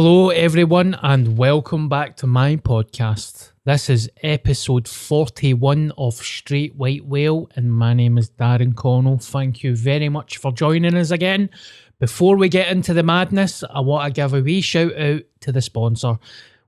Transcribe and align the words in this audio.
Hello, 0.00 0.30
everyone, 0.30 0.96
and 1.02 1.36
welcome 1.36 1.88
back 1.88 2.16
to 2.18 2.26
my 2.28 2.54
podcast. 2.54 3.50
This 3.64 3.90
is 3.90 4.08
episode 4.22 4.86
41 4.86 5.92
of 5.98 6.14
Straight 6.14 6.76
White 6.76 7.04
Whale, 7.04 7.50
and 7.56 7.72
my 7.72 7.94
name 7.94 8.16
is 8.16 8.30
Darren 8.30 8.76
Connell. 8.76 9.18
Thank 9.18 9.64
you 9.64 9.74
very 9.74 10.08
much 10.08 10.36
for 10.36 10.52
joining 10.52 10.94
us 10.94 11.10
again. 11.10 11.50
Before 11.98 12.36
we 12.36 12.48
get 12.48 12.70
into 12.70 12.94
the 12.94 13.02
madness, 13.02 13.64
I 13.68 13.80
want 13.80 14.06
to 14.06 14.20
give 14.20 14.34
a 14.34 14.40
wee 14.40 14.60
shout 14.60 14.96
out 14.96 15.22
to 15.40 15.50
the 15.50 15.60
sponsor. 15.60 16.16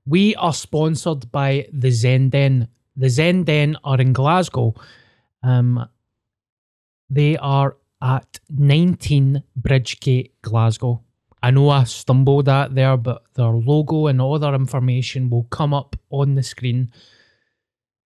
We 0.05 0.35
are 0.35 0.53
sponsored 0.53 1.31
by 1.31 1.69
the 1.71 1.91
Zen 1.91 2.31
Den. 2.31 2.67
The 2.97 3.09
Zen 3.09 3.45
Den 3.45 3.77
are 3.85 4.01
in 4.01 4.11
Glasgow. 4.11 4.75
Um, 5.41 5.87
they 7.09 7.37
are 7.37 7.77
at 8.01 8.41
19 8.49 9.41
Bridgegate, 9.57 10.31
Glasgow. 10.41 11.01
I 11.43 11.51
know 11.51 11.69
I 11.69 11.85
stumbled 11.85 12.47
at 12.49 12.75
there, 12.75 12.97
but 12.97 13.23
their 13.33 13.47
logo 13.47 14.07
and 14.07 14.21
all 14.21 14.37
their 14.37 14.53
information 14.53 15.29
will 15.29 15.45
come 15.45 15.73
up 15.73 15.95
on 16.09 16.35
the 16.35 16.43
screen. 16.43 16.91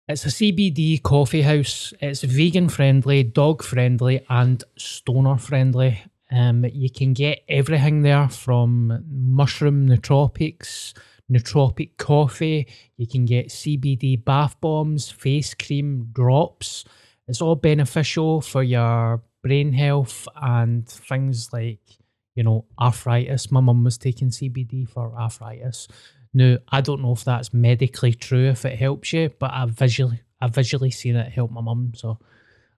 It's 0.08 0.24
a 0.24 0.28
CBD 0.28 1.00
coffee 1.02 1.42
house. 1.42 1.94
It's 2.00 2.22
vegan 2.22 2.68
friendly, 2.68 3.22
dog 3.22 3.62
friendly, 3.62 4.24
and 4.28 4.64
stoner 4.76 5.38
friendly. 5.38 6.02
Um, 6.32 6.64
you 6.64 6.90
can 6.90 7.12
get 7.12 7.42
everything 7.48 8.02
there 8.02 8.28
from 8.28 9.04
mushroom 9.08 9.88
nootropics, 9.88 10.94
nootropic 11.30 11.96
coffee. 11.96 12.66
You 12.96 13.06
can 13.06 13.24
get 13.24 13.50
CBD 13.50 14.24
bath 14.24 14.60
bombs, 14.60 15.08
face 15.08 15.54
cream, 15.54 16.08
drops. 16.12 16.84
It's 17.28 17.40
all 17.40 17.54
beneficial 17.54 18.40
for 18.40 18.64
your 18.64 19.22
brain 19.42 19.72
health 19.72 20.26
and 20.34 20.88
things 20.88 21.52
like 21.52 21.99
you 22.34 22.42
know, 22.42 22.64
arthritis. 22.80 23.50
My 23.50 23.60
mum 23.60 23.84
was 23.84 23.98
taking 23.98 24.28
CBD 24.28 24.88
for 24.88 25.12
arthritis. 25.18 25.88
Now, 26.32 26.58
I 26.68 26.80
don't 26.80 27.02
know 27.02 27.12
if 27.12 27.24
that's 27.24 27.52
medically 27.52 28.14
true, 28.14 28.48
if 28.48 28.64
it 28.64 28.78
helps 28.78 29.12
you, 29.12 29.30
but 29.38 29.50
I 29.52 29.66
visually, 29.66 30.20
I 30.40 30.48
visually 30.48 30.90
seen 30.90 31.16
it 31.16 31.32
help 31.32 31.50
my 31.50 31.60
mum. 31.60 31.92
So, 31.94 32.18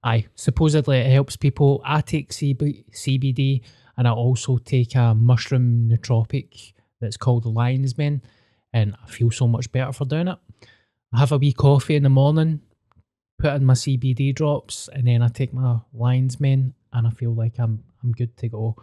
I 0.02 0.26
supposedly 0.34 0.98
it 0.98 1.12
helps 1.12 1.36
people. 1.36 1.80
I 1.84 2.00
take 2.00 2.30
CB, 2.30 2.92
CBD, 2.92 3.62
and 3.96 4.08
I 4.08 4.12
also 4.12 4.58
take 4.58 4.94
a 4.94 5.14
mushroom 5.14 5.88
nootropic 5.90 6.72
that's 7.00 7.16
called 7.16 7.46
Lion's 7.46 7.96
Mane, 7.96 8.22
and 8.72 8.96
I 9.02 9.10
feel 9.10 9.30
so 9.30 9.46
much 9.46 9.70
better 9.70 9.92
for 9.92 10.04
doing 10.04 10.28
it. 10.28 10.38
I 11.12 11.18
have 11.18 11.32
a 11.32 11.38
wee 11.38 11.52
coffee 11.52 11.96
in 11.96 12.02
the 12.02 12.08
morning, 12.08 12.62
put 13.38 13.52
in 13.54 13.64
my 13.64 13.74
CBD 13.74 14.34
drops, 14.34 14.88
and 14.92 15.06
then 15.06 15.22
I 15.22 15.28
take 15.28 15.52
my 15.52 15.78
Lion's 15.92 16.40
Mane, 16.40 16.74
and 16.92 17.06
I 17.06 17.10
feel 17.10 17.34
like 17.34 17.58
I'm 17.58 17.84
I'm 18.02 18.12
good 18.12 18.36
to 18.38 18.48
go. 18.48 18.76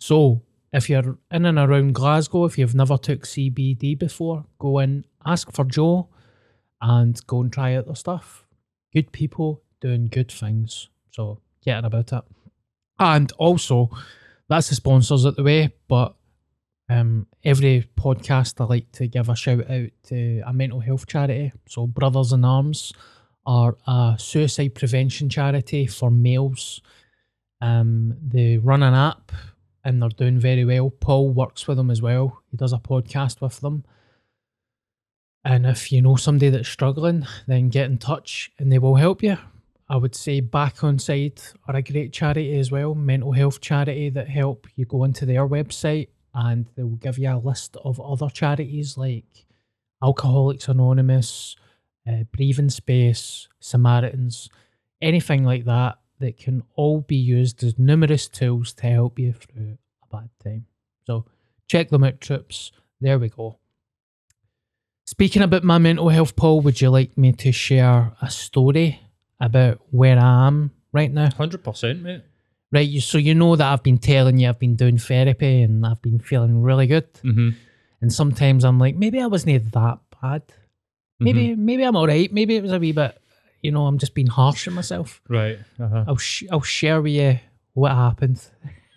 So, 0.00 0.42
if 0.72 0.88
you're 0.88 1.18
in 1.30 1.44
and 1.44 1.58
around 1.58 1.94
Glasgow, 1.94 2.46
if 2.46 2.56
you've 2.56 2.74
never 2.74 2.96
took 2.96 3.24
CBD 3.24 3.98
before, 3.98 4.46
go 4.58 4.78
in, 4.78 5.04
ask 5.26 5.52
for 5.52 5.64
Joe, 5.64 6.08
and 6.80 7.20
go 7.26 7.42
and 7.42 7.52
try 7.52 7.74
out 7.74 7.86
the 7.86 7.94
stuff. 7.94 8.46
Good 8.94 9.12
people 9.12 9.62
doing 9.80 10.08
good 10.08 10.32
things. 10.32 10.88
So, 11.10 11.42
getting 11.62 11.84
about 11.84 12.12
it. 12.14 12.24
And 12.98 13.30
also, 13.32 13.90
that's 14.48 14.70
the 14.70 14.74
sponsors 14.74 15.26
at 15.26 15.36
the 15.36 15.42
way, 15.42 15.74
but 15.86 16.14
um, 16.88 17.26
every 17.44 17.88
podcast 17.94 18.58
I 18.58 18.64
like 18.64 18.90
to 18.92 19.06
give 19.06 19.28
a 19.28 19.36
shout 19.36 19.70
out 19.70 19.90
to 20.04 20.42
a 20.46 20.52
mental 20.54 20.80
health 20.80 21.06
charity. 21.06 21.52
So, 21.68 21.86
Brothers 21.86 22.32
in 22.32 22.44
Arms 22.44 22.94
are 23.44 23.76
a 23.86 24.16
suicide 24.18 24.74
prevention 24.74 25.28
charity 25.28 25.86
for 25.86 26.10
males. 26.10 26.80
Um, 27.60 28.16
they 28.26 28.56
run 28.56 28.82
an 28.82 28.94
app 28.94 29.32
and 29.84 30.00
they're 30.00 30.08
doing 30.10 30.38
very 30.38 30.64
well. 30.64 30.90
Paul 30.90 31.30
works 31.30 31.66
with 31.66 31.76
them 31.76 31.90
as 31.90 32.02
well. 32.02 32.42
He 32.50 32.56
does 32.56 32.72
a 32.72 32.78
podcast 32.78 33.40
with 33.40 33.60
them. 33.60 33.84
And 35.44 35.66
if 35.66 35.90
you 35.90 36.02
know 36.02 36.16
somebody 36.16 36.50
that's 36.50 36.68
struggling, 36.68 37.26
then 37.46 37.70
get 37.70 37.90
in 37.90 37.98
touch 37.98 38.50
and 38.58 38.70
they 38.70 38.78
will 38.78 38.96
help 38.96 39.22
you. 39.22 39.38
I 39.88 39.96
would 39.96 40.14
say 40.14 40.40
Back 40.40 40.76
Onside 40.76 41.54
are 41.66 41.76
a 41.76 41.82
great 41.82 42.12
charity 42.12 42.58
as 42.58 42.70
well, 42.70 42.94
mental 42.94 43.32
health 43.32 43.60
charity 43.60 44.10
that 44.10 44.28
help 44.28 44.66
you 44.76 44.84
go 44.84 45.04
into 45.04 45.26
their 45.26 45.48
website 45.48 46.08
and 46.34 46.66
they 46.76 46.84
will 46.84 46.96
give 46.96 47.18
you 47.18 47.30
a 47.30 47.38
list 47.38 47.76
of 47.84 48.00
other 48.00 48.28
charities 48.28 48.96
like 48.96 49.46
Alcoholics 50.02 50.68
Anonymous, 50.68 51.56
uh, 52.08 52.22
Breathing 52.32 52.70
Space, 52.70 53.48
Samaritans, 53.58 54.48
anything 55.02 55.44
like 55.44 55.64
that 55.64 55.98
that 56.20 56.38
can 56.38 56.62
all 56.76 57.00
be 57.00 57.16
used 57.16 57.64
as 57.64 57.78
numerous 57.78 58.28
tools 58.28 58.72
to 58.74 58.86
help 58.86 59.18
you 59.18 59.32
through 59.32 59.78
a 60.02 60.16
bad 60.16 60.28
time. 60.42 60.66
So 61.06 61.24
check 61.66 61.88
them 61.88 62.04
out, 62.04 62.20
troops. 62.20 62.72
There 63.00 63.18
we 63.18 63.30
go. 63.30 63.58
Speaking 65.06 65.42
about 65.42 65.64
my 65.64 65.78
mental 65.78 66.10
health, 66.10 66.36
Paul, 66.36 66.60
would 66.60 66.80
you 66.80 66.90
like 66.90 67.18
me 67.18 67.32
to 67.32 67.50
share 67.50 68.12
a 68.22 68.30
story 68.30 69.00
about 69.40 69.80
where 69.90 70.18
I 70.18 70.46
am 70.46 70.70
right 70.92 71.10
now? 71.10 71.28
100%, 71.30 72.02
mate. 72.02 72.22
Right, 72.72 72.88
you, 72.88 73.00
so 73.00 73.18
you 73.18 73.34
know 73.34 73.56
that 73.56 73.72
I've 73.72 73.82
been 73.82 73.98
telling 73.98 74.38
you 74.38 74.48
I've 74.48 74.60
been 74.60 74.76
doing 74.76 74.98
therapy 74.98 75.62
and 75.62 75.84
I've 75.84 76.00
been 76.00 76.20
feeling 76.20 76.62
really 76.62 76.86
good. 76.86 77.12
Mm-hmm. 77.14 77.48
And 78.00 78.12
sometimes 78.12 78.64
I'm 78.64 78.78
like, 78.78 78.94
maybe 78.94 79.20
I 79.20 79.26
wasn't 79.26 79.72
that 79.72 79.98
bad. 80.22 80.42
Maybe, 81.18 81.54
maybe 81.54 81.82
I'm 81.82 81.96
all 81.96 82.06
right. 82.06 82.32
Maybe 82.32 82.56
it 82.56 82.62
was 82.62 82.72
a 82.72 82.78
wee 82.78 82.92
bit 82.92 83.20
you 83.62 83.70
know, 83.70 83.86
I'm 83.86 83.98
just 83.98 84.14
being 84.14 84.26
harsh 84.26 84.68
on 84.68 84.74
myself. 84.74 85.20
Right. 85.28 85.58
Uh-huh. 85.78 86.04
I'll 86.08 86.16
sh- 86.16 86.44
I'll 86.50 86.60
share 86.62 87.00
with 87.00 87.12
you 87.12 87.38
what 87.74 87.92
happened. 87.92 88.40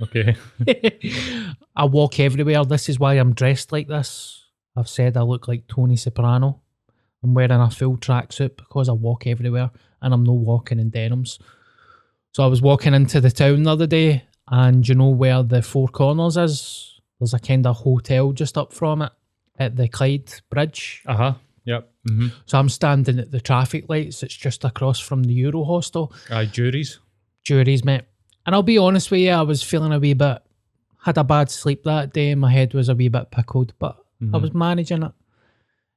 Okay. 0.01 0.35
I 1.75 1.85
walk 1.85 2.19
everywhere. 2.19 2.66
This 2.66 2.90
is 2.90 3.00
why 3.00 3.13
I'm 3.13 3.34
dressed 3.34 3.72
like 3.72 3.88
this. 3.88 4.46
I've 4.75 4.90
said 4.90 5.18
I 5.18 5.22
look 5.22 5.47
like 5.47 5.68
Tony 5.68 5.96
Soprano. 5.96 6.62
I'm 7.24 7.34
wearing 7.34 7.51
a 7.51 7.69
full 7.69 7.97
tracksuit 7.97 8.57
because 8.57 8.90
I 8.90 8.94
walk 8.94 9.28
everywhere 9.28 9.72
and 10.01 10.13
I'm 10.13 10.24
not 10.24 10.35
walking 10.35 10.80
in 10.80 10.90
denims. 10.90 11.40
So 12.34 12.44
I 12.44 12.47
was 12.47 12.62
walking 12.62 12.94
into 12.94 13.22
the 13.22 13.31
town 13.31 13.63
the 13.63 13.72
other 13.72 13.88
day 13.88 14.24
and 14.50 14.88
you 14.88 14.95
know 14.95 15.09
where 15.09 15.44
the 15.44 15.62
Four 15.62 15.88
Corners 15.88 16.35
is? 16.38 17.00
There's 17.19 17.34
a 17.34 17.40
kind 17.40 17.66
of 17.66 17.78
hotel 17.78 18.34
just 18.34 18.57
up 18.57 18.74
from 18.74 19.03
it 19.03 19.12
at 19.57 19.75
the 19.75 19.88
Clyde 19.88 20.34
Bridge. 20.50 21.03
Uh 21.06 21.16
huh. 21.16 21.34
Mm-hmm. 22.07 22.27
So 22.45 22.59
I'm 22.59 22.69
standing 22.69 23.19
at 23.19 23.31
the 23.31 23.39
traffic 23.39 23.85
lights. 23.87 24.23
It's 24.23 24.35
just 24.35 24.63
across 24.63 24.99
from 24.99 25.23
the 25.23 25.33
Euro 25.33 25.63
Hostel. 25.63 26.13
Aye, 26.29 26.47
Jurys. 26.47 26.99
Jurys, 27.45 27.85
mate. 27.85 28.03
And 28.45 28.53
I'll 28.53 28.63
be 28.63 28.77
honest 28.77 29.09
with 29.09 29.21
you, 29.21 29.31
I 29.31 29.41
was 29.41 29.63
feeling 29.63 29.93
a 29.93 29.99
wee 29.99 30.13
bit, 30.13 30.41
had 31.03 31.17
a 31.17 31.23
bad 31.23 31.49
sleep 31.49 31.83
that 31.83 32.13
day. 32.13 32.35
My 32.35 32.51
head 32.51 32.73
was 32.73 32.89
a 32.89 32.95
wee 32.95 33.07
bit 33.07 33.31
pickled, 33.31 33.73
but 33.79 33.97
Mm-hmm. 34.23 34.35
I 34.35 34.37
was 34.39 34.53
managing 34.53 35.03
it. 35.03 35.11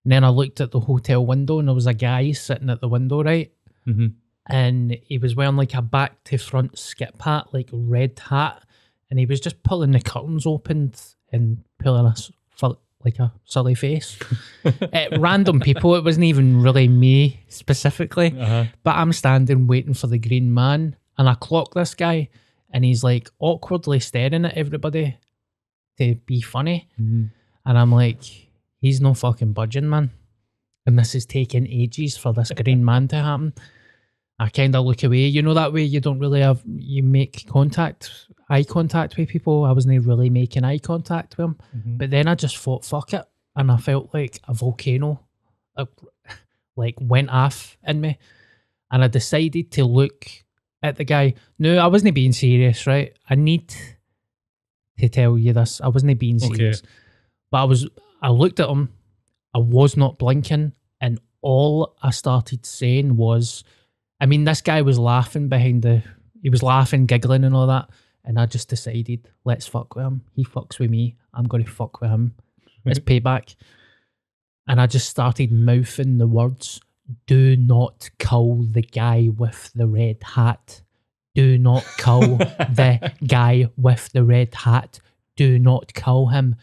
And 0.05 0.13
then 0.13 0.25
I 0.25 0.29
looked 0.29 0.61
at 0.61 0.71
the 0.71 0.81
hotel 0.81 1.25
window 1.25 1.59
and 1.59 1.69
there 1.69 1.75
was 1.75 1.87
a 1.87 1.95
guy 1.95 2.33
sitting 2.33 2.71
at 2.71 2.81
the 2.81 2.89
window, 2.89 3.23
right? 3.23 3.53
Mm-hmm. 3.87 4.07
And 4.49 4.97
he 5.03 5.19
was 5.19 5.35
wearing 5.35 5.57
like 5.57 5.75
a 5.75 5.83
back 5.83 6.23
to 6.25 6.39
front 6.39 6.79
skip 6.79 7.21
hat, 7.23 7.47
like 7.53 7.69
red 7.73 8.19
hat. 8.19 8.63
And 9.11 9.19
he 9.19 9.27
was 9.27 9.41
just 9.41 9.63
pulling 9.63 9.93
the 9.93 10.01
curtains 10.01 10.47
open 10.47 10.95
and 11.33 11.65
pulling 11.79 12.07
us 12.07 12.31
for 12.57 12.79
like 13.07 13.19
a 13.21 13.33
silly 13.45 13.75
face 13.77 14.19
at 14.93 15.19
random 15.19 15.61
people. 15.61 15.95
It 15.95 16.05
wasn't 16.05 16.25
even 16.25 16.61
really 16.61 16.89
me 16.89 17.41
specifically, 17.49 18.35
Uh-huh. 18.39 18.65
but 18.83 18.97
I'm 18.97 19.13
standing 19.13 19.67
waiting 19.69 19.95
for 19.95 20.09
the 20.09 20.19
green 20.19 20.53
man, 20.53 20.97
and 21.17 21.29
I 21.29 21.35
clock 21.35 21.73
this 21.75 21.95
guy, 21.95 22.29
and 22.73 22.85
he's 22.85 23.03
like 23.05 23.31
awkwardly 23.39 24.01
staring 24.01 24.45
at 24.45 24.57
everybody 24.57 25.17
to 25.99 26.17
be 26.27 26.41
funny, 26.43 26.89
Mhm. 27.01 27.31
and 27.65 27.79
I'm 27.79 27.93
like, 27.93 28.23
he's 28.81 29.01
no 29.01 29.15
fucking 29.15 29.53
budging, 29.53 29.89
man, 29.89 30.11
and 30.85 30.99
this 30.99 31.15
is 31.15 31.27
taking 31.27 31.67
ages 31.67 32.17
for 32.17 32.33
this 32.35 32.51
green 32.63 32.85
man 32.85 33.09
to 33.09 33.17
happen. 33.17 33.55
I 34.39 34.49
kind 34.51 34.75
of 34.77 34.85
look 34.85 35.03
away, 35.05 35.27
you 35.29 35.43
know 35.43 35.55
that 35.55 35.73
way 35.73 35.85
you 35.85 36.01
don't 36.01 36.19
really 36.19 36.41
have 36.43 36.61
you 36.67 37.03
make 37.03 37.47
contact, 37.47 38.11
eye 38.49 38.65
contact 38.65 39.17
with 39.17 39.29
people. 39.29 39.65
I 39.65 39.73
wasn't 39.73 40.05
really 40.07 40.31
making 40.31 40.65
eye 40.65 40.79
contact 40.79 41.37
with 41.37 41.45
him. 41.47 41.57
Mhm. 41.77 41.99
But 41.99 42.11
then 42.11 42.29
I 42.29 42.35
just 42.35 42.57
thought, 42.57 42.85
fuck 42.85 43.13
it. 43.13 43.25
And 43.57 43.71
I 43.73 43.77
felt 43.77 44.13
like 44.15 44.41
a 44.47 44.55
volcano 44.55 45.21
uh, 45.77 45.87
like 46.77 46.95
went 47.01 47.31
off 47.31 47.77
in 47.87 48.01
me. 48.01 48.19
And 48.91 49.03
I 49.03 49.09
decided 49.09 49.73
to 49.73 49.85
look 49.85 50.27
at 50.83 50.97
the 50.97 51.05
guy. 51.05 51.35
No, 51.59 51.77
I 51.79 51.87
wasn't 51.89 52.15
being 52.15 52.33
serious, 52.33 52.87
right? 52.87 53.13
I 53.29 53.35
need 53.35 53.75
to 54.99 55.09
tell 55.09 55.37
you 55.37 55.53
this. 55.53 55.81
I 55.81 55.89
wasn't 55.89 56.19
being 56.19 56.37
Okay. 56.37 56.55
serious. 56.55 56.83
But 57.51 57.59
I 57.63 57.65
was 57.65 57.89
I 58.23 58.31
looked 58.31 58.61
at 58.61 58.69
him, 58.69 58.93
I 59.55 59.59
was 59.59 59.97
not 59.97 60.19
blinking, 60.19 60.73
and 61.01 61.21
all 61.43 61.97
I 62.03 62.11
started 62.11 62.65
saying 62.65 63.17
was 63.17 63.65
I 64.21 64.27
mean, 64.27 64.45
this 64.45 64.63
guy 64.63 64.81
was 64.83 64.99
laughing 64.99 65.49
behind 65.49 65.83
the 65.83 66.03
he 66.43 66.49
was 66.51 66.63
laughing, 66.63 67.07
giggling 67.07 67.45
and 67.45 67.55
all 67.55 67.67
that. 67.67 67.91
And 68.27 68.39
I 68.39 68.47
just 68.47 68.69
decided, 68.69 69.29
let's 69.45 69.67
fuck 69.67 69.95
with 69.95 70.05
him. 70.05 70.23
He 70.35 70.45
fucks 70.45 70.79
with 70.79 70.91
me. 70.91 71.17
I'm 71.33 71.47
gonna 71.47 71.65
fuck 71.65 72.01
with 72.01 72.11
him. 72.11 72.35
It's 72.85 72.99
payback. 72.99 73.55
And 74.69 74.81
I 74.81 74.87
just 74.87 75.09
started 75.09 75.53
mouthing 75.53 76.19
the 76.19 76.27
words, 76.27 76.81
do 77.27 77.57
not 77.57 78.11
kill 78.19 78.65
the 78.65 78.83
guy 78.83 79.29
with 79.37 79.71
the 79.75 79.87
red 79.87 80.19
hat. 80.23 80.83
Do 81.35 81.59
not 81.59 81.85
kill 81.99 82.21
the 82.39 83.13
guy 83.27 83.69
with 83.77 84.11
the 84.13 84.25
red 84.25 84.55
hat. 84.55 85.01
Do 85.37 85.59
not 85.59 85.95
kill 85.95 86.27
him. 86.27 86.57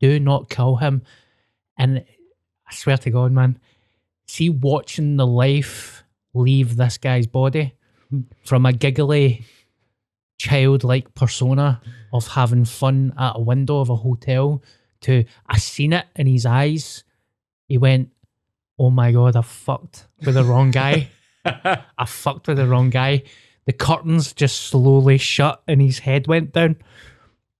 Do 0.00 0.20
not 0.20 0.50
kill 0.50 0.76
him. 0.76 1.02
And 1.78 2.04
I 2.68 2.74
swear 2.74 2.98
to 2.98 3.10
God, 3.10 3.32
man, 3.32 3.58
see 4.26 4.50
watching 4.50 5.16
the 5.16 5.26
life 5.26 6.04
leave 6.34 6.76
this 6.76 6.98
guy's 6.98 7.26
body 7.26 7.74
from 8.44 8.66
a 8.66 8.72
giggly, 8.72 9.44
childlike 10.38 11.14
persona 11.14 11.80
of 12.12 12.26
having 12.28 12.64
fun 12.64 13.12
at 13.18 13.32
a 13.36 13.40
window 13.40 13.80
of 13.80 13.90
a 13.90 13.96
hotel 13.96 14.62
to 15.02 15.24
I 15.46 15.58
seen 15.58 15.92
it 15.92 16.06
in 16.16 16.26
his 16.26 16.46
eyes. 16.46 17.04
He 17.68 17.78
went, 17.78 18.10
Oh 18.78 18.90
my 18.90 19.12
god, 19.12 19.36
I 19.36 19.42
fucked 19.42 20.06
with 20.24 20.34
the 20.34 20.44
wrong 20.44 20.70
guy. 20.70 21.08
I 21.44 22.04
fucked 22.06 22.48
with 22.48 22.56
the 22.58 22.66
wrong 22.66 22.90
guy. 22.90 23.22
The 23.66 23.72
curtains 23.72 24.32
just 24.32 24.60
slowly 24.60 25.18
shut 25.18 25.62
and 25.66 25.80
his 25.80 25.98
head 26.00 26.26
went 26.26 26.52
down. 26.52 26.76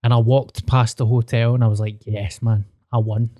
And 0.03 0.13
I 0.15 0.19
walked 0.19 0.67
past 0.67 0.99
the 0.99 1.07
hotel 1.07 1.55
and 1.55 1.65
I 1.65 1.67
was 1.69 1.81
like, 1.81 2.07
Yes, 2.07 2.43
man, 2.43 2.65
I 2.93 2.99
won. 2.99 3.31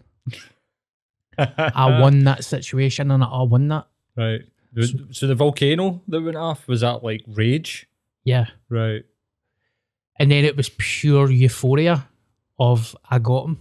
I 1.39 2.01
won 2.01 2.25
that 2.25 2.45
situation 2.45 3.11
and 3.11 3.23
I 3.23 3.43
won 3.43 3.69
that. 3.69 3.87
Right. 4.17 4.41
Was- 4.75 4.95
So 5.13 5.27
the 5.27 5.35
volcano 5.35 6.03
that 6.09 6.23
went 6.23 6.37
off 6.37 6.67
was 6.67 6.81
that 6.81 7.05
like 7.05 7.23
rage? 7.27 7.87
Yeah. 8.25 8.47
Right. 8.69 9.05
And 10.19 10.31
then 10.31 10.45
it 10.45 10.57
was 10.57 10.71
pure 10.79 11.31
euphoria 11.31 12.09
of 12.59 12.97
I 13.09 13.19
got 13.19 13.47
him. 13.47 13.59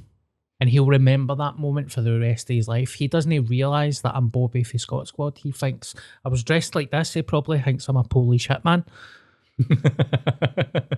And 0.59 0.69
he'll 0.69 0.85
remember 0.85 1.35
that 1.35 1.59
moment 1.59 1.91
for 1.91 2.01
the 2.01 2.17
rest 2.17 2.49
of 2.49 2.55
his 2.55 2.67
life. 2.67 2.93
He 2.93 3.09
doesn't 3.09 3.47
realise 3.47 3.99
that 4.01 4.15
I'm 4.15 4.29
Bobby 4.29 4.63
for 4.63 4.77
Scot 4.77 5.07
Squad. 5.07 5.37
He 5.37 5.51
thinks 5.51 5.93
I 6.23 6.29
was 6.29 6.45
dressed 6.45 6.75
like 6.75 6.91
this. 6.91 7.13
He 7.13 7.21
probably 7.21 7.59
thinks 7.59 7.89
I'm 7.89 7.97
a 7.97 8.03
Polish 8.05 8.47
hitman. 8.47 8.85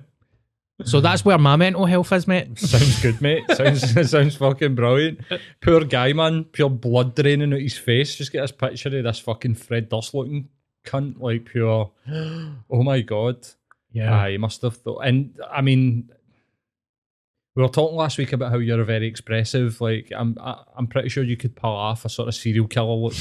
So 0.85 1.01
that's 1.01 1.25
where 1.25 1.39
my 1.39 1.55
mental 1.55 1.85
health 1.85 2.11
is, 2.13 2.27
mate. 2.27 2.59
Sounds 2.59 3.01
good, 3.01 3.19
mate. 3.19 3.43
Sounds 3.55 4.11
sounds 4.11 4.35
fucking 4.35 4.75
brilliant. 4.75 5.21
Poor 5.59 5.83
guy, 5.83 6.13
man. 6.13 6.43
Pure 6.43 6.69
blood 6.69 7.15
draining 7.15 7.51
out 7.51 7.59
his 7.59 7.77
face. 7.77 8.15
Just 8.15 8.31
get 8.31 8.41
this 8.41 8.51
picture 8.51 8.95
of 8.95 9.03
this 9.03 9.19
fucking 9.19 9.55
Fred 9.55 9.89
Durst 9.89 10.13
looking 10.13 10.49
cunt. 10.85 11.19
Like 11.19 11.45
pure. 11.45 11.91
Oh 12.69 12.83
my 12.83 13.01
god. 13.01 13.47
Ah, 13.99 14.27
he 14.27 14.37
must 14.37 14.61
have 14.61 14.77
thought. 14.77 14.99
And 14.99 15.39
I 15.51 15.61
mean, 15.61 16.09
we 17.55 17.63
were 17.63 17.69
talking 17.69 17.97
last 17.97 18.17
week 18.17 18.33
about 18.33 18.51
how 18.51 18.59
you're 18.59 18.83
very 18.83 19.07
expressive. 19.07 19.81
Like 19.81 20.11
I'm, 20.15 20.37
I, 20.39 20.63
I'm 20.77 20.87
pretty 20.87 21.09
sure 21.09 21.23
you 21.23 21.37
could 21.37 21.55
pull 21.55 21.71
off 21.71 22.05
a 22.05 22.09
sort 22.09 22.27
of 22.27 22.35
serial 22.35 22.67
killer 22.67 22.93
look. 22.93 23.13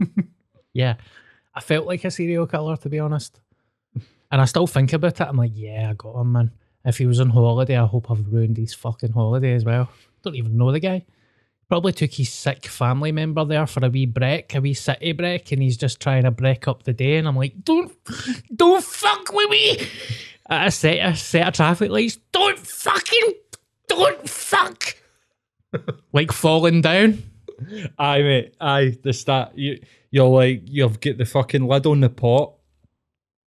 Yeah. 0.74 0.96
I 1.54 1.60
felt 1.60 1.86
like 1.86 2.04
a 2.04 2.10
serial 2.10 2.46
killer, 2.46 2.76
to 2.78 2.88
be 2.88 2.98
honest. 2.98 3.40
And 4.30 4.40
I 4.40 4.44
still 4.44 4.66
think 4.66 4.92
about 4.92 5.20
it. 5.20 5.26
I'm 5.26 5.36
like, 5.36 5.52
yeah, 5.54 5.90
I 5.90 5.94
got 5.94 6.20
him, 6.20 6.32
man. 6.32 6.50
If 6.84 6.98
he 6.98 7.06
was 7.06 7.20
on 7.20 7.30
holiday, 7.30 7.78
I 7.78 7.86
hope 7.86 8.10
I've 8.10 8.26
ruined 8.30 8.56
his 8.56 8.74
fucking 8.74 9.12
holiday 9.12 9.54
as 9.54 9.64
well. 9.64 9.88
Don't 10.22 10.34
even 10.34 10.56
know 10.58 10.72
the 10.72 10.80
guy. 10.80 11.06
Probably 11.68 11.92
took 11.92 12.12
his 12.12 12.30
sick 12.32 12.66
family 12.66 13.10
member 13.10 13.44
there 13.44 13.66
for 13.66 13.84
a 13.84 13.88
wee 13.88 14.06
break, 14.06 14.54
a 14.54 14.60
wee 14.60 14.74
city 14.74 15.12
break, 15.12 15.50
and 15.52 15.62
he's 15.62 15.76
just 15.76 16.00
trying 16.00 16.24
to 16.24 16.30
break 16.30 16.68
up 16.68 16.82
the 16.82 16.92
day. 16.92 17.16
And 17.16 17.26
I'm 17.26 17.36
like, 17.36 17.64
don't, 17.64 17.92
don't 18.54 18.84
fuck 18.84 19.32
with 19.32 19.50
me. 19.50 19.88
At 20.48 20.68
a 20.68 20.70
set, 20.70 20.98
a 20.98 21.16
set 21.16 21.48
of 21.48 21.54
traffic 21.54 21.90
lights, 21.90 22.18
don't 22.32 22.58
fucking, 22.58 23.32
don't 23.88 24.28
fuck. 24.28 24.96
like 26.12 26.32
falling 26.32 26.82
down. 26.82 27.22
Aye, 27.98 28.22
mate. 28.22 28.54
Aye, 28.60 28.98
the 29.02 29.12
start. 29.12 29.52
You, 29.54 29.80
you're 30.10 30.28
like 30.28 30.62
you've 30.66 31.00
got 31.00 31.18
the 31.18 31.24
fucking 31.24 31.66
lid 31.66 31.86
on 31.86 32.00
the 32.00 32.10
pot, 32.10 32.54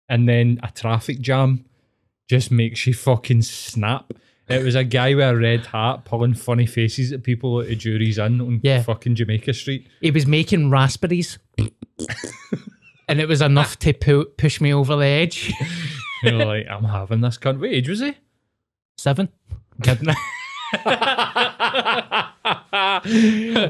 and 0.10 0.28
then 0.28 0.60
a 0.64 0.72
traffic 0.72 1.20
jam 1.20 1.66
just 2.30 2.52
makes 2.52 2.86
you 2.88 2.94
fucking 2.94 3.44
snap. 3.44 4.14
It 4.50 4.64
was 4.64 4.76
a 4.76 4.84
guy 4.86 5.14
with 5.14 5.28
a 5.28 5.36
red 5.36 5.66
hat 5.66 6.06
pulling 6.06 6.34
funny 6.34 6.66
faces 6.66 7.12
at 7.12 7.24
people 7.24 7.60
at 7.60 7.68
the 7.68 7.76
Jurys 7.76 8.18
Inn 8.18 8.40
on 8.40 8.62
Yeah. 8.64 8.82
fucking 8.84 9.16
Jamaica 9.16 9.54
Street. 9.54 9.88
he 10.02 10.12
was 10.12 10.26
making 10.26 10.70
raspberries 10.70 11.38
and 13.10 13.20
it 13.20 13.28
was 13.28 13.42
enough 13.42 13.78
to 13.80 13.92
pu- 13.94 14.26
push 14.38 14.62
me 14.62 14.74
over 14.74 14.96
the 14.96 15.06
edge 15.06 15.52
You're 16.24 16.46
like, 16.46 16.68
I'm 16.70 16.86
having 16.86 17.22
this 17.22 17.38
cunt. 17.38 17.60
What 17.60 17.70
age 17.70 17.90
was 17.90 18.00
he? 18.00 18.14
seven 18.98 19.30
kidding 19.84 20.08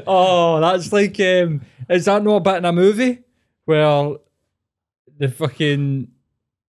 oh, 0.06 0.58
that's 0.60 0.92
like, 0.92 1.18
um, 1.20 1.60
is 1.88 2.04
that 2.06 2.22
not 2.22 2.36
a 2.36 2.40
bit 2.40 2.56
in 2.56 2.64
a 2.64 2.72
movie 2.72 3.20
Well, 3.66 4.18
the 5.18 5.28
fucking 5.28 6.08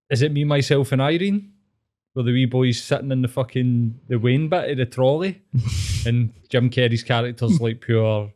is 0.10 0.22
it 0.24 0.32
me, 0.32 0.44
myself, 0.44 0.92
and 0.92 1.02
Irene? 1.02 1.52
Where 2.14 2.26
the 2.26 2.32
wee 2.32 2.46
boy's 2.46 2.82
sitting 2.82 3.12
in 3.12 3.22
the 3.22 3.28
fucking 3.28 4.00
the 4.08 4.18
wean 4.18 4.50
bit 4.50 4.72
of 4.72 4.78
the 4.78 4.86
trolley, 4.86 5.42
and 6.06 6.34
Jim 6.50 6.70
Carrey's 6.70 7.04
character's 7.04 7.62
like 7.62 7.82
pure. 7.82 8.32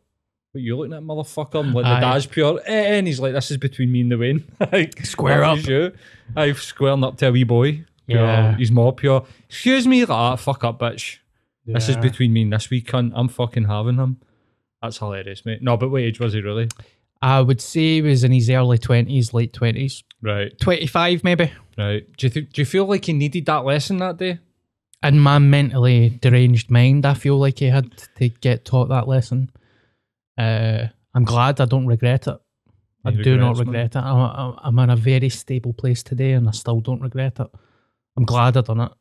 What 0.52 0.62
you 0.62 0.76
looking 0.76 0.92
at, 0.94 1.02
motherfucker? 1.02 1.60
And 1.60 1.74
like 1.74 1.84
the 1.84 2.00
dad's 2.00 2.26
pure, 2.26 2.60
eh, 2.64 2.96
and 2.98 3.06
he's 3.08 3.18
like, 3.18 3.32
"This 3.32 3.50
is 3.50 3.56
between 3.56 3.90
me 3.90 4.02
and 4.02 4.12
the 4.12 4.18
wean." 4.18 4.44
like, 4.72 4.98
Square 5.04 5.42
up. 5.44 5.66
You. 5.66 5.92
I've 6.36 6.62
squaring 6.62 7.02
up 7.02 7.16
to 7.18 7.28
a 7.28 7.32
wee 7.32 7.42
boy. 7.44 7.84
Pure, 8.06 8.20
Yeah. 8.20 8.56
he's 8.56 8.70
more 8.70 8.92
pure. 8.92 9.24
Excuse 9.48 9.86
me, 9.86 10.00
like, 10.02 10.10
ah, 10.10 10.36
fuck 10.36 10.62
up, 10.62 10.78
bitch. 10.78 11.18
This 11.66 11.88
is 11.88 11.96
between 11.96 12.32
me 12.32 12.42
and 12.42 12.52
this 12.52 12.68
wee 12.70 12.82
cunt. 12.82 13.12
I'm 13.14 13.28
fucking 13.28 13.64
having 13.64 13.96
him. 13.96 14.18
That's 14.82 14.98
hilarious, 14.98 15.44
mate. 15.46 15.62
No, 15.62 15.76
but 15.78 15.88
what 15.90 16.02
age 16.02 16.20
was 16.20 16.34
he 16.34 16.40
really? 16.40 16.68
i 17.22 17.40
would 17.40 17.58
say 17.60 17.94
he 17.94 18.02
was 18.02 18.22
in 18.22 18.32
his 18.32 18.50
early 18.50 18.76
20s 18.76 19.32
late 19.32 19.54
20s 19.54 20.02
Right, 20.24 20.58
25 20.58 21.22
maybe 21.22 21.52
right. 21.76 22.04
Do 22.16 22.26
you 22.26 22.30
th- 22.30 22.50
do 22.52 22.60
you 22.62 22.66
feel 22.66 22.86
like 22.86 23.04
he 23.04 23.12
needed 23.12 23.44
that 23.46 23.64
lesson 23.64 23.98
that 23.98 24.16
day? 24.16 24.38
in 25.02 25.18
my 25.20 25.38
mentally 25.38 26.18
deranged 26.22 26.70
mind 26.70 27.04
i 27.04 27.12
feel 27.12 27.36
like 27.36 27.58
he 27.58 27.66
had 27.66 27.90
to 28.16 28.30
get 28.30 28.64
taught 28.64 28.88
that 28.88 29.06
lesson 29.06 29.50
uh, 30.38 30.86
i'm 31.14 31.24
glad 31.24 31.60
i 31.60 31.66
don't 31.66 31.86
regret 31.86 32.26
it 32.26 32.38
I 33.06 33.10
No 33.10 33.22
do 33.22 33.36
not 33.36 33.58
regrets, 33.58 33.58
man. 33.58 33.66
regret 33.66 33.96
it. 33.96 33.98
I'm, 33.98 34.16
I'm- 34.16 34.58
I'm 34.62 34.78
in 34.78 34.88
a 34.88 34.96
very 34.96 35.28
stable 35.28 35.74
place 35.74 36.02
today 36.02 36.32
and 36.32 36.48
I 36.48 36.52
still 36.52 36.80
don't 36.80 37.02
regret 37.02 37.38
it. 37.38 37.48
I'm 38.16 38.24
glad 38.24 38.56
I 38.56 38.62
done 38.62 38.80
it. 38.80 38.92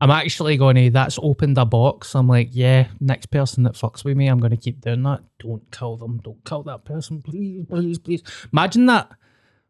I'm 0.00 0.10
actually 0.10 0.56
going 0.56 0.76
to, 0.76 0.88
that's 0.88 1.18
opened 1.22 1.58
a 1.58 1.66
box. 1.66 2.14
I'm 2.14 2.28
like, 2.28 2.48
yeah, 2.52 2.86
next 2.98 3.26
person 3.26 3.64
that 3.64 3.74
fucks 3.74 4.04
with 4.06 4.16
me, 4.16 4.28
I'm 4.28 4.40
going 4.40 4.52
to 4.52 4.56
keep 4.56 4.80
doing 4.80 5.02
that. 5.02 5.20
Don't 5.38 5.70
kill 5.70 5.98
them. 5.98 6.18
Don't 6.24 6.42
kill 6.46 6.62
that 6.62 6.86
person. 6.86 7.20
Please, 7.20 7.66
please, 7.68 7.98
please. 7.98 8.22
Imagine 8.54 8.86
that. 8.86 9.10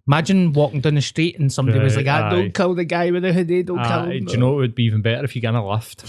Imagine 0.06 0.52
walking 0.52 0.80
down 0.80 0.94
the 0.94 1.02
street 1.02 1.38
and 1.38 1.52
somebody 1.52 1.78
was 1.80 1.96
like, 1.96 2.06
Right, 2.06 2.20
ah, 2.22 2.26
aye. 2.28 2.30
don't 2.30 2.54
kill 2.54 2.74
the 2.74 2.84
guy 2.84 3.10
with 3.10 3.22
the 3.24 3.32
hoodie. 3.32 3.62
Don't 3.64 3.78
kill 3.82 3.86
Uh, 3.86 4.06
him. 4.10 4.24
do 4.26 4.32
you 4.32 4.38
know 4.38 4.52
it 4.54 4.56
would 4.56 4.74
be 4.74 4.84
even 4.84 5.02
better 5.02 5.24
if 5.24 5.34
you 5.34 5.42
got 5.42 5.50
in 5.50 5.56
a 5.56 5.68
lift 5.68 6.04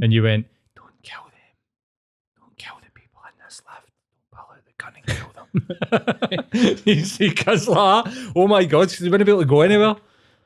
and 0.00 0.12
you 0.12 0.22
went, 0.22 0.46
"Don't 0.76 0.92
kill 1.02 1.22
them, 1.24 2.38
don't 2.38 2.56
kill 2.56 2.74
the 2.84 2.90
people 2.92 3.20
in 3.26 3.44
this 3.44 3.60
lift. 3.66 3.90
Don't 4.30 4.30
pull 4.30 4.46
out 4.52 4.64
the 4.64 4.72
gun 4.78 4.94
and 4.96 5.06
kill 5.16 5.32
them." 5.34 6.78
you 6.84 7.04
see, 7.04 7.30
cause 7.34 7.66
like, 7.68 8.04
that, 8.04 8.32
oh 8.36 8.46
my 8.46 8.64
god, 8.64 8.88
they 8.90 9.08
wouldn't 9.08 9.26
be 9.26 9.32
able 9.32 9.42
to 9.42 9.46
go 9.48 9.62
anywhere. 9.62 9.96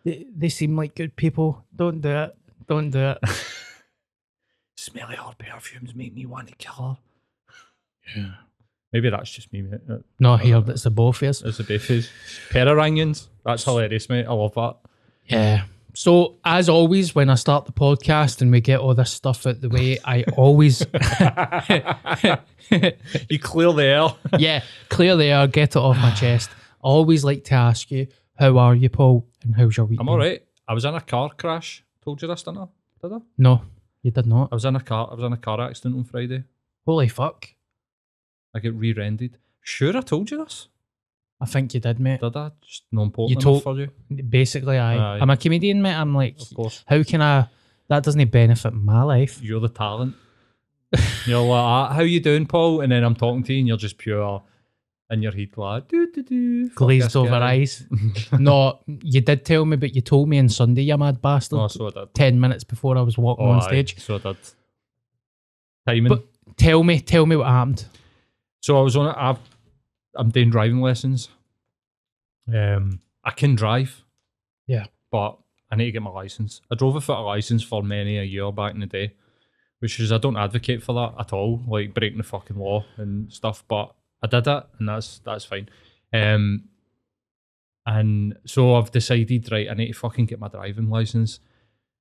They, 0.05 0.27
they 0.35 0.49
seem 0.49 0.75
like 0.77 0.95
good 0.95 1.17
people. 1.17 1.65
Don't 1.75 2.01
do 2.01 2.09
it. 2.09 2.37
Don't 2.67 2.91
do 2.91 2.99
it. 3.11 3.19
Smelly 4.79 5.17
her 5.17 5.33
perfumes 5.39 5.95
make 5.95 6.15
me 6.15 6.25
want 6.27 6.49
to 6.49 6.55
kill 6.55 6.73
her. 6.75 6.97
Yeah, 8.17 8.33
maybe 8.97 9.11
that's 9.11 9.31
just 9.31 9.53
me, 9.53 9.61
mate. 9.63 9.87
That- 9.87 10.03
No, 10.19 10.33
uh, 10.33 10.37
here, 10.39 10.61
that's 10.63 10.83
the 10.85 10.91
both 10.91 11.23
of 11.23 11.29
us. 11.29 11.41
That's 11.41 11.59
the 11.59 11.65
basis. 11.65 12.09
Pair. 12.51 12.65
That's 13.45 13.65
hilarious, 13.65 14.09
mate. 14.09 14.25
I 14.27 14.33
love 14.33 14.55
that. 14.55 14.77
Yeah. 15.27 15.65
So 15.95 16.37
as 16.45 16.69
always, 16.69 17.15
when 17.15 17.31
I 17.31 17.35
start 17.37 17.65
the 17.67 17.73
podcast 17.73 18.41
and 18.43 18.51
we 18.53 18.61
get 18.61 18.81
all 18.81 18.95
this 18.95 19.13
stuff 19.13 19.47
out 19.47 19.61
the 19.61 19.69
way, 19.69 19.99
I 20.05 20.25
always 20.37 20.81
You 23.31 23.39
clear 23.39 23.73
the 23.73 23.85
air. 23.85 24.09
yeah 24.41 24.63
clear 24.89 25.17
the 25.17 25.25
air, 25.25 25.47
get 25.47 25.71
it 25.77 25.79
off 25.79 25.97
my 25.97 26.11
chest. 26.15 26.51
I 26.85 26.89
always 26.89 27.25
like 27.25 27.45
to 27.45 27.55
ask 27.55 27.91
you, 27.91 28.07
how 28.39 28.59
are 28.59 28.75
you, 28.75 28.89
Paul, 28.89 29.27
and 29.43 29.55
how's 29.55 29.77
your 29.77 29.87
week? 29.87 30.01
I'm 30.01 30.09
all 30.09 30.19
right. 30.19 30.43
I 30.69 30.75
was 30.75 30.85
in 30.85 30.95
a 30.95 31.01
car 31.01 31.31
crash. 31.37 31.85
Told 32.05 32.21
you 32.23 32.29
this, 32.29 32.43
didn't 32.43 32.59
I? 32.59 32.67
Did 33.03 33.13
I? 33.15 33.19
No, 33.39 33.63
you 34.03 34.11
did 34.11 34.27
not. 34.27 34.49
I 34.53 34.55
was 34.55 34.65
in 34.65 34.77
a 34.77 34.81
car. 34.81 35.09
I 35.11 35.15
was 35.15 35.25
in 35.25 35.33
a 35.33 35.37
car 35.37 35.61
accident 35.61 35.97
on 35.97 36.05
Friday. 36.05 36.45
Holy 36.85 37.09
fuck! 37.09 37.49
I 38.57 38.61
get 38.61 38.75
re-rendered. 38.75 39.37
Sure, 39.61 39.97
I 39.97 40.01
told 40.01 40.31
you 40.31 40.39
this. 40.45 40.69
I 41.41 41.45
think 41.47 41.75
you 41.75 41.81
did, 41.81 42.01
mate. 42.01 42.21
Did 42.21 42.35
I? 42.37 42.51
Just 42.67 42.85
non-important 42.91 43.37
You 43.39 43.43
told- 43.43 43.63
for 43.63 43.77
you. 43.79 43.91
Basically, 44.29 44.79
I. 44.79 44.97
Aye. 44.97 45.19
I'm 45.21 45.29
a 45.31 45.37
comedian, 45.37 45.83
mate. 45.83 45.95
I'm 45.95 46.15
like, 46.15 46.41
Of 46.41 46.55
course. 46.55 46.83
how 46.87 47.03
can 47.03 47.21
I? 47.21 47.49
That 47.89 48.03
doesn't 48.03 48.31
benefit 48.31 48.73
my 48.73 49.03
life. 49.03 49.41
You're 49.43 49.61
the 49.61 49.69
talent. 49.69 50.15
you're 51.27 51.41
like, 51.43 51.59
ah, 51.63 51.93
how 51.93 52.03
you 52.03 52.21
doing, 52.21 52.47
Paul? 52.47 52.81
And 52.81 52.91
then 52.91 53.05
I'm 53.05 53.15
talking 53.15 53.43
to 53.45 53.53
you, 53.53 53.59
and 53.59 53.69
you're 53.69 53.77
just 53.77 53.99
pure 53.99 54.43
in 55.11 55.23
your 55.23 55.31
head, 55.33 55.51
like, 55.57 55.87
do 55.89 56.11
do 56.13 56.23
do. 56.23 56.69
Glazed 56.71 57.15
over 57.17 57.29
guy. 57.31 57.53
eyes. 57.53 57.85
no, 58.39 58.81
you 58.87 59.21
did 59.21 59.45
tell 59.45 59.65
me, 59.65 59.77
but 59.77 59.95
you 59.95 60.01
told 60.01 60.29
me 60.29 60.39
on 60.39 60.49
Sunday, 60.49 60.83
you 60.83 60.97
mad 60.97 61.21
bastard. 61.21 61.59
Oh, 61.61 61.69
so 61.69 61.87
I 61.89 61.91
did. 61.91 62.15
Ten 62.15 62.41
minutes 62.41 62.65
before 62.65 62.97
I 62.99 63.03
was 63.03 63.17
walking 63.19 63.47
Oh, 63.47 63.51
on 63.51 63.63
aye, 63.63 63.67
stage. 63.69 63.99
So 64.01 64.15
I 64.17 64.19
did. 64.19 64.37
Timing. 65.87 66.09
But 66.09 66.25
tell 66.57 66.83
me, 66.83 67.01
tell 67.01 67.27
me 67.27 67.37
what 67.37 67.47
happened. 67.49 67.85
So 68.61 68.79
I 68.79 68.83
was 68.83 68.97
on 68.97 69.09
it. 69.09 69.15
I've, 69.17 69.39
I'm 70.15 70.31
doing 70.31 70.51
driving 70.51 70.81
lessons. 70.81 71.29
Um, 72.53 73.01
I 73.25 73.31
can 73.31 73.55
drive. 73.55 74.05
Yeah. 74.67 74.87
But 75.11 75.39
I 75.71 75.77
need 75.77 75.87
to 75.87 75.93
get 75.93 76.03
my 76.03 76.11
license. 76.11 76.61
I 76.71 76.75
drove 76.75 76.95
without 76.95 77.21
a 77.21 77.23
license 77.23 77.63
for 77.63 77.83
many 77.83 78.19
a 78.19 78.23
year 78.23 78.51
back 78.53 78.75
in 78.75 78.81
the 78.81 78.87
day. 78.87 79.15
which 79.81 80.01
is 80.01 80.13
I 80.13 80.19
don't 80.19 80.37
advocate 80.37 80.83
for 80.83 80.95
that 80.95 81.21
at 81.21 81.33
all, 81.33 81.63
like 81.69 81.95
breaking 81.95 82.19
the 82.19 82.25
fucking 82.25 82.57
law 82.57 82.85
and 82.97 83.33
stuff. 83.33 83.65
But 83.69 83.95
I 84.23 84.27
did 84.27 84.47
it, 84.47 84.65
and 84.79 84.89
that's 84.89 85.19
that's 85.21 85.45
fine. 85.45 85.69
Um, 86.13 86.65
and 87.85 88.37
so 88.47 88.75
I've 88.77 88.91
decided, 88.91 89.51
right, 89.53 89.69
I 89.71 89.75
need 89.75 89.89
to 89.93 89.99
fucking 89.99 90.27
get 90.27 90.41
my 90.41 90.49
driving 90.49 90.89
license, 90.91 91.41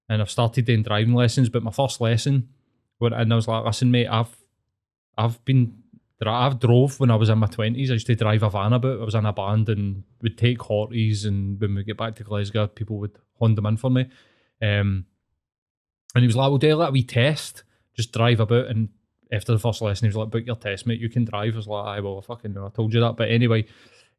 and 0.09 0.21
I've 0.21 0.31
started 0.31 0.65
doing 0.65 0.83
driving 0.83 1.13
lessons. 1.13 1.49
But 1.49 1.63
my 1.63 1.71
first 1.71 1.99
lesson, 2.01 2.49
when 2.97 3.13
and 3.13 3.31
I 3.31 3.35
was 3.35 3.47
like, 3.47 3.65
listen, 3.65 3.91
mate, 3.91 4.07
I've 4.07 4.35
I've 5.17 5.43
been 5.45 5.83
I've 6.21 6.59
drove 6.59 6.99
when 6.99 7.11
I 7.11 7.15
was 7.15 7.29
in 7.29 7.37
my 7.37 7.47
twenties. 7.47 7.91
I 7.91 7.93
used 7.93 8.07
to 8.07 8.15
drive 8.15 8.43
a 8.43 8.49
van 8.49 8.73
about. 8.73 9.01
I 9.01 9.05
was 9.05 9.15
in 9.15 9.25
a 9.25 9.33
band 9.33 9.69
and 9.69 10.03
would 10.21 10.37
take 10.37 10.59
Horties, 10.59 11.25
and 11.25 11.59
when 11.59 11.75
we 11.75 11.83
get 11.83 11.97
back 11.97 12.15
to 12.15 12.23
Glasgow, 12.23 12.67
people 12.67 12.97
would 12.99 13.17
hand 13.41 13.57
them 13.57 13.65
in 13.65 13.77
for 13.77 13.89
me. 13.89 14.03
Um, 14.61 15.05
and 16.13 16.21
he 16.21 16.27
was 16.27 16.35
like, 16.35 16.49
"We'll 16.49 16.57
do 16.57 16.73
a 16.73 16.77
little 16.77 16.93
wee 16.93 17.03
test. 17.03 17.63
Just 17.93 18.13
drive 18.13 18.39
about." 18.39 18.67
And 18.67 18.89
after 19.31 19.51
the 19.51 19.59
first 19.59 19.81
lesson, 19.81 20.05
he 20.05 20.09
was 20.09 20.15
like, 20.15 20.29
"Book 20.29 20.45
your 20.45 20.55
test, 20.55 20.87
mate. 20.87 21.01
You 21.01 21.09
can 21.09 21.25
drive." 21.25 21.53
I 21.53 21.57
was 21.57 21.67
like, 21.67 21.85
"I 21.85 21.99
well, 21.99 22.17
I 22.17 22.21
fucking 22.21 22.53
know. 22.53 22.65
I 22.65 22.69
told 22.69 22.93
you 22.93 23.01
that." 23.01 23.17
But 23.17 23.29
anyway, 23.29 23.65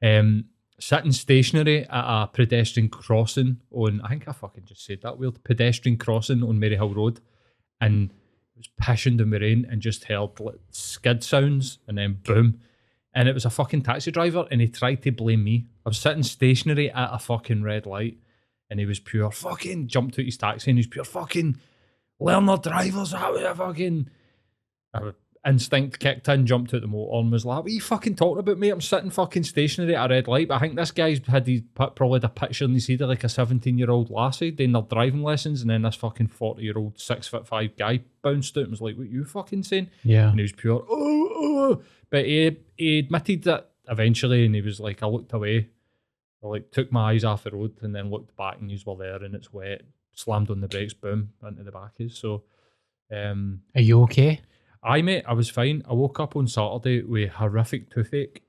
um, 0.03 0.45
sitting 0.79 1.13
stationary 1.13 1.85
at 1.85 2.23
a 2.23 2.27
pedestrian 2.27 2.91
crossing 2.91 3.57
on, 3.71 4.03
I 4.03 4.09
think 4.11 4.29
I 4.29 4.33
fucking 4.33 4.67
just 4.67 4.85
said 4.85 5.01
that 5.03 5.19
weird 5.19 5.43
pedestrian 5.45 5.97
crossing 5.97 6.43
on 6.43 6.61
Maryhill 6.61 6.95
Road, 6.95 7.21
and 7.81 8.11
was 8.57 8.69
pissing 8.81 9.19
down 9.19 9.31
the 9.31 9.39
rain 9.39 9.67
and 9.71 9.81
just 9.81 10.05
heard 10.05 10.41
like 10.41 10.61
skid 10.71 11.23
sounds 11.23 11.79
and 11.87 11.99
then 11.99 12.21
boom. 12.23 12.61
And 13.15 13.29
it 13.29 13.35
was 13.35 13.45
a 13.45 13.51
fucking 13.51 13.83
taxi 13.83 14.11
driver 14.11 14.47
and 14.51 14.61
he 14.61 14.69
tried 14.69 15.03
to 15.03 15.11
blame 15.11 15.45
me. 15.45 15.67
I 15.85 15.91
was 15.91 15.99
sitting 15.99 16.23
stationary 16.23 16.91
at 16.91 17.13
a 17.13 17.19
fucking 17.19 17.63
red 17.63 17.87
light 17.87 18.19
and 18.71 18.81
he 18.81 18.87
was 18.87 19.01
pure 19.01 19.31
fucking 19.31 19.89
jumped 19.89 20.19
out 20.19 20.25
his 20.25 20.37
taxi 20.37 20.71
and 20.71 20.79
he's 20.79 20.87
pure 20.87 21.05
fucking 21.05 21.57
learner 22.19 22.57
drivers 22.57 23.15
out 23.15 23.35
there 23.35 23.55
fucking 23.55 24.09
uh, 24.95 25.13
instinct 25.47 26.01
kicked 26.01 26.29
in, 26.29 26.47
jumped 26.47 26.75
out 26.75 26.81
the 26.81 26.87
motor 26.87 27.19
and 27.19 27.31
was 27.31 27.45
like, 27.45 27.59
What 27.59 27.67
are 27.67 27.71
you 27.71 27.81
fucking 27.81 28.17
talking 28.17 28.41
about, 28.41 28.59
mate? 28.59 28.71
I'm 28.71 28.81
sitting 28.81 29.11
fucking 29.11 29.45
stationary 29.45 29.95
at 29.95 30.11
a 30.11 30.15
red 30.15 30.29
light. 30.29 30.49
But 30.49 30.57
I 30.57 30.59
think 30.59 30.77
this 30.77 30.91
guy's 30.91 31.21
had 31.27 31.47
his 31.47 31.63
probably 31.75 32.17
had 32.17 32.25
a 32.25 32.29
picture 32.29 32.65
in 32.65 32.75
his 32.75 32.89
head 32.89 33.03
of 33.03 33.09
like 33.09 33.25
a 33.25 33.29
17 33.29 33.79
year 33.79 33.91
old 33.91 34.11
lassie 34.11 34.51
doing 34.51 34.73
their 34.73 34.83
driving 34.83 35.23
lessons, 35.23 35.61
and 35.61 35.71
then 35.71 35.83
this 35.83 35.95
fucking 35.95 36.29
40 36.29 36.63
year 36.63 36.77
old 36.77 36.99
six 36.99 37.29
foot 37.29 37.47
five 37.47 37.77
guy 37.77 38.01
bounced 38.23 38.57
out 38.57 38.65
and 38.65 38.71
was 38.73 38.81
like, 38.81 38.97
What 38.97 39.09
you 39.09 39.25
fucking 39.25 39.63
saying? 39.63 39.91
Yeah. 40.03 40.29
And 40.31 40.39
he 40.39 40.43
was 40.43 40.53
pure, 40.53 40.85
oh, 40.89 41.31
oh. 41.35 41.83
But 42.11 42.27
he, 42.27 42.57
he 42.77 42.99
admitted 43.01 43.45
that 43.45 43.71
eventually, 43.89 44.45
and 44.45 44.55
he 44.55 44.61
was 44.61 44.81
like, 44.81 45.03
I 45.03 45.07
looked 45.07 45.33
away, 45.33 45.69
I 46.43 46.47
like 46.47 46.71
took 46.71 46.91
my 46.93 47.13
eyes 47.13 47.25
off 47.25 47.45
the 47.45 47.51
road 47.51 47.77
and 47.83 47.95
then 47.95 48.11
looked 48.11 48.37
back 48.37 48.59
and 48.61 48.71
you 48.71 48.79
were 48.85 48.97
there 48.97 49.23
and 49.23 49.35
it's 49.35 49.53
wet, 49.53 49.83
slammed 50.13 50.51
on 50.51 50.61
the 50.61 50.69
brakes, 50.69 50.95
boom, 50.95 51.31
into 51.47 51.63
the 51.63 51.73
back 51.73 51.99
backies. 51.99 52.17
So, 52.17 52.45
um, 53.13 53.63
Are 53.75 53.81
you 53.81 54.03
okay? 54.03 54.41
I 54.83 55.03
mate, 55.03 55.25
I 55.27 55.33
was 55.33 55.51
fine. 55.51 55.83
I 55.89 55.95
woke 55.95 56.21
up 56.21 56.37
on 56.37 56.47
Saturday 56.49 57.03
with 57.03 57.31
horrific 57.31 57.91
toothache. 57.91 58.43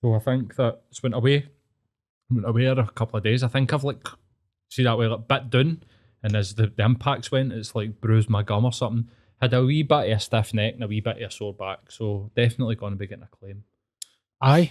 So 0.00 0.14
I 0.14 0.18
think 0.18 0.56
that 0.56 0.82
it's 0.90 1.02
went 1.02 1.14
away. 1.14 1.46
Went 2.30 2.48
away 2.48 2.66
a 2.66 2.86
couple 2.86 3.18
of 3.18 3.24
days. 3.24 3.42
I 3.42 3.48
think 3.48 3.72
I've 3.72 3.84
like 3.84 4.06
see 4.68 4.82
that 4.84 4.98
way 4.98 5.06
like 5.06 5.28
bit 5.28 5.50
down. 5.50 5.82
And 6.22 6.36
as 6.36 6.54
the, 6.54 6.68
the 6.68 6.84
impacts 6.84 7.30
went, 7.32 7.52
it's 7.52 7.74
like 7.74 8.00
bruised 8.00 8.30
my 8.30 8.42
gum 8.42 8.64
or 8.64 8.72
something. 8.72 9.08
Had 9.40 9.54
a 9.54 9.64
wee 9.64 9.82
bit 9.82 10.10
of 10.10 10.16
a 10.16 10.20
stiff 10.20 10.54
neck 10.54 10.74
and 10.74 10.84
a 10.84 10.86
wee 10.86 11.00
bit 11.00 11.16
of 11.20 11.28
a 11.28 11.30
sore 11.32 11.52
back. 11.54 11.90
So 11.90 12.30
definitely 12.36 12.76
gonna 12.76 12.96
be 12.96 13.06
getting 13.08 13.24
a 13.24 13.36
claim. 13.36 13.64
Aye. 14.40 14.70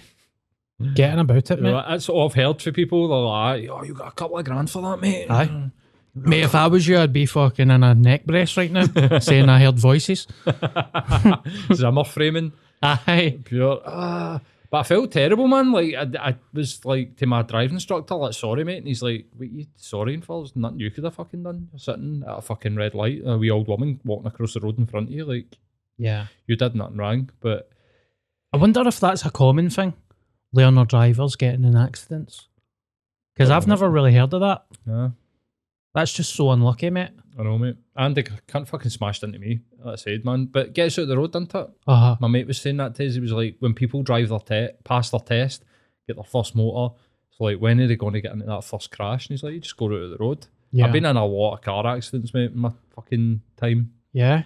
Getting 0.95 1.19
about 1.19 1.37
it, 1.51 1.57
You 1.57 1.63
know, 1.63 1.73
mate. 1.75 1.85
that's 1.89 2.09
all 2.09 2.27
I've 2.27 2.33
heard 2.33 2.61
for 2.61 2.71
people. 2.71 3.07
They're 3.07 3.17
like, 3.17 3.69
oh, 3.69 3.83
you 3.83 3.93
got 3.93 4.07
a 4.07 4.11
couple 4.15 4.37
of 4.39 4.45
grand 4.45 4.69
for 4.69 4.81
that, 4.81 4.99
mate. 4.99 5.27
Aye. 5.29 5.45
Mm. 5.47 5.71
Mate, 6.13 6.43
if 6.43 6.55
I 6.55 6.67
was 6.67 6.87
you, 6.87 6.97
I'd 6.99 7.13
be 7.13 7.25
fucking 7.25 7.69
in 7.71 7.83
a 7.83 7.95
neck 7.95 8.25
brace 8.25 8.57
right 8.57 8.71
now, 8.71 8.85
saying 9.19 9.47
I 9.49 9.59
heard 9.61 9.79
voices. 9.79 10.27
Zimmer 11.73 12.03
framing. 12.03 12.51
Aye. 12.83 13.39
pure. 13.43 13.81
Ah. 13.85 14.41
But 14.69 14.77
I 14.79 14.83
felt 14.83 15.11
terrible, 15.11 15.47
man. 15.47 15.71
Like 15.71 15.93
I, 15.95 16.29
I 16.29 16.35
was 16.53 16.83
like 16.85 17.17
to 17.17 17.25
my 17.27 17.41
driving 17.41 17.75
instructor, 17.75 18.15
like, 18.15 18.33
sorry, 18.33 18.63
mate. 18.63 18.77
And 18.77 18.87
he's 18.87 19.03
like, 19.03 19.25
what 19.35 19.49
you 19.51 19.65
sorrying 19.75 20.21
for? 20.21 20.41
There's 20.41 20.55
nothing 20.55 20.79
you 20.79 20.91
could 20.91 21.03
have 21.03 21.15
fucking 21.15 21.43
done. 21.43 21.67
You're 21.71 21.79
sitting 21.79 22.23
at 22.27 22.37
a 22.37 22.41
fucking 22.41 22.75
red 22.75 22.93
light, 22.93 23.21
a 23.25 23.37
wee 23.37 23.51
old 23.51 23.67
woman 23.67 23.99
walking 24.05 24.27
across 24.27 24.53
the 24.53 24.61
road 24.61 24.77
in 24.79 24.85
front 24.87 25.09
of 25.09 25.13
you. 25.13 25.25
Like, 25.25 25.57
Yeah. 25.97 26.27
you 26.47 26.55
did 26.55 26.75
nothing 26.75 26.97
wrong. 26.97 27.29
But 27.41 27.69
I 28.53 28.57
wonder 28.57 28.87
if 28.87 28.99
that's 28.99 29.25
a 29.25 29.29
common 29.31 29.69
thing. 29.69 29.93
Learner 30.53 30.85
drivers 30.85 31.35
getting 31.35 31.65
in 31.65 31.75
accidents. 31.75 32.47
Because 33.35 33.49
I've 33.49 33.67
never 33.67 33.89
really 33.89 34.13
heard 34.13 34.33
of 34.33 34.41
that. 34.41 34.65
yeah, 34.87 35.09
That's 35.93 36.13
just 36.13 36.33
so 36.35 36.51
unlucky, 36.51 36.89
mate. 36.89 37.09
I 37.37 37.43
know, 37.43 37.57
mate. 37.57 37.75
And 37.95 38.15
they 38.15 38.23
can't 38.47 38.67
fucking 38.67 38.91
smashed 38.91 39.23
into 39.23 39.39
me. 39.39 39.59
Like 39.83 39.93
I 39.93 39.95
said, 39.95 40.23
man. 40.25 40.45
But 40.45 40.73
gets 40.73 40.97
out 40.97 41.03
of 41.03 41.07
the 41.09 41.17
road, 41.17 41.31
doesn't 41.33 41.53
it? 41.53 41.69
Uh 41.87 41.95
huh. 41.95 42.15
My 42.19 42.27
mate 42.27 42.47
was 42.47 42.61
saying 42.61 42.77
that 42.77 42.95
to 42.95 43.07
us. 43.07 43.13
He 43.15 43.19
was 43.19 43.31
like, 43.33 43.57
when 43.59 43.73
people 43.73 44.01
drive 44.03 44.29
their 44.29 44.39
te- 44.39 44.73
pass 44.83 45.09
their 45.09 45.19
test, 45.19 45.63
get 46.07 46.15
their 46.15 46.23
first 46.23 46.55
motor, 46.55 46.95
it's 47.29 47.39
like, 47.39 47.57
when 47.59 47.79
are 47.81 47.87
they 47.87 47.95
going 47.97 48.13
to 48.13 48.21
get 48.21 48.31
into 48.33 48.45
that 48.45 48.63
first 48.63 48.91
crash? 48.91 49.27
And 49.27 49.33
he's 49.33 49.43
like, 49.43 49.53
you 49.53 49.59
just 49.59 49.75
go 49.77 49.87
out 49.87 49.93
of 49.93 50.09
the 50.11 50.17
road. 50.17 50.47
Yeah. 50.71 50.85
I've 50.85 50.93
been 50.93 51.05
in 51.05 51.17
a 51.17 51.25
lot 51.25 51.55
of 51.55 51.61
car 51.61 51.85
accidents, 51.87 52.33
mate, 52.33 52.51
in 52.51 52.59
my 52.59 52.71
fucking 52.95 53.41
time. 53.57 53.91
yeah. 54.13 54.43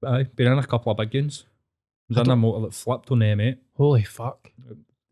But 0.00 0.10
I've 0.14 0.34
been 0.34 0.50
in 0.50 0.58
a 0.58 0.66
couple 0.66 0.90
of 0.90 0.96
big 0.98 1.14
ones. 1.14 1.44
I 1.46 2.04
was 2.08 2.18
I 2.18 2.22
in 2.22 2.30
a 2.30 2.36
motor 2.36 2.62
that 2.66 2.74
flipped 2.74 3.10
on 3.12 3.18
the 3.20 3.26
M8 3.26 3.58
Holy 3.76 4.02
fuck. 4.02 4.50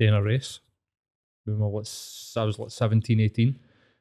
in 0.01 0.15
a 0.15 0.23
race. 0.23 0.61
When 1.45 1.63
I 1.63 1.67
was, 1.67 2.33
I 2.37 2.45
was 2.45 2.59
like 2.59 2.71
17, 2.71 3.21
18. 3.21 3.59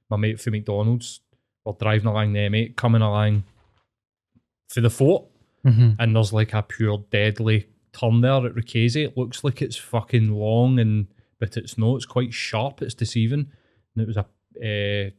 My 0.10 0.16
mate 0.18 0.40
from 0.40 0.54
McDonald's 0.54 1.20
were 1.68 1.78
driving 1.80 2.08
along 2.08 2.34
the 2.34 2.40
M8, 2.40 2.76
coming 2.76 3.02
along 3.02 3.44
for 4.70 4.82
the 4.82 4.90
fort, 4.90 5.26
hmm 5.64 5.92
and 6.00 6.16
there's 6.16 6.34
like 6.34 6.54
a 6.54 6.64
pure 6.64 7.04
deadly 7.12 7.68
turn 7.94 8.22
there 8.22 8.46
at 8.46 8.56
Ricchese. 8.56 9.06
It 9.06 9.18
looks 9.18 9.44
like 9.44 9.62
it's 9.62 9.78
fucking 9.78 10.32
long, 10.32 10.80
and 10.80 11.08
but 11.40 11.58
it's 11.58 11.78
not. 11.78 11.96
It's 11.96 12.06
quite 12.06 12.34
sharp. 12.34 12.82
It's 12.82 12.94
deceiving. 12.94 13.52
And 13.96 14.04
it 14.04 14.08
was 14.08 14.18
a 14.18 14.26
uh, 14.60 15.10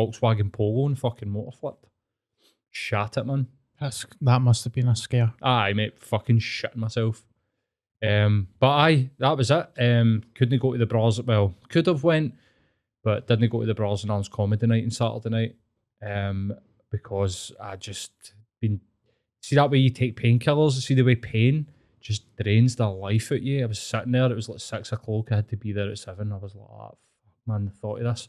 Volkswagen 0.00 0.52
Polo 0.52 0.86
and 0.86 0.98
fucking 0.98 1.28
motor 1.28 1.56
flipped. 1.56 1.86
Shat 2.70 3.16
it, 3.16 3.26
man. 3.26 3.46
That's 3.80 4.06
that 4.20 4.40
must 4.40 4.64
have 4.64 4.72
been 4.72 4.88
a 4.88 4.96
scare. 4.96 5.32
Aye, 5.42 5.72
mate, 5.72 5.98
fucking 5.98 6.38
shitting 6.40 6.76
myself. 6.76 7.24
Um, 8.02 8.48
but 8.60 8.70
aye, 8.70 9.10
that 9.18 9.36
was 9.36 9.50
it. 9.50 9.70
Um, 9.78 10.22
couldn't 10.34 10.60
go 10.60 10.72
to 10.72 10.78
the 10.78 10.86
bras. 10.86 11.20
Well, 11.20 11.54
could 11.68 11.86
have 11.86 12.04
went, 12.04 12.34
but 13.02 13.26
didn't 13.26 13.50
go 13.50 13.60
to 13.60 13.66
the 13.66 13.74
bras 13.74 14.02
and 14.02 14.12
arms 14.12 14.28
comedy 14.28 14.66
night 14.66 14.84
on 14.84 14.90
Saturday 14.90 15.30
night. 15.30 15.56
Um, 16.04 16.54
because 16.90 17.52
I 17.60 17.76
just 17.76 18.12
been 18.60 18.80
see 19.40 19.56
that 19.56 19.70
way 19.70 19.78
you 19.78 19.90
take 19.90 20.20
painkillers. 20.20 20.72
See 20.80 20.94
the 20.94 21.02
way 21.02 21.16
pain 21.16 21.66
just 22.00 22.24
drains 22.36 22.76
the 22.76 22.88
life 22.88 23.32
out 23.32 23.42
you. 23.42 23.62
I 23.62 23.66
was 23.66 23.80
sitting 23.80 24.12
there. 24.12 24.30
It 24.30 24.36
was 24.36 24.48
like 24.48 24.60
six 24.60 24.92
o'clock. 24.92 25.32
I 25.32 25.36
had 25.36 25.48
to 25.48 25.56
be 25.56 25.72
there 25.72 25.90
at 25.90 25.98
seven. 25.98 26.32
I 26.32 26.36
was 26.36 26.54
like, 26.54 26.68
oh, 26.68 26.98
man, 27.46 27.64
the 27.64 27.70
thought 27.70 28.00
of 28.00 28.04
this. 28.04 28.28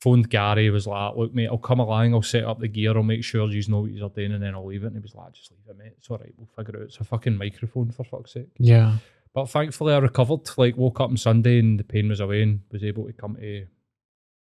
Phoned 0.00 0.28
Gary. 0.28 0.68
Was 0.70 0.86
like, 0.88 1.16
look, 1.16 1.32
mate, 1.32 1.46
I'll 1.46 1.58
come 1.58 1.78
along. 1.78 2.12
I'll 2.12 2.22
set 2.22 2.44
up 2.44 2.58
the 2.58 2.66
gear. 2.68 2.96
I'll 2.96 3.04
make 3.04 3.22
sure 3.22 3.48
you 3.48 3.62
know 3.68 3.82
what 3.82 3.92
you're 3.92 4.08
doing, 4.08 4.32
and 4.32 4.42
then 4.42 4.54
I'll 4.54 4.66
leave 4.66 4.82
it. 4.82 4.88
And 4.88 4.96
he 4.96 5.00
was 5.00 5.14
like, 5.14 5.32
just 5.32 5.52
leave 5.52 5.60
it, 5.68 5.78
mate. 5.78 5.92
It's 5.96 6.10
all 6.10 6.18
right. 6.18 6.32
We'll 6.36 6.48
figure 6.56 6.80
it 6.80 6.82
out. 6.82 6.88
It's 6.88 6.98
a 6.98 7.04
fucking 7.04 7.36
microphone 7.36 7.92
for 7.92 8.02
fuck's 8.02 8.32
sake. 8.32 8.48
Yeah. 8.58 8.96
But 9.32 9.48
thankfully, 9.48 9.94
I 9.94 9.98
recovered. 9.98 10.50
Like, 10.56 10.76
woke 10.76 11.00
up 11.00 11.10
on 11.10 11.16
Sunday 11.16 11.60
and 11.60 11.78
the 11.78 11.84
pain 11.84 12.08
was 12.08 12.20
away, 12.20 12.42
and 12.42 12.60
was 12.72 12.82
able 12.82 13.06
to 13.06 13.12
come 13.12 13.36
to 13.36 13.66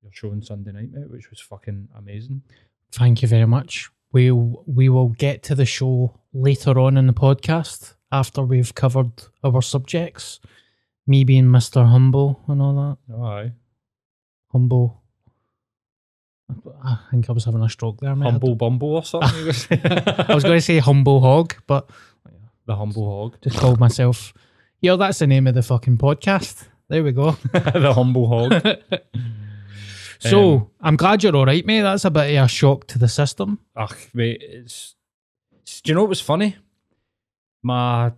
your 0.06 0.14
show 0.14 0.32
on 0.32 0.42
Sunday 0.42 0.72
night, 0.72 0.92
mate, 0.92 1.10
which 1.10 1.30
was 1.30 1.40
fucking 1.42 1.90
amazing. 1.98 2.42
Thank 2.92 3.22
you 3.22 3.28
very 3.28 3.48
much. 3.48 3.90
We'll 4.12 4.64
we 4.66 4.88
will 4.88 5.10
get 5.10 5.44
to 5.44 5.56
the 5.56 5.66
show 5.66 6.18
later 6.34 6.80
on 6.80 6.96
in 6.98 7.08
the 7.08 7.14
podcast 7.14 7.96
after 8.12 8.44
we've 8.44 8.74
covered 8.74 9.12
our 9.44 9.62
subjects. 9.62 10.40
Me 11.08 11.24
being 11.24 11.46
Mr. 11.46 11.86
Humble 11.86 12.42
and 12.48 12.62
all 12.62 12.98
that. 13.08 13.14
Oh, 13.14 13.24
aye. 13.24 13.52
Humble. 14.52 15.02
I 16.84 17.00
think 17.12 17.30
I 17.30 17.34
was 17.34 17.46
having 17.46 17.62
a 17.62 17.70
stroke 17.70 18.00
there, 18.00 18.16
mate. 18.16 18.32
Humble 18.32 18.56
Bumble 18.56 18.96
or 18.96 19.04
something. 19.04 19.30
I 20.30 20.34
was 20.34 20.44
going 20.44 20.58
to 20.58 20.62
say 20.62 20.78
humble 20.78 21.20
hog, 21.20 21.56
but 21.68 21.90
the 22.66 22.76
humble 22.76 23.06
hog. 23.06 23.38
just 23.42 23.58
called 23.58 23.80
myself. 23.80 24.34
Yo, 24.82 24.98
that's 24.98 25.20
the 25.20 25.28
name 25.28 25.48
of 25.48 25.56
the 25.56 25.64
fucking 25.64 25.98
podcast. 25.98 26.68
There 26.88 27.04
we 27.04 27.12
go. 27.12 27.32
the 27.52 27.94
humble 27.94 28.28
hog. 28.28 28.54
So 30.20 30.54
Um, 30.54 30.70
I'm 30.82 30.96
glad 30.96 31.24
you're 31.24 31.36
all 31.36 31.46
right, 31.46 31.66
mate. 31.66 31.82
That's 31.82 32.06
a 32.06 32.12
bit 32.12 32.36
of 32.38 32.46
a 32.46 32.48
shock 32.48 32.88
to 32.88 33.00
the 33.00 33.08
system. 33.08 33.60
Ugh, 33.76 33.96
mate, 34.14 34.42
it's, 34.42 34.96
it's- 35.54 35.82
Do 35.82 35.92
you 35.92 35.96
know 35.96 36.02
what 36.02 36.10
was 36.10 36.22
funny? 36.22 36.56
My 37.64 38.12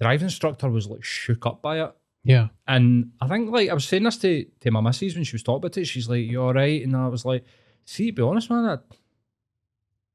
driving 0.00 0.26
instructor 0.26 0.68
was 0.70 0.86
like 0.86 1.04
shook 1.04 1.46
up 1.46 1.62
by 1.62 1.82
it. 1.84 1.92
Yeah. 2.22 2.48
And 2.66 3.10
I 3.20 3.28
think 3.28 3.50
like 3.50 3.68
I 3.70 3.74
was 3.74 3.84
saying 3.86 4.04
this 4.04 4.16
to, 4.18 4.44
to 4.60 4.70
my 4.70 4.80
missus 4.80 5.14
when 5.14 5.24
she 5.24 5.34
was 5.34 5.42
talking 5.42 5.58
about 5.58 5.76
it. 5.76 5.84
She's 5.86 6.08
like, 6.08 6.24
"You're 6.30 6.44
all 6.46 6.54
right?" 6.54 6.82
And 6.82 6.96
I 6.96 7.08
was 7.08 7.24
like, 7.24 7.44
"See, 7.84 8.10
be 8.12 8.22
honest, 8.22 8.48
man, 8.50 8.64
that 8.64 8.82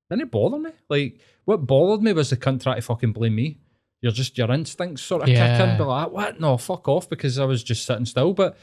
didn't 0.10 0.32
bother 0.32 0.58
me. 0.58 0.72
Like, 0.90 1.20
what 1.46 1.68
bothered 1.68 2.02
me 2.02 2.14
was 2.14 2.30
the 2.32 2.38
cunt 2.38 2.64
trying 2.64 2.78
to 2.78 2.82
fucking 2.82 3.12
blame 3.14 3.36
me. 3.36 3.60
You're 4.02 4.12
just 4.12 4.38
your 4.38 4.50
instincts 4.52 5.02
sort 5.04 5.24
of 5.24 5.30
Yeah. 5.30 5.72
in, 5.74 5.78
be 5.78 5.84
like, 5.84 6.10
what? 6.10 6.40
No, 6.40 6.58
fuck 6.58 6.88
off, 6.88 7.10
because 7.10 7.38
I 7.38 7.44
was 7.46 7.64
just 7.64 7.86
sitting 7.86 8.06
still. 8.06 8.34
But 8.34 8.58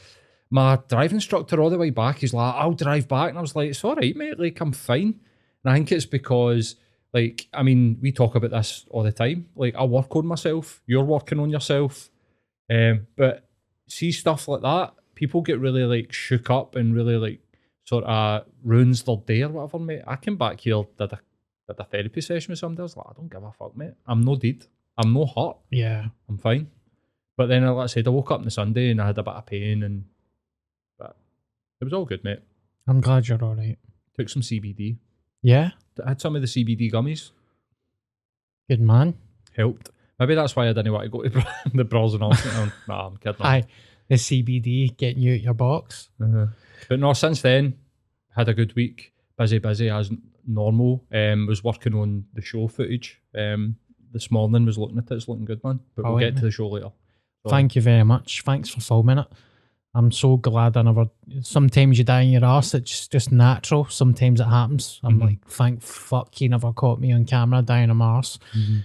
my 0.51 0.79
driving 0.89 1.17
instructor 1.17 1.61
all 1.61 1.71
the 1.71 1.79
way 1.79 1.91
back, 1.91 2.19
he's 2.19 2.35
like, 2.35 2.55
I'll 2.55 2.73
drive 2.73 3.09
back, 3.09 3.31
and 3.31 3.39
I 3.39 3.41
was 3.41 3.57
like, 3.57 3.71
it's 3.71 3.85
all 3.85 3.97
right, 3.97 4.15
mate. 4.15 4.39
Like, 4.39 4.61
I'm 4.61 4.73
fine. 4.73 5.21
And 5.65 5.73
I 5.73 5.75
think 5.75 5.93
it's 5.93 6.07
because 6.07 6.77
Like, 7.17 7.49
I 7.55 7.63
mean, 7.63 7.99
we 8.03 8.13
talk 8.13 8.35
about 8.35 8.51
this 8.51 8.85
all 8.91 9.03
the 9.03 9.11
time. 9.11 9.49
Like, 9.57 9.75
I 9.75 9.85
work 9.85 10.15
on 10.15 10.27
myself. 10.27 10.83
You're 10.87 11.03
working 11.03 11.41
on 11.41 11.49
yourself. 11.49 12.11
Um, 12.71 13.07
but 13.17 13.49
see 13.89 14.13
stuff 14.13 14.49
like 14.49 14.61
that, 14.61 14.93
people 15.15 15.41
get 15.41 15.59
really 15.59 15.85
like 15.85 16.13
shook 16.13 16.51
up 16.51 16.75
and 16.75 16.95
really 16.95 17.17
like 17.17 17.41
sort 17.85 18.05
of 18.05 18.45
ruins 18.63 19.03
their 19.05 19.17
day 19.17 19.43
or 19.43 19.49
whatever, 19.49 19.79
mate. 19.79 20.03
I 20.07 20.17
came 20.17 20.37
back 20.37 20.61
here, 20.61 20.83
did 20.99 21.13
a, 21.13 21.21
did 21.67 21.81
a 21.81 21.85
therapy 21.85 22.21
session 22.21 22.53
with 22.53 22.59
somebody. 22.59 22.81
I 22.81 22.83
was 22.83 22.97
like, 22.99 23.07
I 23.09 23.13
don't 23.17 23.33
give 23.33 23.43
a 23.43 23.51
fuck, 23.53 23.75
mate. 23.75 23.95
I'm 24.07 24.23
no 24.23 24.37
deed. 24.37 24.67
I'm 24.99 25.15
no 25.15 25.25
hurt. 25.25 25.57
Yeah. 25.71 26.09
I'm 26.29 26.37
fine. 26.37 26.71
But 27.35 27.47
then, 27.47 27.65
like 27.65 27.85
I 27.85 27.87
said, 27.87 28.07
I 28.07 28.11
woke 28.11 28.31
up 28.31 28.41
on 28.41 28.45
the 28.45 28.51
Sunday 28.51 28.91
and 28.91 29.01
I 29.01 29.07
had 29.07 29.17
a 29.17 29.23
bit 29.23 29.33
of 29.33 29.47
pain, 29.47 29.83
and 29.83 30.05
was 31.87 31.93
all 31.93 32.05
good, 32.05 32.25
mate. 32.25 32.41
I'm 32.89 33.01
glad 33.01 33.29
you're 33.29 33.43
all 33.43 33.55
right. 33.55 33.79
Took 34.19 34.29
some 34.29 34.43
CBD. 34.43 34.99
Yeah. 35.43 35.71
I 36.05 36.11
had 36.11 36.21
some 36.21 36.35
of 36.35 36.43
the 36.43 36.49
CBD 36.49 36.93
gummies. 36.93 37.31
Good 38.69 38.81
man. 38.81 39.15
Helped. 39.57 39.91
Maybe 40.19 40.35
that's 40.35 40.57
why 40.57 40.69
I 40.69 40.73
didn't 40.73 40.93
want 40.93 41.05
to 41.05 41.09
go 41.11 41.23
to 41.23 41.47
the 41.75 41.85
bras 41.85 42.15
and 42.15 42.23
all. 42.25 42.33
nah, 42.89 43.07
I'm 43.07 43.17
kidding. 43.19 43.41
Hi. 43.41 43.65
The 44.09 44.17
CBD 44.17 44.97
getting 44.97 45.23
you 45.23 45.35
out 45.35 45.41
your 45.41 45.55
box. 45.55 46.11
Uh-huh. 46.21 46.47
But 46.89 46.99
no, 46.99 47.13
since 47.13 47.43
then, 47.43 47.79
had 48.35 48.49
a 48.49 48.55
good 48.55 48.75
week. 48.75 49.13
Busy, 49.39 49.59
busy 49.59 49.89
as 49.89 50.11
normal. 50.47 51.05
Um, 51.13 51.47
was 51.47 51.63
working 51.63 51.95
on 51.95 52.25
the 52.35 52.43
show 52.43 52.67
footage. 52.67 53.21
Um, 53.37 53.77
this 54.13 54.31
morning 54.31 54.67
was 54.67 54.79
looking 54.79 54.99
at 54.99 55.11
it. 55.11 55.15
It's 55.15 55.29
looking 55.29 55.45
good, 55.45 55.63
man. 55.63 55.81
But 55.95 56.07
we'll 56.07 56.19
get 56.19 56.37
to 56.37 56.43
the 56.43 56.51
show 56.51 56.69
later. 56.69 56.91
So, 57.45 57.51
Thank 57.51 57.77
you 57.77 57.83
very 57.83 58.05
much. 58.05 58.43
Thanks 58.43 58.71
for 58.71 58.81
filming 58.81 59.19
it. 59.19 59.27
I'm 59.97 60.13
so 60.13 60.37
glad 60.37 60.77
I 60.77 60.83
never. 60.83 61.07
Sometimes 61.41 61.97
you 61.99 62.05
die 62.05 62.21
in 62.23 62.31
your 62.31 62.45
ass. 62.45 62.75
It's 62.75 63.09
just 63.09 63.33
natural. 63.33 63.87
Sometimes 63.87 64.41
it 64.41 64.45
happens. 64.45 65.01
I'm 65.03 65.19
Mhm. 65.19 65.23
like, 65.25 65.45
thank 65.49 65.81
fuck 65.83 66.39
you 66.41 66.49
never 66.51 66.71
caught 66.73 67.01
me 67.01 67.13
on 67.13 67.25
camera 67.25 67.63
dying 67.63 67.89
on 67.91 67.97
my 67.97 68.05
arse. 68.07 68.39
Mhm. 68.55 68.83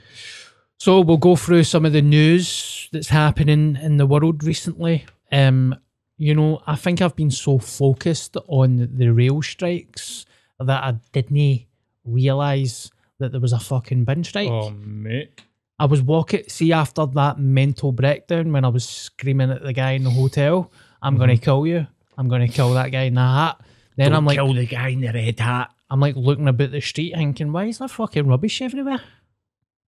So 0.80 1.02
we'll 1.02 1.18
go 1.18 1.36
through 1.36 1.66
some 1.66 1.86
of 1.86 1.92
the 1.94 2.02
news 2.02 2.88
that's 2.94 3.10
happening 3.10 3.78
in 3.82 3.98
the 3.98 4.06
world 4.06 4.44
recently. 4.44 5.04
Um, 5.32 5.76
you 6.18 6.34
know, 6.34 6.62
I 6.66 6.76
think 6.78 7.02
I've 7.02 7.16
been 7.16 7.32
so 7.32 7.58
focused 7.60 8.38
on 8.48 8.90
the 8.98 9.10
rail 9.10 9.42
strikes 9.42 10.26
that 10.60 10.84
I 10.84 10.96
didn't 11.12 11.66
realise 12.06 12.90
that 13.20 13.32
there 13.32 13.42
was 13.42 13.54
a 13.54 13.60
fucking 13.60 14.06
bin 14.06 14.24
strike. 14.24 14.50
Oh, 14.50 14.72
mate. 14.72 15.42
I 15.80 15.86
was 15.86 16.02
walking, 16.02 16.44
see, 16.48 16.72
after 16.72 17.06
that 17.08 17.40
mental 17.40 17.92
breakdown 17.92 18.52
when 18.52 18.64
I 18.66 18.68
was 18.68 18.88
screaming 18.88 19.50
at 19.52 19.64
the 19.64 19.74
guy 19.74 19.92
in 19.94 20.04
the 20.04 20.12
hotel, 20.12 20.72
I'm 21.02 21.18
going 21.18 21.30
to 21.30 21.38
kill 21.38 21.66
you. 21.66 21.88
I'm 22.18 22.28
going 22.28 22.46
to 22.46 22.54
kill 22.54 22.74
that 22.74 22.92
guy 22.92 23.04
in 23.04 23.16
the 23.16 23.22
hat. 23.22 23.62
Then 23.98 24.14
I'm 24.14 24.26
like, 24.26 24.38
kill 24.38 24.54
the 24.54 24.66
guy 24.66 24.90
in 24.90 25.02
the 25.02 25.12
red 25.12 25.40
hat. 25.40 25.72
I'm 25.90 26.00
like 26.00 26.16
looking 26.16 26.48
about 26.48 26.72
the 26.72 26.82
street 26.82 27.14
thinking, 27.16 27.52
why 27.52 27.66
is 27.66 27.80
there 27.80 27.88
fucking 27.88 28.28
rubbish 28.28 28.62
everywhere? 28.62 29.02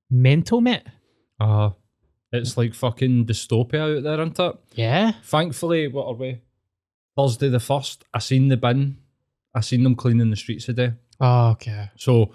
Mental, 0.10 0.60
mate. 0.60 0.84
Uh, 1.39 1.72
it's 2.32 2.58
like 2.58 2.74
fucking 2.74 3.25
dystopia 3.25 3.98
out 3.98 4.03
there, 4.03 4.20
isn't 4.20 4.39
it? 4.39 4.55
Yeah. 4.74 5.13
Thankfully, 5.24 5.88
what 5.88 6.08
are 6.08 6.15
we? 6.15 6.41
Thursday 7.15 7.50
the 7.50 7.60
first. 7.60 8.03
I 8.13 8.20
seen 8.20 8.50
the 8.50 8.58
bin. 8.58 8.98
I 9.55 9.62
seen 9.62 9.84
them 9.84 9.96
cleaning 9.96 10.32
the 10.32 10.36
streets 10.36 10.65
today. 10.65 10.93
Oh, 11.22 11.51
okay. 11.51 11.91
So, 11.96 12.34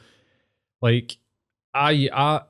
like, 0.80 1.18
I, 1.74 2.08
I, 2.12 2.42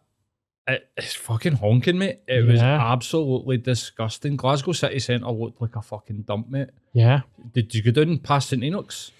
it, 0.68 0.90
it's 0.96 1.14
fucking 1.14 1.54
honking, 1.54 1.98
mate. 1.98 2.20
It 2.28 2.46
was 2.46 2.60
absolutely 2.60 3.56
disgusting. 3.56 4.36
Glasgow 4.36 4.72
city 4.72 4.98
centre 4.98 5.30
looked 5.30 5.60
like 5.60 5.74
a 5.76 5.82
fucking 5.82 6.22
dump, 6.22 6.50
mate. 6.50 6.70
Yeah. 6.92 7.22
Did 7.52 7.74
you 7.74 7.82
go 7.82 7.90
down 8.04 8.18
past 8.18 8.50
St 8.50 8.62
Enoch's? 8.62 9.10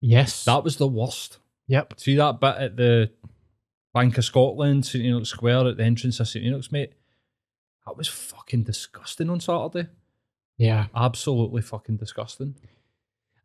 Yes. 0.00 0.44
That 0.44 0.62
was 0.62 0.76
the 0.76 0.86
worst. 0.86 1.38
yep. 1.66 1.94
See 1.98 2.16
that 2.16 2.38
bit 2.40 2.56
at 2.56 2.76
the 2.76 3.10
Bank 3.94 4.18
of 4.18 4.24
Scotland, 4.24 4.84
St 4.86 5.04
Enoch 5.04 5.26
Square, 5.26 5.68
at 5.68 5.76
the 5.78 5.84
entrance 5.84 6.20
of 6.20 6.28
St 6.28 6.44
Enoch's, 6.44 6.70
mate? 6.70 6.92
That 7.86 7.96
was 7.96 8.08
fucking 8.08 8.64
disgusting 8.64 9.30
on 9.30 9.40
Saturday. 9.40 9.88
Yeah. 10.58 10.86
Absolutely 10.94 11.62
fucking 11.62 11.96
disgusting. 11.96 12.54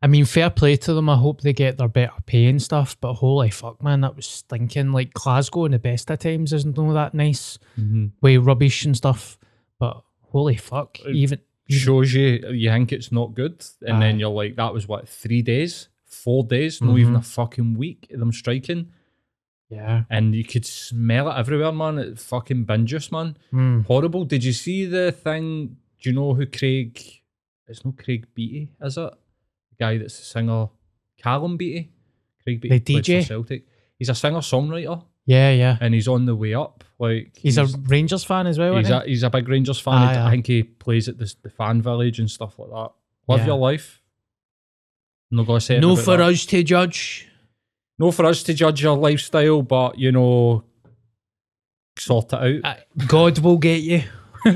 I 0.00 0.06
mean, 0.06 0.24
fair 0.26 0.48
play 0.50 0.76
to 0.76 0.94
them. 0.94 1.08
I 1.08 1.16
hope 1.16 1.40
they 1.40 1.52
get 1.52 1.76
their 1.76 1.88
better 1.88 2.12
pay 2.24 2.46
and 2.46 2.62
stuff. 2.62 2.96
But 3.00 3.14
holy 3.14 3.50
fuck, 3.50 3.82
man, 3.82 4.02
that 4.02 4.14
was 4.16 4.26
stinking. 4.26 4.92
Like 4.92 5.12
Glasgow 5.12 5.64
in 5.64 5.72
the 5.72 5.78
best 5.78 6.10
of 6.10 6.20
times 6.20 6.52
isn't 6.52 6.78
all 6.78 6.92
that 6.92 7.14
nice. 7.14 7.58
Mm-hmm. 7.78 8.06
Way 8.20 8.36
rubbish 8.36 8.84
and 8.84 8.96
stuff. 8.96 9.38
But 9.80 10.02
holy 10.30 10.56
fuck, 10.56 10.98
Uh, 11.04 11.10
even 11.10 11.40
Shows 11.70 12.14
you 12.14 12.48
you 12.50 12.70
think 12.70 12.92
it's 12.92 13.12
not 13.12 13.34
good, 13.34 13.62
and 13.82 13.98
Aye. 13.98 14.00
then 14.00 14.18
you're 14.18 14.30
like, 14.30 14.56
that 14.56 14.72
was 14.72 14.88
what 14.88 15.06
three 15.06 15.42
days, 15.42 15.88
four 16.06 16.42
days, 16.42 16.80
not 16.80 16.96
even 16.96 17.14
a 17.14 17.20
fucking 17.20 17.76
week 17.76 18.08
of 18.10 18.20
them 18.20 18.32
striking, 18.32 18.90
yeah. 19.68 20.04
and 20.08 20.34
you 20.34 20.44
could 20.44 20.64
smell 20.64 21.30
it 21.30 21.36
everywhere, 21.36 21.70
man. 21.72 21.98
It 21.98 22.18
fucking 22.18 22.64
binges, 22.64 23.12
man. 23.12 23.36
Mm. 23.52 23.84
Horrible. 23.84 24.24
Did 24.24 24.44
you 24.44 24.54
see 24.54 24.86
the 24.86 25.12
thing? 25.12 25.76
Do 26.00 26.08
you 26.08 26.14
know 26.16 26.32
who 26.32 26.46
Craig? 26.46 26.98
It's 27.66 27.84
not 27.84 27.98
Craig 27.98 28.26
Beattie, 28.34 28.70
is 28.80 28.96
it? 28.96 29.12
Guy 29.80 29.98
that's 29.98 30.18
a 30.18 30.24
singer, 30.24 30.68
Callum 31.22 31.56
Beattie. 31.56 31.90
Craig 32.42 32.60
Beattie. 32.60 32.78
The 32.78 33.00
DJ? 33.00 33.26
Celtic. 33.26 33.64
He's 33.98 34.08
a 34.08 34.14
singer 34.14 34.38
songwriter, 34.38 35.04
Yeah, 35.26 35.50
yeah. 35.52 35.76
and 35.80 35.92
he's 35.94 36.08
on 36.08 36.24
the 36.26 36.34
way 36.36 36.54
up. 36.54 36.84
Like 36.98 37.36
He's, 37.36 37.58
a 37.58 37.66
Rangers 37.86 38.24
fan 38.24 38.46
as 38.46 38.58
well. 38.58 38.76
he's 38.76 38.86
isn't 38.86 39.02
a 39.02 39.06
he's 39.06 39.22
a 39.22 39.30
big 39.30 39.48
Rangers 39.48 39.78
fan. 39.80 39.94
Aye, 39.94 40.26
I 40.26 40.30
think 40.30 40.46
he 40.46 40.62
plays 40.64 41.08
at 41.08 41.18
the 41.18 41.32
the 41.42 41.50
fan 41.50 41.80
village 41.82 42.18
and 42.18 42.28
stuff 42.30 42.58
like 42.58 42.70
that. 42.70 42.90
Live 43.28 43.40
Yeah. 43.40 43.46
your 43.46 43.56
life. 43.58 44.00
Not 45.30 45.46
gonna 45.46 45.60
say 45.60 45.78
no 45.78 45.94
for 45.96 46.16
that. 46.16 46.20
us 46.28 46.44
to 46.46 46.62
judge. 46.62 47.28
No 47.98 48.10
for 48.12 48.24
us 48.26 48.42
to 48.44 48.54
judge 48.54 48.82
your 48.82 48.96
lifestyle, 48.96 49.62
but 49.62 49.98
you 49.98 50.10
know, 50.12 50.64
sort 51.98 52.32
it 52.32 52.64
out. 52.64 52.78
Uh, 52.78 52.80
God 53.06 53.38
will 53.40 53.58
get 53.58 53.82
you. 53.82 54.02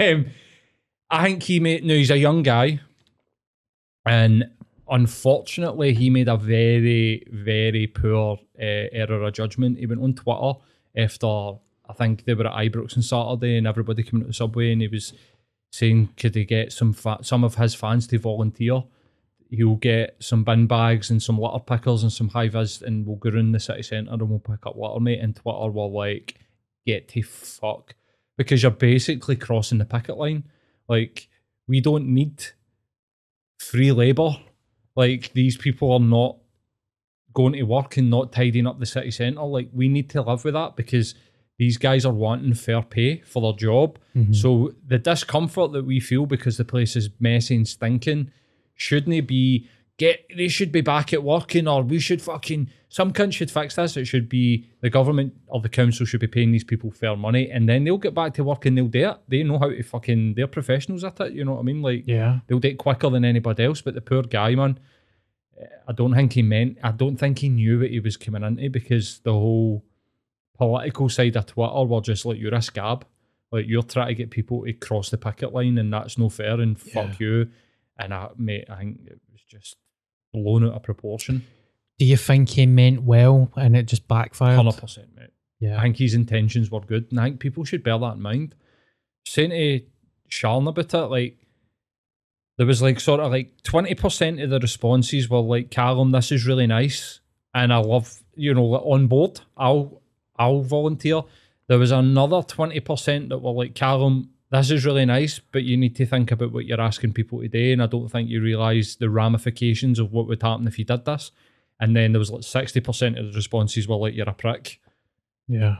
um, 0.00 0.26
I 1.10 1.24
think 1.24 1.42
he 1.44 1.60
made. 1.60 1.84
No, 1.84 1.94
he's 1.94 2.10
a 2.10 2.18
young 2.18 2.42
guy, 2.42 2.80
and 4.04 4.50
unfortunately, 4.88 5.94
he 5.94 6.10
made 6.10 6.28
a 6.28 6.36
very, 6.36 7.24
very 7.30 7.86
poor 7.86 8.38
uh, 8.58 8.88
error 8.92 9.22
of 9.22 9.34
judgment. 9.34 9.78
He 9.78 9.86
went 9.86 10.02
on 10.02 10.14
Twitter 10.14 10.54
after 10.96 11.58
I 11.88 11.92
think 11.92 12.24
they 12.24 12.34
were 12.34 12.46
at 12.46 12.52
Ibrox 12.72 12.96
on 12.96 13.02
Saturday, 13.02 13.56
and 13.56 13.66
everybody 13.66 14.02
came 14.02 14.20
to 14.20 14.26
the 14.26 14.32
subway, 14.32 14.72
and 14.72 14.82
he 14.82 14.88
was 14.88 15.12
saying, 15.70 16.10
"Could 16.16 16.34
he 16.34 16.44
get 16.44 16.72
some 16.72 16.92
fa- 16.92 17.18
some 17.22 17.44
of 17.44 17.56
his 17.56 17.74
fans 17.74 18.06
to 18.08 18.18
volunteer?" 18.18 18.82
He'll 19.48 19.76
get 19.76 20.16
some 20.18 20.42
bin 20.42 20.66
bags 20.66 21.08
and 21.08 21.22
some 21.22 21.38
litter 21.38 21.60
pickers 21.60 22.02
and 22.02 22.12
some 22.12 22.30
high 22.30 22.48
vis, 22.48 22.82
and 22.82 23.06
we'll 23.06 23.14
go 23.14 23.30
around 23.30 23.52
the 23.52 23.60
city 23.60 23.82
centre 23.84 24.12
and 24.12 24.28
we'll 24.28 24.40
pick 24.40 24.66
up 24.66 24.76
litter, 24.76 24.98
mate. 24.98 25.20
And 25.20 25.36
Twitter 25.36 25.70
were 25.70 25.86
like, 25.86 26.34
"Get 26.84 27.08
to 27.10 27.22
fuck," 27.22 27.94
because 28.36 28.64
you're 28.64 28.72
basically 28.72 29.36
crossing 29.36 29.78
the 29.78 29.84
picket 29.84 30.16
line. 30.16 30.44
Like, 30.88 31.28
we 31.66 31.80
don't 31.80 32.08
need 32.08 32.44
free 33.58 33.92
labour. 33.92 34.36
Like, 34.94 35.32
these 35.32 35.56
people 35.56 35.92
are 35.92 36.00
not 36.00 36.36
going 37.34 37.52
to 37.52 37.62
work 37.64 37.96
and 37.96 38.08
not 38.10 38.32
tidying 38.32 38.66
up 38.66 38.78
the 38.78 38.86
city 38.86 39.10
centre. 39.10 39.42
Like, 39.42 39.68
we 39.72 39.88
need 39.88 40.08
to 40.10 40.22
live 40.22 40.44
with 40.44 40.54
that 40.54 40.76
because 40.76 41.14
these 41.58 41.76
guys 41.76 42.04
are 42.04 42.12
wanting 42.12 42.54
fair 42.54 42.82
pay 42.82 43.20
for 43.20 43.42
their 43.42 43.58
job. 43.58 43.98
Mm-hmm. 44.14 44.32
So, 44.32 44.72
the 44.86 44.98
discomfort 44.98 45.72
that 45.72 45.84
we 45.84 46.00
feel 46.00 46.26
because 46.26 46.56
the 46.56 46.64
place 46.64 46.96
is 46.96 47.10
messy 47.20 47.56
and 47.56 47.68
stinking 47.68 48.30
shouldn't 48.74 49.26
be 49.26 49.68
get 49.98 50.26
they 50.36 50.48
should 50.48 50.70
be 50.70 50.82
back 50.82 51.12
at 51.12 51.22
working 51.22 51.66
or 51.66 51.82
we 51.82 51.98
should 51.98 52.20
fucking 52.20 52.68
some 52.88 53.12
cunt 53.12 53.32
should 53.32 53.50
fix 53.50 53.76
this. 53.76 53.96
It 53.96 54.04
should 54.04 54.28
be 54.28 54.66
the 54.80 54.90
government 54.90 55.34
or 55.46 55.60
the 55.60 55.68
council 55.68 56.04
should 56.06 56.20
be 56.20 56.26
paying 56.26 56.52
these 56.52 56.64
people 56.64 56.90
fair 56.90 57.16
money 57.16 57.50
and 57.50 57.68
then 57.68 57.84
they'll 57.84 57.96
get 57.98 58.14
back 58.14 58.34
to 58.34 58.44
work 58.44 58.66
and 58.66 58.76
they'll 58.76 58.88
do 58.88 59.08
it. 59.10 59.16
They 59.28 59.42
know 59.42 59.58
how 59.58 59.70
to 59.70 59.82
fucking 59.82 60.34
they're 60.34 60.46
professionals 60.46 61.02
at 61.04 61.18
it, 61.20 61.32
you 61.32 61.44
know 61.44 61.54
what 61.54 61.60
I 61.60 61.64
mean? 61.64 61.82
Like 61.82 62.04
Yeah. 62.06 62.40
they'll 62.46 62.58
do 62.58 62.68
it 62.68 62.78
quicker 62.78 63.08
than 63.10 63.24
anybody 63.24 63.64
else. 63.64 63.80
But 63.80 63.94
the 63.94 64.00
poor 64.02 64.22
guy, 64.22 64.54
man, 64.54 64.78
I 65.88 65.92
don't 65.92 66.14
think 66.14 66.34
he 66.34 66.42
meant 66.42 66.76
I 66.82 66.92
don't 66.92 67.16
think 67.16 67.38
he 67.38 67.48
knew 67.48 67.80
what 67.80 67.90
he 67.90 68.00
was 68.00 68.16
coming 68.18 68.42
into 68.42 68.68
because 68.68 69.20
the 69.20 69.32
whole 69.32 69.82
political 70.58 71.08
side 71.08 71.36
of 71.36 71.46
Twitter 71.46 71.84
were 71.84 72.00
just 72.00 72.24
like 72.26 72.38
you're 72.38 72.54
a 72.54 72.62
scab. 72.62 73.06
Like 73.52 73.66
you're 73.66 73.82
trying 73.82 74.08
to 74.08 74.14
get 74.14 74.30
people 74.30 74.64
to 74.64 74.72
cross 74.74 75.08
the 75.10 75.16
picket 75.18 75.52
line 75.54 75.78
and 75.78 75.92
that's 75.92 76.18
no 76.18 76.28
fair 76.28 76.60
and 76.60 76.78
fuck 76.78 77.18
you. 77.20 77.48
And 77.98 78.12
I 78.12 78.28
mate, 78.36 78.66
I 78.68 78.76
think 78.76 79.00
it 79.06 79.20
was 79.32 79.40
just 79.48 79.76
blown 80.36 80.64
out 80.64 80.74
of 80.74 80.82
proportion. 80.82 81.44
Do 81.98 82.04
you 82.04 82.16
think 82.16 82.50
he 82.50 82.66
meant 82.66 83.02
well 83.02 83.50
and 83.56 83.76
it 83.76 83.86
just 83.86 84.06
backfired? 84.06 84.56
Hundred 84.56 84.76
percent, 84.76 85.08
mate. 85.16 85.30
Yeah. 85.58 85.78
I 85.78 85.82
think 85.82 85.96
his 85.96 86.14
intentions 86.14 86.70
were 86.70 86.80
good, 86.80 87.06
and 87.10 87.18
I 87.18 87.24
think 87.24 87.40
people 87.40 87.64
should 87.64 87.82
bear 87.82 87.98
that 87.98 88.16
in 88.16 88.22
mind. 88.22 88.54
Saying 89.26 89.50
to 89.50 89.80
Sharon 90.28 90.66
about 90.68 90.92
it, 90.92 90.98
like 91.06 91.38
there 92.58 92.66
was 92.66 92.82
like 92.82 93.00
sort 93.00 93.20
of 93.20 93.30
like 93.32 93.62
twenty 93.62 93.94
percent 93.94 94.40
of 94.40 94.50
the 94.50 94.60
responses 94.60 95.30
were 95.30 95.40
like, 95.40 95.70
"Callum, 95.70 96.12
this 96.12 96.30
is 96.30 96.46
really 96.46 96.66
nice, 96.66 97.20
and 97.54 97.72
I 97.72 97.78
love 97.78 98.22
you 98.34 98.54
know 98.54 98.74
on 98.74 99.06
board. 99.06 99.40
I'll 99.56 100.02
I'll 100.36 100.62
volunteer." 100.62 101.22
There 101.68 101.78
was 101.78 101.90
another 101.90 102.42
twenty 102.42 102.80
percent 102.80 103.30
that 103.30 103.38
were 103.38 103.52
like, 103.52 103.74
"Callum, 103.74 104.30
this 104.50 104.70
is 104.70 104.86
really 104.86 105.04
nice, 105.04 105.38
but 105.38 105.64
you 105.64 105.76
need 105.76 105.96
to 105.96 106.06
think 106.06 106.30
about 106.30 106.52
what 106.52 106.66
you're 106.66 106.80
asking 106.80 107.12
people 107.14 107.40
today, 107.40 107.72
and 107.72 107.82
I 107.82 107.86
don't 107.86 108.08
think 108.08 108.28
you 108.28 108.40
realise 108.40 108.96
the 108.96 109.10
ramifications 109.10 109.98
of 109.98 110.12
what 110.12 110.26
would 110.28 110.42
happen 110.42 110.66
if 110.66 110.78
you 110.78 110.84
did 110.84 111.04
this." 111.04 111.32
And 111.80 111.94
then 111.94 112.12
there 112.12 112.18
was 112.20 112.30
like 112.30 112.42
60% 112.42 113.18
of 113.18 113.26
the 113.26 113.32
responses 113.36 113.86
were 113.86 113.96
like, 113.96 114.14
you're 114.14 114.28
a 114.28 114.32
prick, 114.32 114.80
Yeah. 115.46 115.76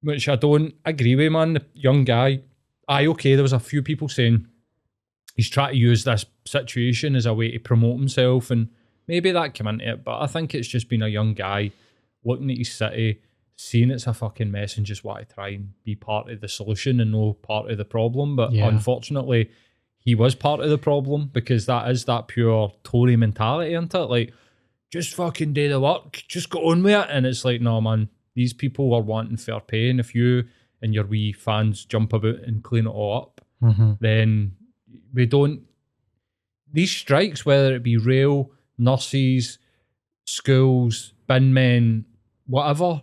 which 0.00 0.26
I 0.28 0.36
don't 0.36 0.74
agree 0.84 1.16
with, 1.16 1.32
man. 1.32 1.52
The 1.54 1.64
young 1.74 2.04
guy, 2.04 2.40
I 2.88 3.04
okay, 3.06 3.34
there 3.34 3.42
was 3.42 3.52
a 3.52 3.60
few 3.60 3.82
people 3.82 4.08
saying 4.08 4.46
he's 5.36 5.50
trying 5.50 5.72
to 5.72 5.78
use 5.78 6.04
this 6.04 6.24
situation 6.46 7.14
as 7.14 7.26
a 7.26 7.34
way 7.34 7.50
to 7.50 7.58
promote 7.58 7.98
himself 7.98 8.50
and 8.50 8.68
maybe 9.06 9.30
that 9.30 9.52
came 9.54 9.66
into 9.66 9.86
it, 9.90 10.04
but 10.04 10.20
I 10.20 10.26
think 10.26 10.54
it's 10.54 10.68
just 10.68 10.88
been 10.88 11.02
a 11.02 11.08
young 11.08 11.34
guy 11.34 11.72
looking 12.24 12.50
at 12.50 12.56
his 12.58 12.72
city, 12.72 13.20
seeing 13.60 13.90
it's 13.90 14.06
a 14.06 14.14
fucking 14.14 14.52
mess 14.52 14.76
and 14.76 14.86
just 14.86 15.02
want 15.02 15.28
to 15.28 15.34
try 15.34 15.48
and 15.48 15.72
be 15.82 15.96
part 15.96 16.30
of 16.30 16.40
the 16.40 16.46
solution 16.46 17.00
and 17.00 17.10
no 17.10 17.32
part 17.32 17.68
of 17.68 17.76
the 17.76 17.84
problem. 17.84 18.36
But 18.36 18.52
Yeah. 18.52 18.68
unfortunately, 18.68 19.50
he 19.98 20.14
was 20.14 20.36
part 20.36 20.60
of 20.60 20.70
the 20.70 20.78
problem 20.78 21.28
because 21.32 21.66
that 21.66 21.90
is 21.90 22.04
that 22.04 22.28
pure 22.28 22.72
Tory 22.84 23.16
mentality, 23.16 23.74
isn't 23.74 23.92
it? 23.94 23.98
Like, 23.98 24.32
just 24.92 25.12
fucking 25.14 25.54
do 25.54 25.68
the 25.68 25.80
work, 25.80 26.22
just 26.28 26.50
go 26.50 26.70
on 26.70 26.84
with 26.84 26.94
it. 26.94 27.08
And 27.10 27.26
it's 27.26 27.44
like, 27.44 27.60
no, 27.60 27.80
man, 27.80 28.08
these 28.36 28.52
people 28.52 28.94
are 28.94 29.02
wanting 29.02 29.36
fair 29.36 29.58
pay. 29.60 29.90
And 29.90 29.98
if 29.98 30.14
you 30.14 30.44
and 30.80 30.94
your 30.94 31.04
wee 31.06 31.32
fans 31.32 31.84
jump 31.84 32.12
about 32.12 32.36
and 32.46 32.62
clean 32.62 32.86
it 32.86 32.90
all 32.90 33.16
up, 33.18 33.44
Mm-hmm. 33.60 33.94
then 33.98 34.52
we 35.12 35.26
don't. 35.26 35.62
These 36.72 36.92
strikes, 36.92 37.44
whether 37.44 37.74
it 37.74 37.82
be 37.82 37.96
rail, 37.96 38.52
nurses, 38.78 39.58
schools, 40.26 41.12
bin 41.26 41.52
men, 41.52 42.04
whatever, 42.46 43.02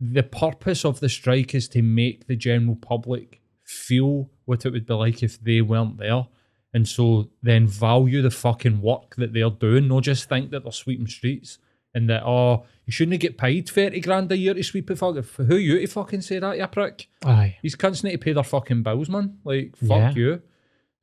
the 0.00 0.22
purpose 0.22 0.84
of 0.84 1.00
the 1.00 1.08
strike 1.08 1.54
is 1.54 1.68
to 1.70 1.82
make 1.82 2.26
the 2.26 2.36
general 2.36 2.76
public 2.76 3.40
feel 3.64 4.30
what 4.44 4.64
it 4.64 4.72
would 4.72 4.86
be 4.86 4.94
like 4.94 5.22
if 5.22 5.40
they 5.42 5.60
weren't 5.60 5.98
there. 5.98 6.26
And 6.74 6.86
so 6.86 7.30
then 7.42 7.66
value 7.66 8.22
the 8.22 8.30
fucking 8.30 8.80
work 8.80 9.16
that 9.16 9.32
they're 9.32 9.50
doing, 9.50 9.88
not 9.88 10.02
just 10.04 10.28
think 10.28 10.50
that 10.50 10.62
they're 10.62 10.72
sweeping 10.72 11.06
streets 11.06 11.58
and 11.94 12.08
that, 12.10 12.22
oh, 12.24 12.64
you 12.84 12.92
shouldn't 12.92 13.20
get 13.20 13.38
paid 13.38 13.68
30 13.68 14.00
grand 14.00 14.30
a 14.30 14.36
year 14.36 14.54
to 14.54 14.62
sweep 14.62 14.88
a 14.90 14.96
fucking. 14.96 15.24
Who 15.46 15.56
are 15.56 15.58
you 15.58 15.78
to 15.80 15.86
fucking 15.86 16.20
say 16.20 16.38
that, 16.38 16.58
you 16.58 16.66
prick? 16.66 17.08
Aye. 17.24 17.56
These 17.62 17.76
cunts 17.76 18.04
need 18.04 18.12
to 18.12 18.18
pay 18.18 18.32
their 18.34 18.44
fucking 18.44 18.82
bills, 18.82 19.08
man. 19.08 19.38
Like, 19.44 19.76
fuck 19.76 19.88
Yeah. 19.88 20.14
you. 20.14 20.42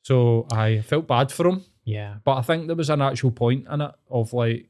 So 0.03 0.45
I 0.51 0.81
felt 0.81 1.07
bad 1.07 1.31
for 1.31 1.47
him, 1.47 1.63
Yeah. 1.83 2.17
but 2.23 2.37
I 2.37 2.41
think 2.43 2.67
there 2.67 2.75
was 2.75 2.91
an 2.91 3.01
actual 3.01 3.31
point 3.31 3.65
in 3.69 3.81
it 3.81 3.91
of 4.09 4.33
like 4.33 4.69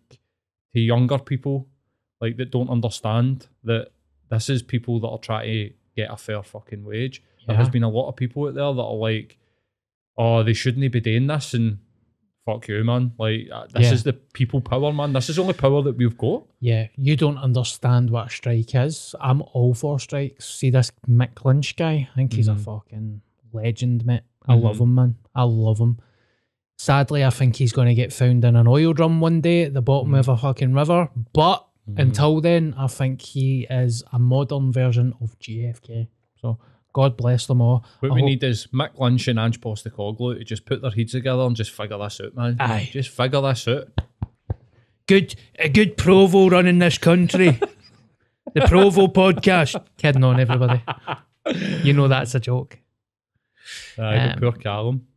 to 0.73 0.79
younger 0.79 1.19
people, 1.19 1.67
like 2.21 2.37
that 2.37 2.51
don't 2.51 2.69
understand 2.69 3.47
that 3.65 3.89
this 4.35 4.49
is 4.49 4.61
people 4.61 4.99
that 5.01 5.07
are 5.07 5.17
trying 5.17 5.47
to 5.69 5.73
get 5.95 6.11
a 6.11 6.17
fair 6.17 6.43
fucking 6.43 6.83
wage. 6.83 7.23
There 7.47 7.55
has 7.55 7.69
been 7.69 7.83
a 7.83 7.89
lot 7.89 8.09
of 8.09 8.15
people 8.15 8.47
out 8.47 8.53
there 8.55 8.73
that 8.73 8.81
are 8.81 8.95
like, 8.95 9.37
oh, 10.17 10.43
they 10.43 10.53
shouldn't 10.53 10.91
be 10.91 10.99
doing 10.99 11.27
this, 11.27 11.53
and 11.53 11.77
fuck 12.45 12.67
you, 12.67 12.83
man. 12.83 13.11
Like 13.19 13.49
uh, 13.53 13.67
this 13.73 13.83
Yeah. 13.87 13.93
is 13.93 14.03
the 14.03 14.13
people 14.13 14.61
power, 14.61 14.91
man. 14.93 15.13
This 15.13 15.29
is 15.29 15.35
the 15.35 15.41
only 15.43 15.53
power 15.53 15.81
that 15.83 15.95
we've 15.97 16.17
got. 16.17 16.43
Yeah, 16.59 16.87
you 16.95 17.15
don't 17.15 17.37
understand 17.37 18.09
what 18.09 18.27
a 18.27 18.29
strike 18.29 18.73
is. 18.75 19.13
I'm 19.19 19.41
all 19.53 19.73
for 19.73 19.99
strikes. 19.99 20.45
See 20.55 20.69
this 20.71 20.91
Mick 21.07 21.45
Lynch 21.45 21.75
guy? 21.75 22.07
I 22.11 22.15
think 22.15 22.33
he's 22.33 22.47
a 22.47 22.53
Mhm. 22.55 22.59
fucking 22.61 23.21
legend, 23.53 24.05
mate. 24.05 24.23
I 24.47 24.55
love 24.55 24.79
him, 24.79 24.93
man. 24.95 25.15
I 25.33 25.43
love 25.43 25.79
him. 25.79 25.99
Sadly, 26.77 27.23
I 27.23 27.29
think 27.29 27.55
he's 27.55 27.71
going 27.73 27.87
to 27.87 27.93
get 27.95 28.11
found 28.11 28.43
in 28.43 28.55
an 28.55 28.67
oil 28.67 28.93
drum 28.93 29.21
one 29.21 29.39
day 29.41 29.63
at 29.63 29.73
the 29.73 29.81
bottom 29.81 30.11
Mhm. 30.11 30.19
of 30.19 30.29
a 30.29 30.37
fucking 30.37 30.73
river. 30.73 31.09
But 31.33 31.65
Mhm. 31.89 31.99
until 31.99 32.41
then, 32.41 32.73
I 32.77 32.87
think 32.87 33.21
he 33.21 33.67
is 33.69 34.03
a 34.11 34.17
modern 34.19 34.71
version 34.71 35.13
of 35.21 35.37
JFK. 35.39 36.07
So 36.41 36.57
God 36.93 37.15
bless 37.17 37.45
them 37.45 37.61
all. 37.61 37.85
What 37.99 38.11
I 38.11 38.15
we 38.15 38.21
hope- 38.21 38.29
need 38.29 38.43
is 38.43 38.67
Mick 38.73 38.97
Lynch 38.99 39.27
and 39.27 39.37
Ange 39.39 39.59
Postecoglou 39.61 40.37
to 40.37 40.43
just 40.43 40.65
put 40.65 40.81
their 40.81 40.91
heads 40.91 41.11
together 41.11 41.43
and 41.43 41.55
just 41.55 41.71
figure 41.71 41.97
this 41.97 42.19
out, 42.21 42.35
man. 42.35 42.57
Aye. 42.59 42.89
Just 42.91 43.09
figure 43.09 43.41
this 43.41 43.67
out. 43.67 43.87
good 45.07 45.35
a 45.59 45.69
good 45.69 45.97
provo 45.97 46.49
running 46.49 46.79
this 46.79 46.97
country. 46.97 47.59
the 48.55 48.61
Provo 48.61 49.07
podcast. 49.07 49.79
Kidding 49.97 50.23
on 50.23 50.39
everybody. 50.39 50.81
You 51.83 51.93
know 51.93 52.07
that's 52.07 52.33
a 52.35 52.39
joke. 52.39 52.79
Aye, 53.99 54.17
Um, 54.29 54.39
poor 54.39 54.51
Callum. 54.53 55.07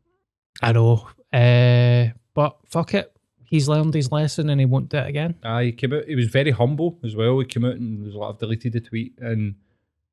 I 0.60 0.72
know. 0.72 1.08
Uh, 1.32 2.08
but 2.34 2.56
fuck 2.66 2.94
it. 2.94 3.12
He's 3.48 3.68
learned 3.68 3.94
his 3.94 4.12
lesson 4.12 4.50
and 4.50 4.60
he 4.60 4.66
won't 4.66 4.88
do 4.90 4.98
it 4.98 5.06
again. 5.08 5.34
Aye, 5.42 5.64
he 5.64 5.72
came 5.72 5.92
out. 5.94 6.04
He 6.06 6.14
was 6.14 6.28
very 6.28 6.50
humble 6.50 6.98
as 7.02 7.16
well. 7.16 7.38
He 7.38 7.46
came 7.46 7.64
out 7.64 7.76
and 7.76 8.04
was 8.04 8.14
like, 8.14 8.28
"I've 8.34 8.38
deleted 8.38 8.74
the 8.74 8.80
tweet," 8.80 9.14
and 9.18 9.54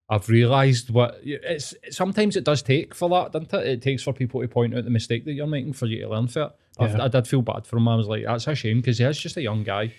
I've 0.09 0.29
realised 0.29 0.89
what 0.89 1.19
it's. 1.23 1.73
Sometimes 1.89 2.35
it 2.37 2.43
does 2.45 2.61
take 2.61 2.93
for 2.95 3.09
that, 3.09 3.31
doesn't 3.33 3.53
it? 3.53 3.67
It 3.67 3.81
takes 3.81 4.03
for 4.03 4.13
people 4.13 4.41
to 4.41 4.47
point 4.47 4.75
out 4.75 4.83
the 4.85 4.89
mistake 4.89 5.25
that 5.25 5.33
you're 5.33 5.47
making 5.47 5.73
for 5.73 5.85
you 5.87 6.01
to 6.01 6.09
learn 6.09 6.27
for 6.27 6.43
it. 6.43 6.51
I've- 6.79 6.93
Yeah. 6.97 7.03
I 7.05 7.07
did 7.09 7.27
feel 7.27 7.41
bad 7.41 7.65
for 7.65 7.77
him. 7.77 7.87
I 7.87 7.95
was 7.95 8.07
like, 8.07 8.23
"That's 8.25 8.47
a 8.47 8.55
shame," 8.55 8.77
because 8.77 8.99
he 8.99 9.03
is 9.05 9.19
just 9.19 9.37
a 9.37 9.41
young 9.41 9.63
guy. 9.63 9.91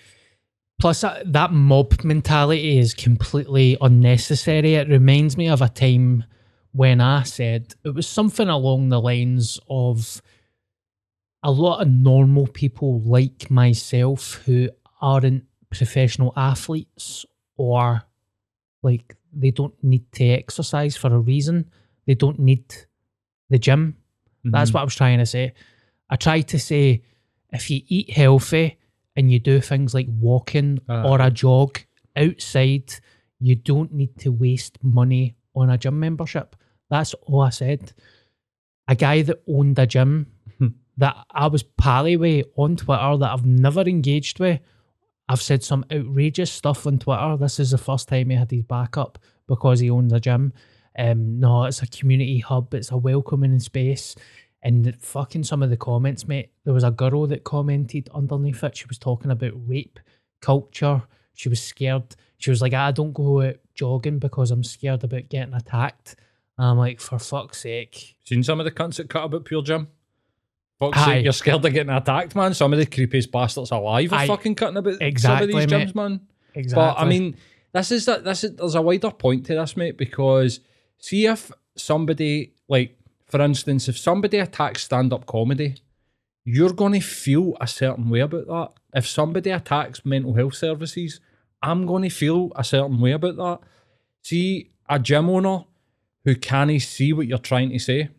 Plus, 0.79 1.01
that, 1.01 1.31
that 1.33 1.51
mob 1.51 2.03
mentality 2.03 2.77
is 2.77 2.93
completely 2.93 3.77
unnecessary. 3.81 4.75
It 4.75 4.87
reminds 4.87 5.35
me 5.35 5.47
of 5.49 5.61
a 5.61 5.69
time 5.69 6.23
when 6.71 7.01
I 7.01 7.23
said 7.23 7.73
it 7.83 7.95
was 7.95 8.05
something 8.07 8.47
along 8.47 8.89
the 8.89 9.01
lines 9.01 9.59
of 9.69 10.21
a 11.43 11.51
lot 11.51 11.81
of 11.81 11.87
normal 11.87 12.47
people 12.47 12.99
like 13.01 13.49
myself 13.51 14.33
who 14.45 14.69
aren't 15.01 15.43
professional 15.69 16.33
athletes 16.35 17.25
or 17.57 18.01
like 18.83 19.15
they 19.33 19.51
don't 19.51 19.75
need 19.83 20.11
to 20.13 20.25
exercise 20.25 20.95
for 20.97 21.13
a 21.13 21.19
reason. 21.19 21.69
They 22.05 22.15
don't 22.15 22.39
need 22.39 22.73
the 23.49 23.59
gym. 23.59 23.97
That's 24.43 24.71
Mhm. 24.71 24.73
what 24.75 24.81
I 24.81 24.83
was 24.85 24.95
trying 24.95 25.19
to 25.19 25.25
say. 25.25 25.53
I 26.09 26.15
tried 26.15 26.47
to 26.49 26.59
say 26.59 27.03
if 27.51 27.69
you 27.69 27.81
eat 27.87 28.11
healthy 28.11 28.77
and 29.15 29.31
you 29.31 29.39
do 29.39 29.59
things 29.61 29.93
like 29.93 30.07
walking 30.09 30.79
Aye. 30.87 31.03
or 31.03 31.21
a 31.21 31.29
jog 31.31 31.79
outside, 32.15 32.93
you 33.39 33.55
don't 33.55 33.93
need 33.93 34.17
to 34.19 34.31
waste 34.31 34.77
money 34.83 35.35
on 35.55 35.69
a 35.69 35.77
gym 35.77 35.99
membership. 35.99 36.55
That's 36.89 37.13
all 37.13 37.41
I 37.41 37.49
said. 37.49 37.93
A 38.87 38.95
guy 38.95 39.21
that 39.23 39.43
owned 39.47 39.77
a 39.79 39.85
gym 39.85 40.27
that 40.97 41.15
I 41.31 41.47
was 41.47 41.63
pally 41.63 42.17
with 42.17 42.45
on 42.55 42.75
Twitter 42.75 43.17
that 43.17 43.31
I've 43.31 43.45
never 43.45 43.81
engaged 43.81 44.39
with. 44.39 44.59
I've 45.29 45.41
said 45.41 45.63
some 45.63 45.85
outrageous 45.91 46.51
stuff 46.51 46.87
on 46.87 46.99
Twitter. 46.99 47.37
This 47.37 47.59
is 47.59 47.71
the 47.71 47.77
first 47.77 48.07
time 48.07 48.29
he 48.29 48.35
had 48.35 48.51
his 48.51 48.63
back 48.63 48.97
up 48.97 49.19
because 49.47 49.79
he 49.79 49.89
owns 49.89 50.13
a 50.13 50.19
gym. 50.19 50.53
Um, 50.97 51.39
no, 51.39 51.65
it's 51.65 51.81
a 51.81 51.87
community 51.87 52.39
hub. 52.39 52.73
It's 52.73 52.91
a 52.91 52.97
welcoming 52.97 53.59
space. 53.59 54.15
And 54.63 54.95
fucking 54.99 55.43
some 55.43 55.61
of 55.61 55.69
the 55.69 55.77
comments, 55.77 56.27
mate. 56.27 56.51
There 56.63 56.73
was 56.73 56.83
a 56.83 56.91
girl 56.91 57.27
that 57.27 57.43
commented 57.43 58.09
underneath 58.13 58.63
it. 58.63 58.77
She 58.77 58.87
was 58.87 58.97
talking 58.97 59.31
about 59.31 59.53
rape 59.67 59.99
culture. 60.41 61.03
She 61.35 61.49
was 61.49 61.61
scared. 61.61 62.15
She 62.37 62.49
was 62.49 62.61
like, 62.61 62.73
I 62.73 62.91
don't 62.91 63.13
go 63.13 63.41
out 63.41 63.57
jogging 63.75 64.19
because 64.19 64.49
I'm 64.49 64.63
scared 64.63 65.03
about 65.03 65.29
getting 65.29 65.53
attacked. 65.53 66.15
And 66.57 66.67
I'm 66.67 66.77
like, 66.77 66.99
for 66.99 67.19
fuck's 67.19 67.61
sake. 67.61 68.15
Seen 68.23 68.43
some 68.43 68.59
of 68.59 68.65
the 68.65 68.71
cunts 68.71 68.95
that 68.97 69.09
cut 69.09 69.25
about 69.25 69.45
pure 69.45 69.61
gym. 69.61 69.89
Fuck's 70.79 71.03
sake, 71.05 71.23
you're 71.23 71.33
scared 71.33 71.65
of 71.65 71.73
getting 71.73 71.89
attacked, 71.93 72.35
man. 72.35 72.53
Some 72.53 72.71
of 72.71 72.77
the 72.79 72.85
creepiest 72.85 73.31
bastards 73.31 73.71
alive 73.71 74.13
are 74.13 74.19
Aye. 74.19 74.27
fucking 74.27 74.55
cutting 74.55 74.77
about 74.77 75.01
Exactly, 75.01 75.51
some 75.51 75.59
of 75.61 75.69
these 75.69 75.77
mate. 75.77 75.87
gyms, 75.89 75.95
man. 75.95 76.21
Exactly. 76.53 76.75
But 76.85 76.99
I 76.99 77.05
mean, 77.05 77.35
this 77.73 77.91
is 77.91 78.05
that 78.05 78.23
this 78.23 78.43
is 78.43 78.55
there's 78.55 78.75
a 78.75 78.81
wider 78.81 79.09
point 79.11 79.45
to 79.47 79.55
this, 79.55 79.75
mate, 79.75 79.97
because 79.97 80.59
see 80.99 81.25
if 81.25 81.51
somebody 81.75 82.53
like, 82.67 82.97
for 83.25 83.41
instance, 83.41 83.87
if 83.89 83.97
somebody 83.97 84.37
attacks 84.37 84.83
stand-up 84.83 85.25
comedy, 85.25 85.75
you're 86.45 86.73
gonna 86.73 87.01
feel 87.01 87.57
a 87.59 87.67
certain 87.67 88.09
way 88.09 88.19
about 88.19 88.47
that. 88.47 88.69
If 88.93 89.07
somebody 89.07 89.49
attacks 89.49 90.05
mental 90.05 90.33
health 90.35 90.55
services, 90.55 91.19
I'm 91.61 91.85
gonna 91.87 92.09
feel 92.11 92.51
a 92.55 92.63
certain 92.63 93.01
way 93.01 93.11
about 93.13 93.35
that. 93.37 93.59
See, 94.21 94.71
a 94.87 94.99
gym 94.99 95.29
owner 95.29 95.65
who 96.23 96.35
can't 96.35 96.79
see 96.81 97.13
what 97.13 97.27
you're 97.27 97.37
trying 97.39 97.69
to 97.71 97.79
say 97.79 98.09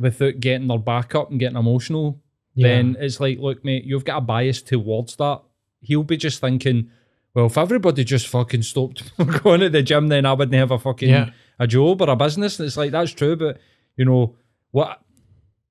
without 0.00 0.40
getting 0.40 0.66
their 0.66 0.78
back 0.78 1.14
up 1.14 1.30
and 1.30 1.38
getting 1.38 1.56
emotional 1.56 2.20
yeah. 2.54 2.68
then 2.68 2.96
it's 3.00 3.20
like, 3.20 3.38
look, 3.38 3.64
mate, 3.64 3.84
you've 3.84 4.04
got 4.04 4.18
a 4.18 4.20
bias 4.20 4.62
towards 4.62 5.16
that. 5.16 5.40
He'll 5.80 6.02
be 6.02 6.16
just 6.16 6.40
thinking, 6.40 6.90
well, 7.34 7.46
if 7.46 7.56
everybody 7.56 8.04
just 8.04 8.26
fucking 8.28 8.62
stopped 8.62 9.16
going 9.42 9.60
to 9.60 9.70
the 9.70 9.82
gym, 9.82 10.08
then 10.08 10.26
I 10.26 10.32
wouldn't 10.32 10.54
have 10.54 10.70
a 10.70 10.78
fucking 10.78 11.08
Yeah. 11.08 11.30
a 11.58 11.66
job 11.66 12.02
or 12.02 12.10
a 12.10 12.16
business. 12.16 12.58
And 12.58 12.66
it's 12.66 12.76
like 12.76 12.90
that's 12.90 13.12
true, 13.12 13.36
but 13.36 13.58
you 13.96 14.04
know 14.04 14.36
what? 14.72 15.00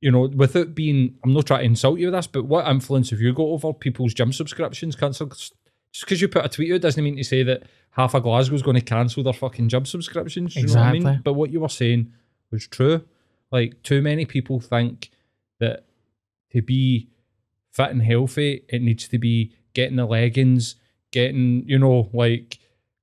You 0.02 0.12
know, 0.12 0.22
without 0.34 0.74
being, 0.74 1.16
I'm 1.24 1.34
not 1.34 1.48
trying 1.48 1.60
to 1.60 1.66
insult 1.66 2.00
you 2.00 2.08
with 2.08 2.14
this, 2.14 2.28
but 2.28 2.46
what 2.46 2.68
influence 2.68 3.10
have 3.10 3.20
you 3.20 3.34
got 3.34 3.44
over 3.44 3.74
people's 3.74 4.14
gym 4.14 4.32
subscriptions? 4.32 4.96
Cancel 4.96 5.28
just 5.28 5.56
because 6.06 6.22
you 6.22 6.28
put 6.28 6.46
a 6.46 6.50
tweet 6.50 6.72
out 6.72 6.82
doesn't 6.82 7.04
mean 7.04 7.18
to 7.18 7.24
say 7.24 7.44
that 7.44 7.64
half 7.92 8.14
of 8.14 8.24
Glasgow's 8.24 8.62
going 8.62 8.76
to 8.76 8.82
cancel 8.82 9.24
their 9.24 9.34
fucking 9.34 9.68
gym 9.68 9.86
subscriptions. 9.86 10.56
You 10.56 10.68
know 10.68 10.74
what 10.76 10.80
I 10.80 10.92
mean? 10.94 11.02
Exactly. 11.02 11.22
But 11.24 11.34
what 11.34 11.52
you 11.52 11.60
were 11.60 11.68
saying 11.68 12.14
was 12.52 12.68
true. 12.68 13.04
Like 13.52 13.82
too 13.84 14.02
many 14.02 14.26
people 14.26 14.60
think 14.60 15.10
that 15.60 15.86
to 16.52 16.62
be 16.62 17.10
fit 17.72 17.92
and 17.92 18.02
healthy, 18.02 18.64
it 18.70 18.82
needs 18.82 19.08
to 19.08 19.18
be 19.18 19.54
getting 19.74 19.98
the 19.98 20.06
leggings, 20.06 20.76
getting, 21.12 21.64
you 21.68 21.80
know, 21.80 22.10
like 22.14 22.60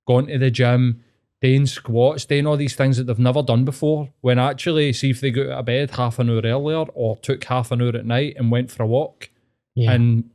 going 0.07 0.27
to 0.27 0.39
the 0.39 0.51
gym, 0.51 1.03
doing 1.41 1.67
squats, 1.67 2.25
doing 2.25 2.47
all 2.47 2.57
these 2.57 2.75
things 2.75 2.97
that 2.97 3.05
they've 3.05 3.19
never 3.19 3.43
done 3.43 3.65
before. 3.65 4.11
When 4.21 4.39
actually, 4.39 4.93
see 4.93 5.11
if 5.11 5.21
they 5.21 5.31
got 5.31 5.47
out 5.47 5.59
of 5.61 5.65
bed 5.67 5.91
half 5.93 6.19
an 6.19 6.31
hour 6.31 6.41
earlier 6.45 6.85
or 6.95 7.17
took 7.17 7.45
half 7.45 7.71
an 7.71 7.83
hour 7.83 7.97
at 7.97 8.07
night 8.07 8.35
and 8.37 8.51
went 8.51 8.71
for 8.71 8.83
a 8.83 8.87
walk 8.87 9.31
yeah. 9.75 9.93
and 9.93 10.31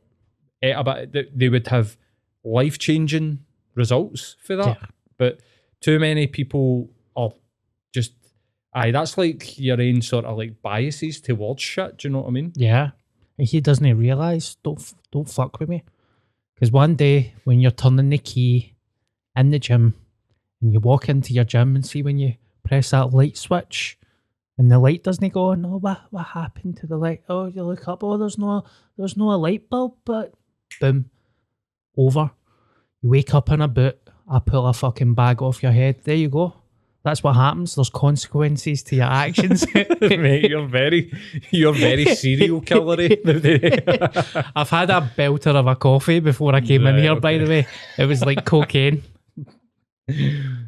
ate 0.62 0.72
a 0.72 1.06
bit, 1.06 1.38
they 1.38 1.48
would 1.48 1.66
have 1.68 1.96
life 2.44 2.78
changing 2.78 3.40
results 3.74 4.36
for 4.42 4.56
that. 4.56 4.78
Yeah. 4.80 4.86
But 5.18 5.40
too 5.80 5.98
many 5.98 6.26
people 6.26 6.90
are 7.16 7.32
aye, 8.74 8.90
that's 8.90 9.18
like 9.18 9.58
your 9.58 9.80
own 9.80 10.02
sort 10.02 10.24
of 10.24 10.36
like 10.36 10.62
biases 10.62 11.20
towards 11.20 11.62
shit. 11.62 11.98
Do 11.98 12.08
you 12.08 12.12
know 12.12 12.20
what 12.20 12.28
I 12.28 12.30
mean? 12.30 12.52
Yeah. 12.56 12.90
And 13.38 13.46
he 13.46 13.60
doesn't 13.60 13.98
realise, 13.98 14.56
don't, 14.56 14.94
don't 15.10 15.28
fuck 15.28 15.58
with 15.60 15.68
me. 15.68 15.82
Because 16.54 16.70
one 16.70 16.94
day 16.94 17.34
when 17.44 17.60
you're 17.60 17.70
turning 17.70 18.10
the 18.10 18.18
key 18.18 18.74
in 19.36 19.50
the 19.50 19.58
gym 19.58 19.94
and 20.60 20.72
you 20.72 20.80
walk 20.80 21.08
into 21.08 21.32
your 21.32 21.44
gym 21.44 21.74
and 21.74 21.84
see 21.84 22.02
when 22.02 22.18
you 22.18 22.34
press 22.64 22.90
that 22.90 23.12
light 23.12 23.36
switch 23.36 23.98
and 24.58 24.70
the 24.70 24.78
light 24.78 25.02
doesn't 25.02 25.32
go 25.32 25.46
on, 25.46 25.64
oh, 25.64 25.78
what, 25.78 26.02
what 26.10 26.26
happened 26.26 26.76
to 26.76 26.86
the 26.86 26.96
light? 26.96 27.22
Oh, 27.28 27.46
you 27.46 27.64
look 27.64 27.88
up, 27.88 28.04
oh, 28.04 28.16
there's 28.16 28.38
no, 28.38 28.64
there's 28.96 29.16
no 29.16 29.32
a 29.32 29.36
light 29.36 29.68
bulb, 29.68 29.94
but 30.04 30.34
boom, 30.80 31.10
over. 31.96 32.30
You 33.00 33.10
wake 33.10 33.34
up 33.34 33.50
in 33.50 33.60
a 33.60 33.66
boot, 33.68 33.98
I 34.30 34.38
pull 34.38 34.66
a 34.66 34.72
fucking 34.72 35.14
bag 35.14 35.42
off 35.42 35.62
your 35.62 35.72
head. 35.72 36.04
There 36.04 36.14
you 36.14 36.28
go. 36.28 36.54
That's 37.04 37.22
what 37.24 37.34
happens. 37.34 37.74
There's 37.74 37.90
consequences 37.90 38.82
to 38.84 38.96
your 38.96 39.06
actions. 39.06 39.66
Mate, 40.00 40.48
you're 40.50 40.68
very, 40.68 41.12
you're 41.50 41.72
very 41.74 42.04
serial 42.14 42.60
killery. 42.60 43.18
I've 44.56 44.70
had 44.70 44.90
a 44.90 45.10
belter 45.16 45.54
of 45.54 45.66
a 45.66 45.74
coffee 45.74 46.20
before 46.20 46.54
I 46.54 46.60
came 46.60 46.86
in 46.86 46.94
Right, 46.94 47.02
here, 47.02 47.16
by 47.18 47.38
the 47.38 47.46
way. 47.48 47.66
It 47.98 48.06
was 48.06 48.24
like 48.24 48.44
cocaine. 48.44 49.02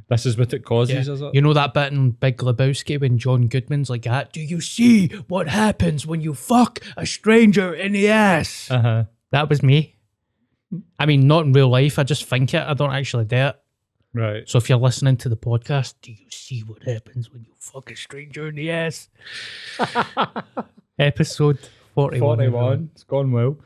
this 0.08 0.26
is 0.26 0.36
what 0.38 0.52
it 0.52 0.64
causes, 0.64 1.08
is 1.08 1.20
it? 1.20 1.34
You 1.34 1.40
know 1.42 1.52
that 1.52 1.74
bit 1.74 1.92
in 1.92 2.10
Big 2.12 2.38
Lebowski 2.38 3.00
when 3.00 3.18
John 3.18 3.46
Goodman's 3.48 3.90
like 3.90 4.02
that? 4.02 4.32
Do 4.32 4.40
you 4.40 4.60
see 4.60 5.08
what 5.28 5.48
happens 5.48 6.06
when 6.06 6.20
you 6.20 6.34
fuck 6.34 6.80
a 6.96 7.06
stranger 7.06 7.72
in 7.74 7.92
the 7.92 8.08
ass? 8.08 8.68
Uh 8.70 8.80
huh. 8.80 9.04
that 9.30 9.48
was 9.48 9.62
me. 9.62 9.96
I 10.98 11.06
mean, 11.06 11.26
not 11.28 11.44
in 11.46 11.52
real 11.52 11.68
life. 11.68 11.98
I 11.98 12.02
just 12.02 12.24
think 12.24 12.54
it. 12.54 12.62
I 12.62 12.74
don't 12.74 12.92
actually 12.92 13.26
do 13.26 13.36
it. 13.36 13.56
Right. 14.14 14.48
So 14.48 14.58
if 14.58 14.68
you're 14.68 14.78
listening 14.78 15.16
to 15.18 15.28
the 15.28 15.36
podcast, 15.36 15.94
do 16.00 16.12
you 16.12 16.30
see 16.30 16.60
what 16.60 16.84
happens 16.84 17.32
when 17.32 17.42
you 17.42 17.50
fuck 17.58 17.90
a 17.90 17.96
stranger 17.96 18.46
in 18.48 18.54
the 18.54 18.70
ass? 18.70 19.08
Episode 20.98 21.58
41. 21.94 22.20
41. 22.20 22.90
It's 22.92 23.02
gone 23.02 23.32
well. 23.32 23.56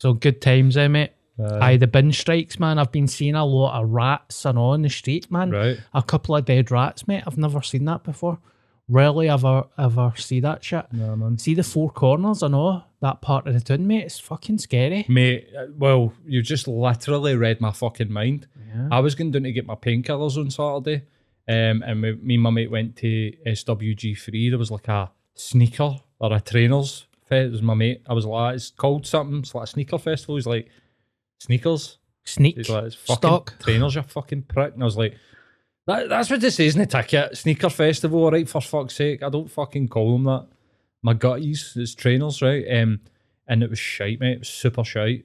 So 0.00 0.12
good 0.14 0.42
times, 0.42 0.76
eh, 0.76 0.88
mate? 0.88 1.12
Uh, 1.38 1.58
Aye, 1.60 1.76
the 1.76 1.86
bin 1.86 2.12
strikes, 2.12 2.58
man. 2.58 2.78
I've 2.78 2.90
been 2.92 3.06
seeing 3.06 3.34
a 3.34 3.44
lot 3.44 3.80
of 3.80 3.90
rats 3.90 4.44
and 4.44 4.58
on 4.58 4.82
the 4.82 4.88
street, 4.90 5.30
man. 5.30 5.50
right. 5.50 5.78
A 5.94 6.02
couple 6.02 6.34
of 6.34 6.44
dead 6.44 6.70
rats, 6.70 7.06
mate. 7.06 7.22
I've 7.26 7.38
never 7.38 7.62
seen 7.62 7.84
that 7.84 8.02
before. 8.04 8.38
Rarely 8.88 9.28
ever 9.28 9.64
ever 9.76 10.12
see 10.16 10.38
that 10.40 10.62
shit. 10.62 10.86
No, 10.92 11.16
man. 11.16 11.38
See 11.38 11.54
the 11.54 11.64
four 11.64 11.90
corners, 11.90 12.42
I 12.42 12.48
know 12.48 12.84
that 13.00 13.20
part 13.20 13.46
of 13.46 13.54
the 13.54 13.60
town, 13.60 13.86
mate. 13.86 14.04
It's 14.04 14.20
fucking 14.20 14.58
scary. 14.58 15.04
Mate, 15.08 15.48
uh, 15.58 15.66
well, 15.76 16.12
you 16.24 16.40
just 16.40 16.68
literally 16.68 17.34
read 17.34 17.60
my 17.60 17.72
fucking 17.72 18.12
mind. 18.12 18.46
Yeah. 18.74 18.88
I 18.92 19.00
was 19.00 19.14
going 19.14 19.32
down 19.32 19.42
to 19.42 19.52
get 19.52 19.66
my 19.66 19.74
painkillers 19.74 20.36
on 20.36 20.50
Saturday, 20.50 21.04
um, 21.48 21.82
and 21.82 22.00
we, 22.00 22.14
me 22.14 22.34
and 22.34 22.42
my 22.44 22.50
mate 22.50 22.70
went 22.70 22.96
to 22.96 23.32
SWG3. 23.46 24.50
There 24.50 24.58
was 24.58 24.70
like 24.70 24.88
a 24.88 25.10
sneaker 25.34 25.96
or 26.20 26.32
a 26.32 26.40
trainers 26.40 27.06
fest. 27.28 27.46
It 27.48 27.52
was 27.52 27.62
my 27.62 27.74
mate. 27.74 28.02
I 28.08 28.12
was 28.14 28.24
like, 28.24 28.54
it's 28.54 28.70
called 28.70 29.06
something. 29.06 29.38
It's 29.40 29.54
like 29.54 29.64
a 29.64 29.66
sneaker 29.66 29.98
festival. 29.98 30.36
He's 30.36 30.46
like, 30.46 30.68
sneakers. 31.40 31.98
Sneak. 32.24 32.56
He's 32.56 32.70
like, 32.70 32.84
it's 32.84 32.94
fucking 32.96 33.16
Stock. 33.16 33.54
trainers, 33.60 33.94
you 33.94 34.02
fucking 34.02 34.42
prick. 34.42 34.74
And 34.74 34.82
I 34.82 34.86
was 34.86 34.96
like, 34.96 35.16
that, 35.86 36.08
that's 36.08 36.30
what 36.30 36.42
it 36.42 36.50
says 36.50 36.74
in 36.74 36.80
the 36.80 36.86
ticket. 36.86 37.36
Sneaker 37.36 37.70
festival, 37.70 38.24
all 38.24 38.30
right, 38.30 38.48
for 38.48 38.60
fuck's 38.60 38.94
sake. 38.96 39.22
I 39.22 39.28
don't 39.28 39.50
fucking 39.50 39.88
call 39.88 40.12
them 40.12 40.24
that. 40.24 40.46
My 41.02 41.14
gutties, 41.14 41.76
it's 41.76 41.94
trainers, 41.94 42.42
right? 42.42 42.64
Um, 42.80 43.00
and 43.46 43.62
it 43.62 43.70
was 43.70 43.78
shite, 43.78 44.18
mate. 44.20 44.32
It 44.32 44.38
was 44.40 44.48
super 44.48 44.82
shite. 44.84 45.24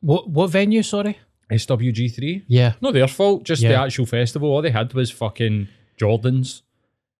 What 0.00 0.30
what 0.30 0.50
venue, 0.50 0.82
sorry? 0.82 1.18
SWG3. 1.50 2.44
Yeah. 2.46 2.74
Not 2.80 2.94
their 2.94 3.08
fault, 3.08 3.44
just 3.44 3.62
the 3.62 3.74
actual 3.74 4.06
festival. 4.06 4.50
All 4.50 4.62
they 4.62 4.70
had 4.70 4.92
was 4.94 5.10
fucking 5.10 5.68
Jordans 6.00 6.62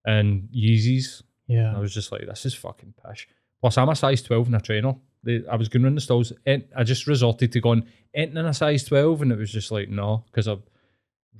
and 0.04 0.48
Yeezys. 0.54 1.22
Yeah. 1.46 1.70
I 1.70 1.72
Yeah. 1.72 1.78
was 1.80 1.94
just 1.94 2.12
like, 2.12 2.26
this 2.26 2.46
is 2.46 2.54
fucking 2.54 2.94
pish. 3.06 3.28
Plus, 3.60 3.76
I'm 3.78 3.88
a 3.88 3.96
size 3.96 4.22
12 4.22 4.48
in 4.48 4.54
a 4.54 4.60
trainer. 4.60 4.94
They, 5.24 5.42
I 5.50 5.56
was 5.56 5.68
going 5.68 5.84
around 5.84 5.96
the 5.96 6.00
stalls. 6.00 6.32
And 6.46 6.64
I 6.76 6.84
just 6.84 7.06
resorted 7.06 7.52
to 7.52 7.60
going, 7.60 7.84
entering 8.14 8.46
a 8.46 8.54
size 8.54 8.84
12, 8.84 9.22
and 9.22 9.32
it 9.32 9.38
was 9.38 9.50
just 9.50 9.70
like, 9.72 9.88
no, 9.88 10.24
because 10.26 10.46
I 10.46 10.56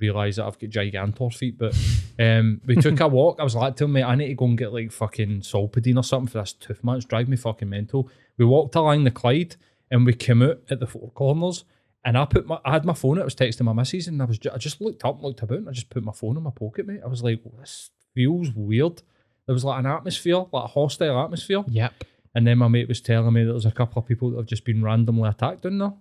realised 0.00 0.38
that 0.38 0.46
I've 0.46 0.58
got 0.58 0.70
gigantor 0.70 1.34
feet. 1.34 1.58
But 1.58 1.76
um, 2.18 2.60
we 2.66 2.76
took 2.76 3.00
a 3.00 3.08
walk. 3.08 3.38
I 3.40 3.44
was 3.44 3.54
like, 3.54 3.76
tell 3.76 3.88
me, 3.88 4.02
I 4.02 4.14
need 4.14 4.28
to 4.28 4.34
go 4.34 4.46
and 4.46 4.58
get 4.58 4.72
like 4.72 4.92
fucking 4.92 5.40
Solpadeine 5.40 5.96
or 5.96 6.04
something 6.04 6.28
for 6.28 6.38
this 6.38 6.52
tooth, 6.52 6.82
man. 6.82 6.96
It's 6.96 7.04
driving 7.04 7.30
me 7.30 7.36
fucking 7.36 7.68
mental. 7.68 8.08
We 8.36 8.44
walked 8.44 8.74
along 8.74 9.04
the 9.04 9.10
Clyde, 9.10 9.56
and 9.90 10.06
we 10.06 10.14
came 10.14 10.42
out 10.42 10.60
at 10.70 10.80
the 10.80 10.86
four 10.86 11.10
corners. 11.10 11.64
And 12.04 12.16
I 12.16 12.24
put 12.24 12.46
my, 12.46 12.58
I 12.64 12.72
had 12.72 12.84
my 12.84 12.94
phone. 12.94 13.20
I 13.20 13.24
was 13.24 13.34
texting 13.34 13.62
my 13.62 13.72
missus, 13.72 14.06
and 14.06 14.22
I 14.22 14.24
was, 14.24 14.38
ju- 14.38 14.50
I 14.54 14.58
just 14.58 14.80
looked 14.80 15.04
up, 15.04 15.16
and 15.16 15.24
looked 15.24 15.42
about, 15.42 15.58
and 15.58 15.68
I 15.68 15.72
just 15.72 15.90
put 15.90 16.04
my 16.04 16.12
phone 16.12 16.36
in 16.36 16.42
my 16.42 16.50
pocket, 16.50 16.86
mate. 16.86 17.00
I 17.04 17.08
was 17.08 17.22
like, 17.22 17.42
this 17.58 17.90
feels 18.14 18.50
weird. 18.54 19.02
There 19.46 19.54
was 19.54 19.64
like 19.64 19.80
an 19.80 19.86
atmosphere, 19.86 20.36
like 20.52 20.64
a 20.64 20.68
hostile 20.68 21.22
atmosphere. 21.22 21.64
Yep. 21.68 22.04
And 22.34 22.46
then 22.46 22.58
my 22.58 22.68
mate 22.68 22.88
was 22.88 23.00
telling 23.00 23.32
me 23.32 23.44
that 23.44 23.50
there's 23.52 23.66
a 23.66 23.72
couple 23.72 24.00
of 24.00 24.06
people 24.06 24.30
that 24.30 24.36
have 24.36 24.46
just 24.46 24.64
been 24.64 24.82
randomly 24.82 25.28
attacked 25.28 25.62
down 25.62 25.78
there 25.78 25.94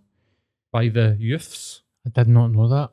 by 0.71 0.89
the 0.89 1.15
youths. 1.19 1.81
I 2.05 2.09
did 2.09 2.27
not 2.27 2.49
know 2.49 2.67
that. 2.67 2.91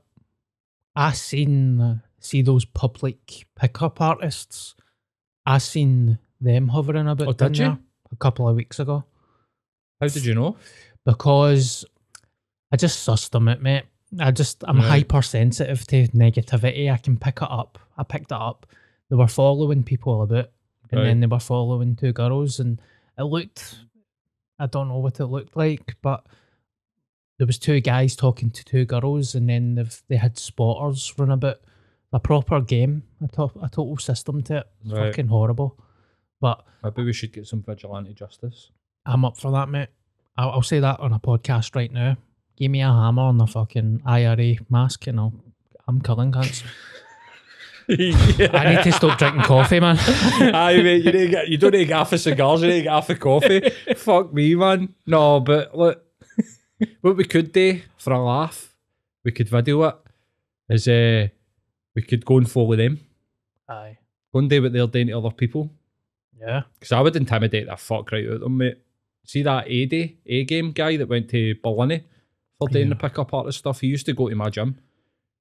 I 0.96 1.12
seen 1.12 2.02
see 2.20 2.42
those 2.42 2.64
public 2.64 3.46
pickup 3.56 4.00
artists. 4.00 4.74
I 5.44 5.58
seen 5.58 6.18
them 6.40 6.68
hovering 6.68 7.08
about 7.08 7.28
Oh, 7.28 7.32
did 7.32 7.58
you? 7.58 7.78
a 8.12 8.16
couple 8.16 8.48
of 8.48 8.56
weeks 8.56 8.78
ago 8.78 9.04
How 10.00 10.08
did 10.08 10.24
you 10.24 10.34
know? 10.34 10.56
because 11.04 11.84
I 12.72 12.76
just 12.76 13.06
sussed 13.06 13.30
them 13.30 13.48
out, 13.48 13.60
mate. 13.62 13.84
I 14.18 14.30
just 14.30 14.64
I'm 14.66 14.78
Right. 14.78 14.88
hypersensitive 15.02 15.86
to 15.88 16.08
negativity. 16.08 16.90
I 16.92 16.96
can 16.96 17.16
pick 17.18 17.38
it 17.42 17.48
up. 17.50 17.78
I 17.96 18.02
picked 18.04 18.32
it 18.32 18.38
up. 18.40 18.66
They 19.10 19.16
were 19.16 19.26
following 19.28 19.82
people 19.82 20.22
about, 20.22 20.50
and 20.90 21.00
Right. 21.00 21.04
then 21.06 21.20
they 21.20 21.26
were 21.26 21.40
following 21.40 21.94
two 21.96 22.12
girls, 22.12 22.58
and 22.60 22.80
it 23.18 23.22
looked. 23.24 23.80
I 24.58 24.66
don't 24.66 24.88
know 24.88 24.98
what 24.98 25.18
it 25.20 25.26
looked 25.26 25.56
like, 25.56 25.96
but 26.00 26.26
there 27.38 27.46
was 27.46 27.58
two 27.58 27.80
guys 27.80 28.14
talking 28.16 28.50
to 28.50 28.64
two 28.64 28.84
girls, 28.84 29.34
and 29.34 29.48
then 29.48 29.74
they've, 29.74 30.02
they 30.08 30.16
had 30.16 30.38
spotters 30.38 31.12
run 31.18 31.30
about. 31.30 31.56
A 32.12 32.20
proper 32.20 32.60
game, 32.60 33.02
a, 33.24 33.26
to- 33.34 33.50
a 33.60 33.68
total 33.68 33.96
system 33.96 34.40
to 34.44 34.58
it. 34.58 34.66
It's 34.84 34.92
Right. 34.94 35.06
fucking 35.10 35.26
horrible. 35.26 35.76
But 36.40 36.64
Maybe 36.84 37.02
we 37.02 37.12
should 37.12 37.32
get 37.32 37.48
some 37.48 37.60
vigilante 37.60 38.14
justice. 38.14 38.70
I'm 39.04 39.24
up 39.24 39.36
for 39.36 39.50
that, 39.50 39.68
mate. 39.68 39.88
I'll, 40.38 40.50
I'll 40.50 40.62
say 40.62 40.78
that 40.78 41.00
on 41.00 41.12
a 41.12 41.18
podcast 41.18 41.74
right 41.74 41.90
now. 41.92 42.16
Give 42.56 42.70
me 42.70 42.82
a 42.82 42.86
hammer 42.86 43.30
and 43.30 43.40
a 43.42 43.48
fucking 43.48 44.02
IRA 44.06 44.54
mask, 44.70 45.08
and 45.08 45.18
I'll, 45.18 45.32
I'm 45.88 46.00
killing 46.00 46.30
cunts. 46.30 46.62
I 47.88 48.74
need 48.76 48.82
to 48.84 48.92
stop 48.92 49.18
drinking 49.18 49.42
coffee, 49.42 49.80
man. 49.80 49.98
Aye, 50.54 50.82
mate, 50.82 51.04
you, 51.04 51.12
need 51.12 51.36
you 51.48 51.58
don't 51.58 51.72
need 51.72 51.90
half 51.90 52.12
a 52.12 52.18
cigars, 52.18 52.62
you 52.62 52.68
need 52.68 52.86
half 52.86 53.10
a 53.10 53.16
coffee. 53.16 53.70
Fuck 53.96 54.32
me, 54.32 54.54
man. 54.54 54.94
No, 55.04 55.40
but 55.40 55.76
look, 55.76 56.03
what 57.00 57.16
we 57.16 57.24
could 57.24 57.52
do 57.52 57.80
for 57.96 58.12
a 58.12 58.22
laugh, 58.24 58.74
we 59.24 59.32
could 59.32 59.48
video 59.48 59.82
it, 59.84 59.96
is 60.68 60.88
uh, 60.88 61.28
we 61.94 62.02
could 62.02 62.24
go 62.24 62.38
and 62.38 62.50
follow 62.50 62.76
them. 62.76 63.00
Aye. 63.68 63.98
Go 64.32 64.40
and 64.40 64.50
do 64.50 64.62
what 64.62 64.72
they're 64.72 64.86
doing 64.86 65.06
to 65.08 65.12
other 65.18 65.30
people. 65.30 65.70
Yeah. 66.38 66.62
Because 66.78 66.92
I 66.92 67.00
would 67.00 67.16
intimidate 67.16 67.66
the 67.68 67.76
fuck 67.76 68.10
right 68.12 68.26
out 68.26 68.32
of 68.34 68.40
them, 68.40 68.58
mate. 68.58 68.78
See 69.24 69.42
that 69.42 69.64
A 69.68 69.86
day, 69.86 70.16
A 70.26 70.44
game 70.44 70.72
guy 70.72 70.96
that 70.96 71.08
went 71.08 71.30
to 71.30 71.54
Berlin 71.62 72.02
for 72.58 72.68
doing 72.68 72.88
the 72.90 72.94
Yeah. 72.96 73.00
pickup 73.08 73.32
artist 73.32 73.58
stuff? 73.60 73.80
He 73.80 73.86
used 73.86 74.06
to 74.06 74.12
go 74.12 74.28
to 74.28 74.34
my 74.34 74.50
gym. 74.50 74.78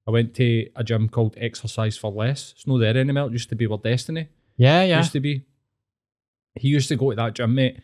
I 0.07 0.11
went 0.11 0.33
to 0.35 0.69
a 0.75 0.83
gym 0.83 1.09
called 1.09 1.33
Exercise 1.37 1.97
for 1.97 2.11
Less. 2.11 2.51
It's 2.53 2.67
not 2.67 2.77
there 2.77 2.95
anymore. 2.97 3.27
It 3.27 3.33
used 3.33 3.49
to 3.49 3.55
be 3.55 3.67
where 3.67 3.77
Destiny 3.79 4.27
Yeah, 4.57 4.83
yeah. 4.83 4.97
used 4.99 5.13
to 5.13 5.19
be. 5.19 5.43
He 6.55 6.67
used 6.67 6.87
to 6.89 6.95
go 6.95 7.09
to 7.09 7.15
that 7.15 7.33
gym, 7.33 7.55
mate, 7.55 7.79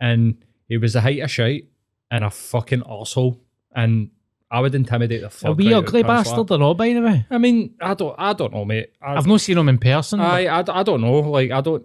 and 0.00 0.42
he 0.68 0.78
was 0.78 0.96
a 0.96 1.00
height 1.02 1.20
of 1.20 1.30
shite 1.30 1.68
and 2.10 2.24
a 2.24 2.30
fucking 2.30 2.82
asshole, 2.88 3.40
And 3.74 4.10
I 4.50 4.60
would 4.60 4.74
intimidate 4.74 5.22
the 5.22 5.30
fuck 5.30 5.50
A 5.50 5.52
wee 5.52 5.74
out 5.74 5.82
of 5.82 5.88
ugly 5.88 6.02
bastard 6.02 6.50
or 6.50 6.58
not, 6.58 6.74
by 6.74 6.92
the 6.92 7.00
way. 7.00 7.26
I 7.30 7.38
mean, 7.38 7.74
I 7.80 7.94
don't, 7.94 8.14
I 8.16 8.32
don't 8.32 8.52
know, 8.52 8.64
mate. 8.64 8.92
I, 9.02 9.14
I've 9.14 9.26
not 9.26 9.40
seen 9.40 9.58
him 9.58 9.68
in 9.68 9.78
person. 9.78 10.20
I, 10.20 10.46
I, 10.46 10.64
I 10.68 10.82
don't 10.82 11.00
know. 11.00 11.18
Like, 11.20 11.50
I 11.50 11.60
don't. 11.60 11.84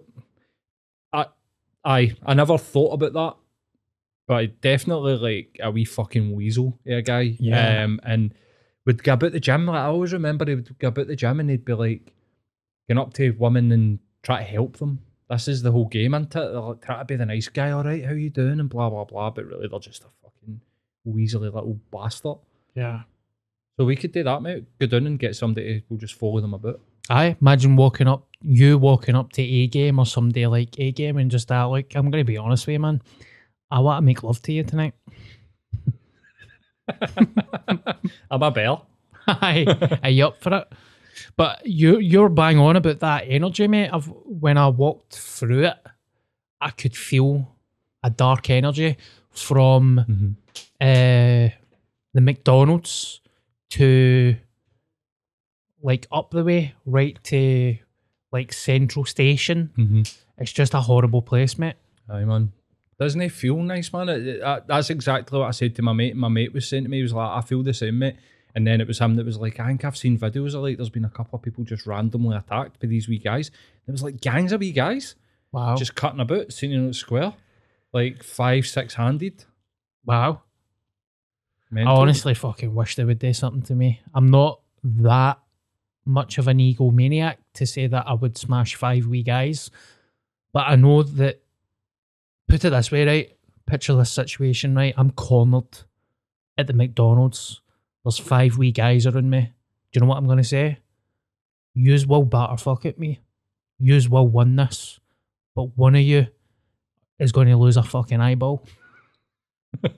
I, 1.12 1.26
I, 1.84 2.16
I 2.24 2.34
never 2.34 2.56
thought 2.58 2.92
about 2.92 3.12
that, 3.14 3.36
but 4.28 4.34
I 4.34 4.46
definitely 4.46 5.16
like 5.16 5.58
a 5.60 5.70
wee 5.70 5.84
fucking 5.84 6.34
weasel, 6.34 6.78
yeah, 6.84 7.00
guy. 7.00 7.36
Yeah. 7.40 7.82
Um, 7.82 8.00
and 8.04 8.32
would 8.86 9.02
go 9.02 9.14
about 9.14 9.32
the 9.32 9.40
gym. 9.40 9.66
Like 9.66 9.80
I 9.80 9.86
always 9.86 10.12
remember, 10.12 10.44
he 10.46 10.54
would 10.54 10.78
go 10.78 10.88
about 10.88 11.08
the 11.08 11.16
gym 11.16 11.40
and 11.40 11.50
he'd 11.50 11.64
be 11.64 11.74
like, 11.74 12.12
going 12.88 12.98
up 12.98 13.14
to 13.14 13.30
women 13.32 13.72
and 13.72 13.98
try 14.22 14.38
to 14.38 14.44
help 14.44 14.76
them. 14.78 15.00
This 15.32 15.48
is 15.48 15.62
the 15.62 15.72
whole 15.72 15.88
game, 15.88 16.12
and 16.14 16.28
They're 16.30 16.50
like, 16.50 16.84
try 16.84 16.98
to 16.98 17.04
be 17.06 17.16
the 17.16 17.24
nice 17.26 17.48
guy. 17.48 17.70
All 17.70 17.82
right, 17.82 18.04
how 18.04 18.12
you 18.12 18.28
doing? 18.30 18.60
And 18.60 18.68
blah 18.68 18.90
blah 18.90 19.04
blah. 19.04 19.30
But 19.30 19.46
really, 19.46 19.66
they're 19.66 19.78
just 19.78 20.02
a 20.04 20.08
fucking 20.22 20.60
weaselly 21.08 21.52
little 21.52 21.80
bastard. 21.90 22.36
yeah. 22.74 23.02
So 23.78 23.86
we 23.86 23.96
could 23.96 24.12
do 24.12 24.22
that, 24.24 24.42
mate. 24.42 24.64
Go 24.78 24.86
down 24.86 25.06
and 25.06 25.18
get 25.18 25.34
somebody 25.34 25.80
to 25.80 25.86
we'll 25.88 25.98
just 25.98 26.14
follow 26.14 26.40
them 26.42 26.52
about. 26.52 26.80
I 27.08 27.36
imagine 27.40 27.74
walking 27.74 28.06
up, 28.06 28.28
you 28.42 28.76
walking 28.76 29.14
up 29.14 29.32
to 29.32 29.42
A 29.42 29.66
game 29.66 29.98
or 29.98 30.04
somebody 30.04 30.46
like 30.46 30.78
A 30.78 30.92
game 30.92 31.16
and 31.16 31.30
just 31.30 31.48
that, 31.48 31.62
like, 31.64 31.94
I'm 31.96 32.10
going 32.10 32.20
to 32.20 32.30
be 32.30 32.36
honest 32.36 32.66
with 32.66 32.74
you, 32.74 32.80
man. 32.80 33.00
I 33.70 33.80
want 33.80 34.02
to 34.02 34.02
make 34.02 34.22
love 34.22 34.42
to 34.42 34.52
you 34.52 34.62
tonight. 34.62 34.92
I'm 38.30 38.42
a 38.42 38.50
bear. 38.50 38.76
Aye, 39.26 39.98
are 40.02 40.10
you 40.10 40.26
up 40.26 40.42
for 40.42 40.54
it? 40.54 40.68
But 41.36 41.66
you 41.66 41.98
you're 41.98 42.28
bang 42.28 42.58
on 42.58 42.76
about 42.76 43.00
that 43.00 43.24
energy, 43.26 43.66
mate. 43.68 43.90
Of 43.90 44.12
when 44.24 44.56
I 44.58 44.68
walked 44.68 45.16
through 45.16 45.64
it, 45.66 45.76
I 46.60 46.70
could 46.70 46.96
feel 46.96 47.48
a 48.02 48.10
dark 48.10 48.50
energy 48.50 48.96
from 49.30 49.98
uh, 50.80 51.48
the 52.14 52.20
McDonald's 52.20 53.20
to 53.70 54.36
like 55.82 56.06
up 56.12 56.30
the 56.30 56.44
way, 56.44 56.74
right 56.86 57.18
to 57.24 57.76
like 58.30 58.52
Central 58.52 59.04
Station. 59.04 59.70
Mm-hmm. 59.76 60.02
It's 60.38 60.52
just 60.52 60.74
a 60.74 60.80
horrible 60.80 61.22
place, 61.22 61.58
mate. 61.58 61.74
Aye, 62.08 62.24
man. 62.24 62.52
Doesn't 62.98 63.20
it 63.20 63.32
feel 63.32 63.56
nice, 63.56 63.92
man? 63.92 64.08
It- 64.08 64.26
it- 64.26 64.40
that- 64.40 64.66
that's 64.66 64.90
exactly 64.90 65.38
what 65.38 65.48
I 65.48 65.50
said 65.50 65.74
to 65.76 65.82
my 65.82 65.92
mate. 65.92 66.14
My 66.16 66.28
mate 66.28 66.52
was 66.52 66.68
saying 66.68 66.84
to 66.84 66.88
me, 66.88 66.98
he 66.98 67.02
was 67.02 67.12
like, 67.12 67.28
I 67.30 67.40
feel 67.40 67.62
the 67.62 67.74
same, 67.74 67.98
mate. 67.98 68.16
And 68.54 68.66
then 68.66 68.80
it 68.80 68.86
was 68.86 68.98
him 68.98 69.14
that 69.16 69.24
was 69.24 69.38
like, 69.38 69.58
I 69.60 69.68
think 69.68 69.84
I've 69.84 69.96
seen 69.96 70.18
videos 70.18 70.54
of 70.54 70.62
like, 70.62 70.76
there's 70.76 70.90
been 70.90 71.04
a 71.06 71.10
couple 71.10 71.36
of 71.36 71.42
people 71.42 71.64
just 71.64 71.86
randomly 71.86 72.36
attacked 72.36 72.80
by 72.80 72.86
these 72.88 73.08
wee 73.08 73.18
guys. 73.18 73.50
It 73.86 73.90
was 73.90 74.02
like 74.02 74.20
gangs 74.20 74.52
of 74.52 74.60
wee 74.60 74.72
guys 74.72 75.14
Wow. 75.52 75.76
just 75.76 75.94
cutting 75.94 76.20
about, 76.20 76.52
sitting 76.52 76.76
in 76.76 76.86
the 76.88 76.94
square, 76.94 77.32
like 77.92 78.22
five, 78.22 78.66
six 78.66 78.94
handed. 78.94 79.44
wow. 80.04 80.42
I 81.74 81.82
honestly 81.84 82.34
fucking 82.34 82.74
wish 82.74 82.96
they 82.96 83.04
would 83.04 83.18
do 83.18 83.32
something 83.32 83.62
to 83.62 83.74
me. 83.74 84.02
I'm 84.14 84.26
not 84.30 84.60
that 84.84 85.38
much 86.04 86.36
of 86.36 86.46
an 86.48 86.58
egomaniac 86.58 87.36
to 87.54 87.66
say 87.66 87.86
that 87.86 88.06
I 88.06 88.12
would 88.12 88.36
smash 88.36 88.74
five 88.74 89.06
wee 89.06 89.22
guys, 89.22 89.70
but 90.52 90.66
I 90.68 90.76
know 90.76 91.02
that. 91.02 91.40
Put 92.48 92.64
it 92.66 92.70
this 92.70 92.90
way, 92.90 93.06
right? 93.06 93.36
Picture 93.64 93.94
this 93.94 94.10
situation, 94.10 94.74
right? 94.74 94.92
I'm 94.98 95.12
cornered 95.12 95.78
at 96.58 96.66
the 96.66 96.74
McDonald's. 96.74 97.62
There's 98.04 98.18
five 98.18 98.58
wee 98.58 98.72
guys 98.72 99.06
around 99.06 99.30
me. 99.30 99.40
Do 99.40 99.48
you 99.94 100.00
know 100.00 100.06
what 100.08 100.18
I'm 100.18 100.26
gonna 100.26 100.44
say? 100.44 100.78
Yous 101.74 102.06
will 102.06 102.24
batter 102.24 102.56
fuck 102.56 102.84
at 102.86 102.98
me. 102.98 103.20
Yous 103.78 104.08
will 104.08 104.28
win 104.28 104.56
this, 104.56 105.00
but 105.54 105.76
one 105.76 105.94
of 105.94 106.02
you 106.02 106.26
is 107.18 107.32
going 107.32 107.48
to 107.48 107.56
lose 107.56 107.76
a 107.76 107.82
fucking 107.82 108.20
eyeball. 108.20 108.66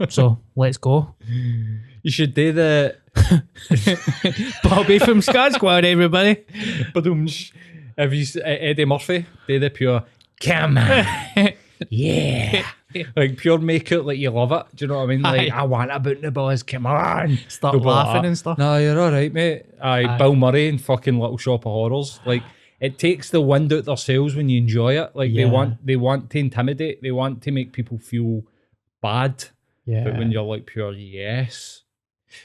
so 0.08 0.38
let's 0.56 0.76
go. 0.76 1.14
You 2.02 2.10
should 2.10 2.34
do 2.34 2.52
the. 2.52 2.96
Bobby 4.64 4.98
from 4.98 5.22
Scot 5.22 5.52
Squad, 5.52 5.84
everybody. 5.84 6.44
Have 6.94 8.12
you 8.12 8.26
uh, 8.40 8.44
Eddie 8.44 8.84
Murphy? 8.84 9.26
Do 9.46 9.58
the 9.58 9.70
pure. 9.70 10.04
Come 10.40 10.78
on. 10.78 11.06
Yeah. 11.90 12.64
like 13.16 13.36
pure 13.36 13.58
make 13.58 13.90
it 13.92 14.02
like 14.02 14.18
you 14.18 14.30
love 14.30 14.52
it. 14.52 14.66
Do 14.74 14.84
you 14.84 14.88
know 14.88 14.98
what 14.98 15.04
I 15.04 15.06
mean? 15.06 15.22
Like, 15.22 15.52
Aye. 15.52 15.56
I 15.56 15.62
want 15.64 15.90
about 15.90 16.20
the 16.20 16.30
boys. 16.30 16.62
Come 16.62 16.86
on. 16.86 17.38
Start 17.48 17.72
They'll 17.72 17.80
be 17.80 17.86
like 17.86 18.06
laughing 18.06 18.24
ah, 18.24 18.26
and 18.26 18.38
stuff. 18.38 18.58
No, 18.58 18.76
you're 18.78 19.00
all 19.00 19.10
right, 19.10 19.32
mate. 19.32 19.66
Aye, 19.80 20.04
Aye. 20.04 20.18
Bill 20.18 20.34
Murray 20.34 20.68
and 20.68 20.80
fucking 20.80 21.18
Little 21.18 21.38
Shop 21.38 21.66
of 21.66 21.72
Horrors. 21.72 22.20
Like, 22.24 22.42
it 22.80 22.98
takes 22.98 23.30
the 23.30 23.40
wind 23.40 23.72
out 23.72 23.84
their 23.84 23.96
sails 23.96 24.34
when 24.34 24.48
you 24.48 24.58
enjoy 24.58 25.00
it. 25.00 25.10
Like, 25.14 25.30
Yeah. 25.30 25.44
they 25.44 25.50
want 25.50 25.86
they 25.86 25.96
want 25.96 26.30
to 26.30 26.38
intimidate. 26.38 27.02
They 27.02 27.12
want 27.12 27.42
to 27.42 27.50
make 27.50 27.72
people 27.72 27.98
feel 27.98 28.42
bad. 29.00 29.44
Yeah. 29.86 30.04
But 30.04 30.18
when 30.18 30.32
you're 30.32 30.42
like 30.42 30.66
pure, 30.66 30.92
yes. 30.92 31.82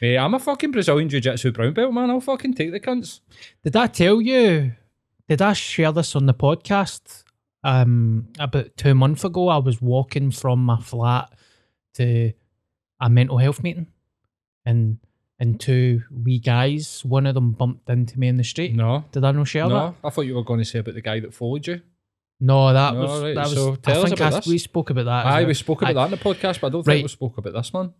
Mate, 0.02 0.18
I'm 0.18 0.34
a 0.34 0.40
fucking 0.40 0.72
Brazilian 0.72 1.10
Jiu 1.10 1.20
Jitsu 1.20 1.52
brown 1.52 1.74
belt, 1.74 1.94
man. 1.94 2.10
I'll 2.10 2.22
fucking 2.22 2.54
take 2.54 2.72
the 2.72 2.80
cunts. 2.80 3.22
Did 3.64 3.76
I 3.76 3.88
tell 3.88 4.22
you? 4.22 4.74
Did 5.28 5.42
I 5.42 5.54
share 5.54 5.92
this 5.92 6.16
on 6.16 6.26
the 6.26 6.34
podcast? 6.34 7.24
Um, 7.64 8.28
about 8.40 8.76
two 8.78 8.96
months 8.96 9.24
ago, 9.24 9.50
I 9.50 9.58
was 9.58 9.82
walking 9.82 10.32
from 10.32 10.64
my 10.64 10.80
flat 10.80 11.32
to 11.96 12.32
a 13.02 13.10
mental 13.10 13.38
health 13.38 13.62
meeting, 13.64 13.88
and 14.66 14.98
and 15.40 15.60
two 15.60 16.04
wee 16.12 16.40
guys, 16.40 17.04
one 17.06 17.26
of 17.26 17.34
them 17.34 17.52
bumped 17.54 17.90
into 17.90 18.20
me 18.20 18.28
in 18.28 18.38
the 18.38 18.44
street. 18.44 18.76
No. 18.76 19.06
Did 19.12 19.24
I 19.24 19.32
not 19.32 19.48
share 19.48 19.68
that? 19.70 19.96
I 20.04 20.10
thought 20.10 20.24
you 20.26 20.36
were 20.36 20.44
going 20.44 20.60
to 20.60 20.66
say 20.66 20.80
about 20.80 20.96
the 20.96 21.02
guy 21.02 21.20
that 21.22 21.34
followed 21.34 21.66
you. 21.66 21.82
No, 22.42 22.72
that 22.74 22.94
No, 22.94 23.02
was 23.02 23.22
right, 23.24 23.36
that 23.36 23.44
was. 23.46 23.54
so 23.54 23.76
tell 23.76 23.96
I 23.96 23.98
us 24.00 24.04
think 24.10 24.20
about 24.20 24.34
I, 24.34 24.36
this. 24.38 24.48
we 24.48 24.58
spoke 24.58 24.90
about 24.90 25.06
that. 25.06 25.26
Aye, 25.26 25.40
well. 25.40 25.48
we 25.48 25.54
spoke 25.54 25.82
about 25.82 25.92
Aye. 25.92 25.94
that 25.94 26.06
in 26.06 26.12
the 26.12 26.18
podcast, 26.18 26.60
but 26.62 26.68
I 26.68 26.70
don't 26.72 26.88
Right. 26.88 26.96
think 26.96 27.04
we 27.06 27.10
spoke 27.10 27.38
about 27.38 27.54
this 27.54 27.72
one. 27.74 27.94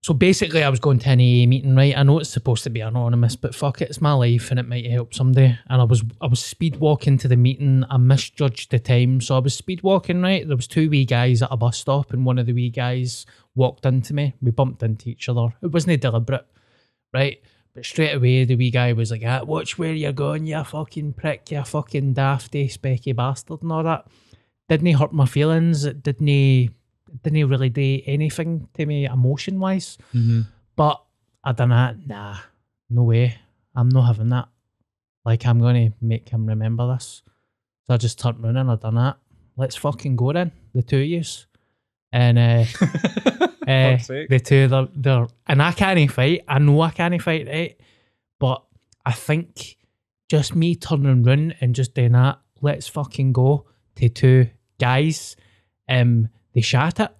So 0.00 0.14
basically, 0.14 0.62
I 0.62 0.68
was 0.68 0.78
going 0.78 1.00
to 1.00 1.10
an 1.10 1.18
AA 1.18 1.46
meeting, 1.46 1.74
right? 1.74 1.96
I 1.96 2.04
know 2.04 2.20
it's 2.20 2.30
supposed 2.30 2.62
to 2.64 2.70
be 2.70 2.80
anonymous, 2.80 3.34
but 3.34 3.54
fuck 3.54 3.82
it, 3.82 3.90
it's 3.90 4.00
my 4.00 4.12
life 4.12 4.50
and 4.50 4.60
it 4.60 4.68
might 4.68 4.86
help 4.86 5.12
someday. 5.12 5.58
And 5.68 5.80
I 5.80 5.84
was 5.84 6.04
I 6.20 6.26
was 6.28 6.38
speed 6.42 6.76
walking 6.76 7.18
to 7.18 7.28
the 7.28 7.36
meeting. 7.36 7.84
I 7.90 7.96
misjudged 7.96 8.70
the 8.70 8.78
time, 8.78 9.20
so 9.20 9.36
I 9.36 9.40
was 9.40 9.54
speed 9.54 9.82
walking. 9.82 10.22
Right, 10.22 10.46
there 10.46 10.56
was 10.56 10.68
two 10.68 10.88
wee 10.88 11.04
guys 11.04 11.42
at 11.42 11.52
a 11.52 11.56
bus 11.56 11.78
stop, 11.78 12.12
and 12.12 12.24
one 12.24 12.38
of 12.38 12.46
the 12.46 12.52
wee 12.52 12.70
guys 12.70 13.26
walked 13.56 13.84
into 13.86 14.14
me. 14.14 14.34
We 14.40 14.52
bumped 14.52 14.82
into 14.84 15.10
each 15.10 15.28
other. 15.28 15.48
It 15.62 15.72
wasn't 15.72 16.00
deliberate, 16.00 16.46
right? 17.12 17.38
But 17.74 17.84
straight 17.84 18.14
away, 18.14 18.44
the 18.44 18.56
wee 18.56 18.70
guy 18.70 18.92
was 18.92 19.10
like, 19.10 19.24
ah, 19.26 19.42
"Watch 19.42 19.78
where 19.78 19.92
you're 19.92 20.12
going, 20.12 20.46
you 20.46 20.62
fucking 20.62 21.14
prick, 21.14 21.50
you 21.50 21.62
fucking 21.64 22.14
dafty, 22.14 22.72
specky 22.72 23.14
bastard," 23.14 23.62
and 23.62 23.72
all 23.72 23.82
that. 23.82 24.06
Didn't 24.68 24.86
he 24.86 24.92
hurt 24.92 25.12
my 25.12 25.26
feelings. 25.26 25.84
It 25.84 26.04
didn't. 26.04 26.70
Didn't 27.22 27.48
really 27.48 27.68
do 27.70 28.00
anything 28.06 28.68
to 28.74 28.86
me 28.86 29.06
emotion 29.06 29.60
wise. 29.60 29.98
Mm-hmm. 30.14 30.42
But 30.76 31.02
I 31.42 31.52
done 31.52 31.70
that. 31.70 32.06
Nah, 32.06 32.36
no 32.90 33.04
way. 33.04 33.38
I'm 33.74 33.88
not 33.88 34.06
having 34.06 34.28
that. 34.30 34.48
Like 35.24 35.46
I'm 35.46 35.60
gonna 35.60 35.92
make 36.00 36.28
him 36.28 36.46
remember 36.46 36.94
this. 36.94 37.22
So 37.86 37.94
I 37.94 37.96
just 37.96 38.18
turned 38.18 38.44
around 38.44 38.56
and 38.56 38.70
I 38.70 38.76
done 38.76 38.94
that. 38.96 39.18
Let's 39.56 39.76
fucking 39.76 40.16
go 40.16 40.32
then, 40.32 40.52
the 40.74 40.82
two 40.82 40.98
of 40.98 41.04
yous. 41.04 41.46
And 42.12 42.38
uh, 42.38 42.64
uh 43.66 43.98
the 44.06 44.40
two 44.42 44.68
they're, 44.68 44.88
they're 44.94 45.26
and 45.46 45.62
I 45.62 45.72
can't 45.72 46.10
fight. 46.10 46.44
I 46.48 46.58
know 46.58 46.80
I 46.80 46.90
can't 46.90 47.20
fight, 47.20 47.46
right? 47.46 47.80
But 48.38 48.64
I 49.04 49.12
think 49.12 49.76
just 50.28 50.54
me 50.54 50.76
turning 50.76 51.22
round 51.22 51.56
and 51.60 51.74
just 51.74 51.94
doing 51.94 52.12
that, 52.12 52.38
let's 52.60 52.88
fucking 52.88 53.32
go 53.32 53.66
to 53.96 54.08
two 54.08 54.48
guys. 54.78 55.36
Um, 55.88 56.28
they 56.54 56.60
shot 56.60 57.00
it, 57.00 57.10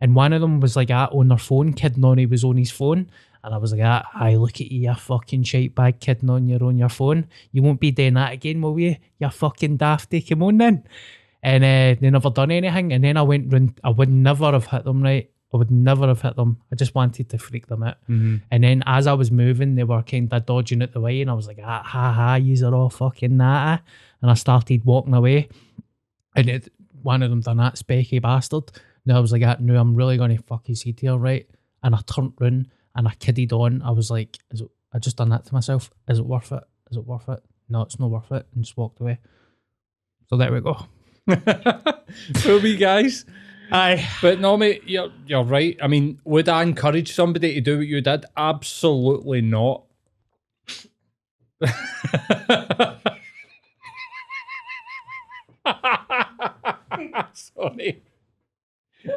and 0.00 0.14
one 0.14 0.32
of 0.32 0.40
them 0.40 0.60
was 0.60 0.76
like 0.76 0.90
ah, 0.90 1.08
on 1.12 1.28
their 1.28 1.38
phone, 1.38 1.72
kidding 1.72 2.04
on 2.04 2.18
he 2.18 2.26
was 2.26 2.44
on 2.44 2.56
his 2.56 2.70
phone. 2.70 3.10
And 3.42 3.54
I 3.54 3.58
was 3.58 3.72
like, 3.72 3.82
ah, 3.84 4.08
aye, 4.14 4.36
look 4.36 4.58
at 4.62 4.72
you, 4.72 4.88
you 4.88 4.94
fucking 4.94 5.42
shite 5.42 5.74
bag 5.74 6.00
kidding 6.00 6.30
on 6.30 6.48
your 6.48 6.64
on 6.64 6.78
your 6.78 6.88
phone. 6.88 7.26
You 7.52 7.62
won't 7.62 7.78
be 7.78 7.90
doing 7.90 8.14
that 8.14 8.32
again, 8.32 8.62
will 8.62 8.80
you? 8.80 8.96
You 9.18 9.28
fucking 9.28 9.76
dafty. 9.76 10.22
Come 10.26 10.42
on 10.44 10.56
then. 10.56 10.84
And 11.42 11.62
uh, 11.62 12.00
they 12.00 12.08
never 12.08 12.30
done 12.30 12.50
anything. 12.50 12.94
And 12.94 13.04
then 13.04 13.18
I 13.18 13.22
went 13.22 13.52
round, 13.52 13.78
I 13.84 13.90
would 13.90 14.08
never 14.08 14.50
have 14.52 14.64
hit 14.64 14.84
them, 14.84 15.02
right? 15.02 15.30
I 15.52 15.56
would 15.58 15.70
never 15.70 16.08
have 16.08 16.22
hit 16.22 16.36
them. 16.36 16.56
I 16.72 16.74
just 16.74 16.94
wanted 16.94 17.28
to 17.28 17.38
freak 17.38 17.66
them 17.66 17.82
out. 17.82 17.98
Mm-hmm. 18.08 18.36
And 18.50 18.64
then 18.64 18.82
as 18.86 19.06
I 19.06 19.12
was 19.12 19.30
moving, 19.30 19.74
they 19.74 19.84
were 19.84 20.02
kind 20.02 20.32
of 20.32 20.46
dodging 20.46 20.82
out 20.82 20.92
the 20.92 21.00
way, 21.00 21.20
and 21.20 21.30
I 21.30 21.34
was 21.34 21.46
like, 21.46 21.60
ah, 21.62 21.82
ha 21.84 22.12
ha, 22.12 22.34
yous 22.36 22.62
are 22.62 22.74
all 22.74 22.90
fucking 22.90 23.36
that. 23.38 23.82
And 24.20 24.30
I 24.30 24.34
started 24.34 24.84
walking 24.84 25.14
away, 25.14 25.48
and 26.34 26.48
it, 26.48 26.72
one 27.04 27.22
of 27.22 27.30
them 27.30 27.40
done 27.40 27.58
that 27.58 27.76
specky 27.76 28.20
bastard. 28.20 28.64
And 29.04 29.16
I 29.16 29.20
was 29.20 29.30
like, 29.30 29.42
ah, 29.44 29.56
no, 29.60 29.76
I'm 29.78 29.94
really 29.94 30.16
going 30.16 30.36
to 30.36 30.42
fuck 30.42 30.66
his 30.66 30.82
head 30.82 30.98
here, 30.98 31.16
right? 31.16 31.46
And 31.82 31.94
I 31.94 32.00
turned 32.06 32.32
round 32.40 32.68
and 32.96 33.06
I 33.06 33.14
kidded 33.14 33.52
on. 33.52 33.82
I 33.82 33.90
was 33.90 34.10
like, 34.10 34.38
is 34.50 34.62
it, 34.62 34.68
I 34.92 34.98
just 34.98 35.18
done 35.18 35.28
that 35.28 35.44
to 35.46 35.54
myself. 35.54 35.90
Is 36.08 36.18
it 36.18 36.26
worth 36.26 36.50
it? 36.52 36.64
Is 36.90 36.96
it 36.96 37.06
worth 37.06 37.28
it? 37.28 37.40
No, 37.68 37.82
it's 37.82 38.00
not 38.00 38.10
worth 38.10 38.32
it. 38.32 38.46
And 38.54 38.64
just 38.64 38.76
walked 38.76 39.00
away. 39.00 39.18
So 40.28 40.36
there 40.36 40.52
we 40.52 40.60
go. 40.60 40.86
For 42.40 42.60
me, 42.60 42.76
guys. 42.76 43.26
Aye. 43.70 44.08
But 44.22 44.40
no, 44.40 44.56
mate, 44.56 44.84
you're, 44.86 45.12
you're 45.26 45.44
right. 45.44 45.76
I 45.82 45.88
mean, 45.88 46.20
would 46.24 46.48
I 46.48 46.62
encourage 46.62 47.12
somebody 47.12 47.54
to 47.54 47.60
do 47.60 47.78
what 47.78 47.86
you 47.86 48.00
did? 48.00 48.24
Absolutely 48.36 49.42
not. 49.42 49.84
Sorry. 57.32 58.02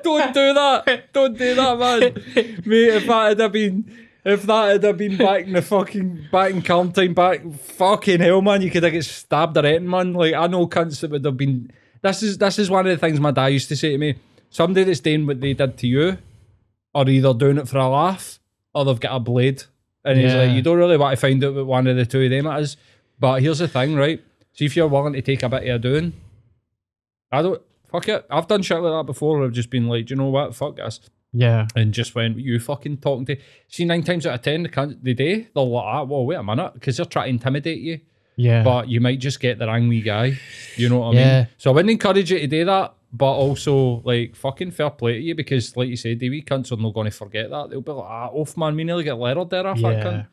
Don't 0.04 0.34
do 0.34 0.54
that. 0.54 1.14
Don't 1.14 1.38
do 1.38 1.56
that, 1.56 1.78
man. 1.80 2.00
Mate, 2.66 2.94
if 2.96 3.08
that 3.08 3.40
had 3.40 3.52
been 3.52 4.08
if 4.26 4.44
that 4.44 4.72
had 4.72 4.84
have 4.84 4.98
been 4.98 5.16
back 5.18 5.46
in 5.46 5.54
the 5.54 5.62
fucking 5.62 6.28
back 6.32 6.52
in 6.52 6.62
Calton 6.62 7.14
back 7.14 7.42
fucking 7.54 8.20
hell 8.20 8.42
man, 8.42 8.62
you 8.62 8.70
could 8.70 8.84
have 8.84 8.92
get 8.92 9.06
stabbed 9.06 9.56
or 9.58 9.66
anything, 9.66 9.90
man. 9.90 10.14
Like 10.14 10.34
I 10.34 10.48
know 10.48 10.68
cunts 10.68 11.00
that 11.02 11.12
would 11.12 11.24
have 11.24 11.38
been 11.38 11.72
this 12.02 12.22
is 12.24 12.38
this 12.38 12.60
is 12.60 12.70
one 12.70 12.86
of 12.86 12.92
the 12.92 12.98
things 13.08 13.20
my 13.20 13.32
dad 13.32 13.48
used 13.48 13.70
to 13.70 13.78
say 13.78 13.92
to 13.92 13.98
me. 13.98 14.16
Somebody 14.50 14.84
that's 14.86 15.00
doing 15.00 15.26
what 15.26 15.40
they 15.40 15.54
did 15.54 15.78
to 15.78 15.88
you 15.88 16.18
are 16.94 17.08
either 17.08 17.34
doing 17.34 17.58
it 17.58 17.68
for 17.68 17.78
a 17.78 17.88
laugh 17.88 18.40
or 18.74 18.84
they've 18.86 19.00
got 19.00 19.16
a 19.16 19.20
blade. 19.20 19.64
And 20.04 20.20
he's 20.20 20.32
Yeah. 20.34 20.44
like, 20.44 20.52
you 20.52 20.62
don't 20.62 20.78
really 20.78 20.96
want 20.98 21.18
to 21.18 21.22
find 21.22 21.44
out 21.44 21.54
what 21.54 21.66
one 21.66 21.88
of 21.88 21.96
the 21.98 22.06
two 22.06 22.24
of 22.24 22.30
them 22.30 22.48
it 22.48 22.60
is. 22.62 22.78
But 23.20 23.42
here's 23.42 23.60
the 23.60 23.68
thing, 23.68 23.96
right? 23.96 24.22
See 24.54 24.66
if 24.66 24.76
you're 24.76 24.88
willing 24.88 25.14
to 25.14 25.22
take 25.22 25.44
a 25.44 25.50
bit 25.50 25.68
of 25.68 25.76
a 25.76 25.80
doing. 25.80 26.14
I 27.32 27.42
don't 27.42 27.62
fuck 27.92 28.08
it. 28.10 28.26
I've 28.30 28.48
done 28.48 28.62
shit 28.62 28.80
like 28.82 29.00
that 29.00 29.06
before. 29.06 29.44
I've 29.44 29.52
just 29.54 29.70
been 29.70 29.88
like, 29.88 30.10
you 30.10 30.16
know 30.16 30.28
what? 30.30 30.56
Fuck 30.56 30.78
this. 30.78 31.00
Yeah. 31.34 31.68
And 31.76 31.94
just 31.94 32.16
when 32.16 32.40
you 32.40 32.60
fucking 32.60 32.98
talking 32.98 33.26
to 33.26 33.38
see 33.68 33.86
nine 33.86 34.04
times 34.04 34.26
out 34.26 34.36
of 34.36 34.42
ten 34.42 34.64
the 34.64 34.70
cunt 34.70 35.04
the 35.04 35.14
day, 35.14 35.48
they're 35.54 35.64
like, 35.64 35.84
ah, 35.86 36.04
well, 36.04 36.26
wait 36.26 36.36
a 36.36 36.44
minute, 36.44 36.74
because 36.74 36.98
they're 36.98 37.06
trying 37.06 37.26
to 37.26 37.30
intimidate 37.32 37.80
you. 37.80 38.00
Yeah. 38.38 38.64
But 38.64 38.88
you 38.88 39.02
might 39.02 39.20
just 39.20 39.40
get 39.40 39.60
the 39.60 39.68
wrong 39.68 39.88
wee 39.88 40.02
guy. 40.02 40.38
You 40.76 40.90
know 40.90 41.00
what 41.00 41.16
I 41.16 41.20
Yeah. 41.20 41.38
mean? 41.40 41.48
So 41.58 41.72
I 41.72 41.74
wouldn't 41.74 41.92
encourage 41.92 42.32
you 42.32 42.40
to 42.40 42.48
do 42.48 42.66
that. 42.66 42.94
but 43.14 43.26
also 43.32 44.02
like 44.04 44.36
fucking 44.36 44.70
fair 44.70 44.90
play 44.90 45.14
to 45.14 45.20
you 45.22 45.34
because, 45.34 45.76
like 45.78 45.88
you 45.88 45.96
said, 45.96 46.20
the 46.20 46.30
wee 46.30 46.44
cunts 46.44 46.72
are 46.74 46.76
not 46.82 46.94
going 46.94 47.06
to 47.10 47.12
forget 47.12 47.50
that. 47.50 47.70
They'll 47.70 47.80
be 47.82 47.92
like, 47.94 48.06
ah, 48.06 48.28
off 48.28 48.58
man, 48.58 48.76
we 48.76 48.84
nearly 48.84 49.06
get 49.06 49.18
lettered 49.18 49.50
there, 49.50 49.64
fat 49.64 49.78
Yeah. 49.80 50.04
cunt. 50.04 50.28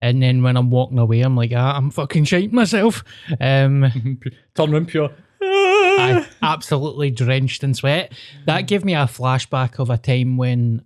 And 0.00 0.22
then 0.22 0.42
when 0.42 0.56
I'm 0.56 0.70
walking 0.70 0.98
away, 0.98 1.22
I'm 1.22 1.34
like, 1.34 1.52
ah, 1.56 1.76
I'm 1.76 1.90
fucking 1.90 2.24
shite 2.24 2.52
myself. 2.52 3.02
Um, 3.40 4.20
Turn 4.54 4.72
around 4.74 4.88
pure. 4.88 5.10
I 5.98 6.26
absolutely 6.42 7.10
drenched 7.10 7.64
in 7.64 7.74
sweat. 7.74 8.12
That 8.46 8.62
gave 8.62 8.84
me 8.84 8.94
a 8.94 9.06
flashback 9.06 9.78
of 9.78 9.90
a 9.90 9.98
time 9.98 10.36
when, 10.36 10.82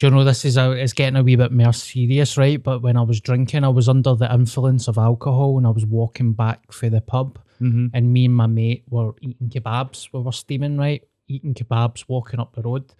do 0.00 0.06
you 0.06 0.10
know, 0.10 0.24
this 0.24 0.44
is 0.44 0.56
a, 0.56 0.72
it's 0.72 0.92
getting 0.92 1.16
a 1.16 1.22
wee 1.22 1.36
bit 1.36 1.52
more 1.52 1.72
serious, 1.72 2.36
right? 2.36 2.62
But 2.62 2.82
when 2.82 2.96
I 2.96 3.02
was 3.02 3.20
drinking, 3.20 3.64
I 3.64 3.68
was 3.68 3.88
under 3.88 4.14
the 4.14 4.32
influence 4.32 4.88
of 4.88 4.98
alcohol 4.98 5.58
and 5.58 5.66
I 5.66 5.70
was 5.70 5.86
walking 5.86 6.32
back 6.32 6.72
for 6.72 6.88
the 6.88 7.00
pub. 7.00 7.38
Mm-hmm. 7.60 7.86
And 7.94 8.12
me 8.12 8.24
and 8.24 8.34
my 8.34 8.46
mate 8.46 8.84
were 8.88 9.12
eating 9.20 9.48
kebabs. 9.48 10.08
We 10.12 10.20
were 10.20 10.32
steaming, 10.32 10.78
right? 10.78 11.02
Eating 11.28 11.54
kebabs, 11.54 12.04
walking 12.08 12.40
up 12.40 12.54
the 12.54 12.62
road. 12.62 12.92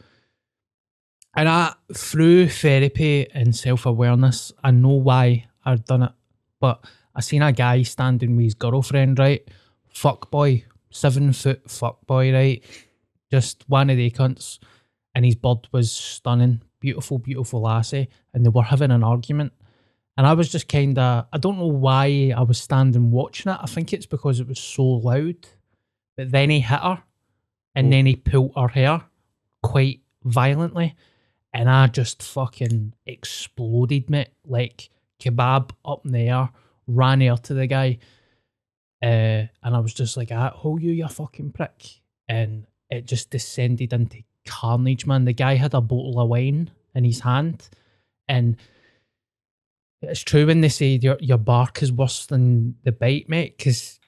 And 1.34 1.48
I, 1.48 1.74
through 1.94 2.48
therapy 2.48 3.28
and 3.32 3.56
self 3.56 3.86
awareness, 3.86 4.52
I 4.62 4.70
know 4.70 4.90
why 4.90 5.46
I'd 5.64 5.84
done 5.84 6.02
it. 6.02 6.12
But 6.60 6.84
I 7.14 7.20
seen 7.20 7.42
a 7.42 7.52
guy 7.52 7.82
standing 7.82 8.36
with 8.36 8.44
his 8.44 8.54
girlfriend, 8.54 9.18
right? 9.18 9.46
Fuck 9.92 10.30
boy, 10.30 10.64
seven 10.92 11.32
foot 11.32 11.70
fuck 11.70 12.06
boy, 12.06 12.32
right? 12.32 12.62
Just 13.30 13.64
one 13.68 13.90
of 13.90 13.96
the 13.96 14.10
cunts. 14.10 14.58
And 15.14 15.24
his 15.24 15.34
bud 15.34 15.68
was 15.72 15.92
stunning, 15.92 16.62
beautiful, 16.80 17.18
beautiful 17.18 17.60
lassie. 17.62 18.08
And 18.32 18.44
they 18.44 18.48
were 18.50 18.62
having 18.62 18.90
an 18.90 19.04
argument. 19.04 19.52
And 20.16 20.26
I 20.26 20.32
was 20.34 20.50
just 20.50 20.68
kind 20.68 20.98
of, 20.98 21.26
I 21.32 21.38
don't 21.38 21.58
know 21.58 21.66
why 21.66 22.32
I 22.36 22.42
was 22.42 22.58
standing 22.58 23.10
watching 23.10 23.50
it. 23.52 23.58
I 23.60 23.66
think 23.66 23.92
it's 23.92 24.06
because 24.06 24.40
it 24.40 24.48
was 24.48 24.58
so 24.58 24.84
loud. 24.84 25.36
But 26.16 26.30
then 26.30 26.50
he 26.50 26.60
hit 26.60 26.80
her 26.80 27.02
and 27.74 27.86
Oh. 27.86 27.90
then 27.90 28.06
he 28.06 28.16
pulled 28.16 28.52
her 28.56 28.68
hair 28.68 29.02
quite 29.62 30.00
violently. 30.24 30.94
And 31.54 31.68
I 31.68 31.86
just 31.86 32.22
fucking 32.22 32.94
exploded, 33.06 34.08
mate. 34.10 34.30
Like 34.46 34.88
kebab 35.20 35.70
up 35.84 36.04
in 36.06 36.12
the 36.12 36.28
air, 36.28 36.50
ran 36.86 37.20
here 37.20 37.36
to 37.36 37.54
the 37.54 37.66
guy. 37.66 37.98
Uh, 39.02 39.48
and 39.62 39.74
I 39.74 39.78
was 39.80 39.94
just 39.94 40.16
like, 40.16 40.30
ah, 40.32 40.52
who 40.58 40.78
you, 40.80 40.92
you 40.92 41.08
fucking 41.08 41.52
prick. 41.52 42.00
And 42.28 42.66
it 42.90 43.04
just 43.06 43.30
descended 43.30 43.92
into 43.92 44.22
carnage, 44.46 45.06
man. 45.06 45.24
The 45.24 45.32
guy 45.32 45.54
had 45.56 45.74
a 45.74 45.80
bottle 45.80 46.20
of 46.20 46.28
wine 46.28 46.70
in 46.94 47.04
his 47.04 47.20
hand. 47.20 47.68
And 48.28 48.56
it's 50.02 50.22
true 50.22 50.46
when 50.46 50.60
they 50.60 50.68
say 50.68 50.98
your, 51.02 51.16
your 51.20 51.38
bark 51.38 51.82
is 51.82 51.92
worse 51.92 52.26
than 52.26 52.76
the 52.84 52.92
bite, 52.92 53.28
mate, 53.28 53.56
because 53.56 53.98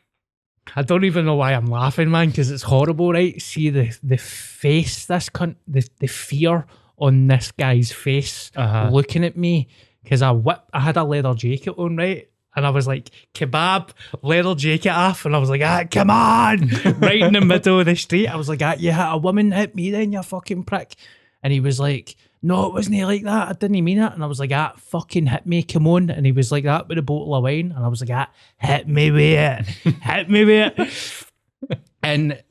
I 0.74 0.82
don't 0.82 1.04
even 1.04 1.24
know 1.24 1.36
why 1.36 1.52
I'm 1.52 1.66
laughing, 1.66 2.10
man, 2.10 2.28
because 2.30 2.50
it's 2.50 2.62
horrible, 2.62 3.12
right? 3.12 3.40
See 3.40 3.70
the 3.70 3.96
the 4.02 4.16
face, 4.16 5.06
this 5.06 5.28
cunt, 5.28 5.56
the, 5.68 5.86
the 6.00 6.06
fear 6.06 6.66
on 6.98 7.26
this 7.26 7.52
guy's 7.52 7.92
face 7.92 8.50
Uh-huh. 8.56 8.88
looking 8.92 9.24
at 9.24 9.36
me 9.36 9.68
because 10.02 10.22
I 10.22 10.30
whip, 10.30 10.60
I 10.72 10.80
had 10.80 10.96
a 10.96 11.04
leather 11.04 11.34
jacket 11.34 11.74
on, 11.76 11.96
right? 11.96 12.28
And 12.56 12.66
I 12.66 12.70
was 12.70 12.86
like, 12.86 13.10
kebab, 13.34 13.90
leather 14.22 14.54
jacket 14.54 14.90
off. 14.90 15.24
And 15.24 15.34
I 15.34 15.38
was 15.38 15.50
like, 15.50 15.62
ah, 15.62 15.84
come 15.90 16.10
on. 16.10 16.68
right 17.00 17.22
in 17.22 17.32
the 17.32 17.40
middle 17.40 17.80
of 17.80 17.86
the 17.86 17.96
street. 17.96 18.28
I 18.28 18.36
was 18.36 18.48
like, 18.48 18.62
ah, 18.62 18.74
you 18.78 18.92
hit 18.92 19.06
a 19.06 19.16
woman, 19.16 19.52
hit 19.52 19.74
me 19.74 19.90
then, 19.90 20.12
you 20.12 20.22
fucking 20.22 20.64
prick. 20.64 20.94
And 21.42 21.52
he 21.52 21.60
was 21.60 21.80
like, 21.80 22.16
no, 22.42 22.66
it 22.66 22.74
wasn't 22.74 23.00
like 23.02 23.22
that. 23.24 23.48
I 23.48 23.52
didn't 23.54 23.82
mean 23.82 23.98
it. 23.98 24.12
And 24.12 24.22
I 24.22 24.26
was 24.26 24.38
like, 24.38 24.52
ah, 24.52 24.74
fucking 24.76 25.26
hit 25.26 25.46
me, 25.46 25.62
come 25.62 25.86
on. 25.86 26.10
And 26.10 26.26
he 26.26 26.32
was 26.32 26.52
like 26.52 26.64
that 26.64 26.88
with 26.88 26.98
a 26.98 27.02
bottle 27.02 27.34
of 27.34 27.42
wine. 27.42 27.72
And 27.74 27.84
I 27.84 27.88
was 27.88 28.00
like, 28.00 28.10
ah, 28.10 28.30
hit 28.58 28.86
me 28.86 29.10
with 29.10 29.20
it. 29.20 29.66
hit 30.02 30.30
me 30.30 30.44
with 30.44 30.74
it. 30.78 31.80
and 32.02 32.42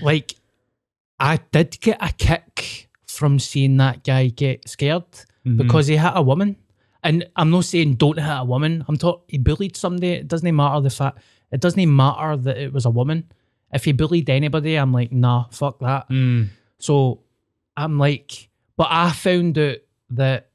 like, 0.00 0.34
I 1.20 1.38
did 1.52 1.78
get 1.80 1.98
a 2.00 2.12
kick 2.12 2.88
from 3.06 3.38
seeing 3.38 3.76
that 3.76 4.04
guy 4.04 4.28
get 4.28 4.68
scared 4.68 5.04
because 5.56 5.86
he 5.86 5.96
hit 5.96 6.12
a 6.14 6.22
woman. 6.22 6.56
And 7.04 7.28
I'm 7.36 7.50
not 7.50 7.64
saying 7.64 7.94
don't 7.94 8.18
hit 8.18 8.28
a 8.28 8.44
woman. 8.44 8.84
I'm 8.88 8.96
talking 8.96 9.24
he 9.28 9.38
bullied 9.38 9.76
somebody. 9.76 10.12
It 10.12 10.28
doesn't 10.28 10.56
matter 10.56 10.80
the 10.80 10.90
fact. 10.90 11.18
It 11.52 11.60
doesn't 11.60 11.96
matter 11.96 12.36
that 12.36 12.58
it 12.58 12.72
was 12.72 12.84
a 12.84 12.90
woman. 12.90 13.30
If 13.72 13.84
he 13.84 13.92
bullied 13.92 14.28
anybody, 14.30 14.76
I'm 14.76 14.92
like, 14.92 15.12
nah, 15.12 15.44
fuck 15.50 15.78
that. 15.80 16.08
Mm. 16.08 16.48
So 16.78 17.20
I'm 17.76 17.98
like, 17.98 18.48
but 18.76 18.88
I 18.90 19.12
found 19.12 19.58
out 19.58 19.76
that 20.10 20.50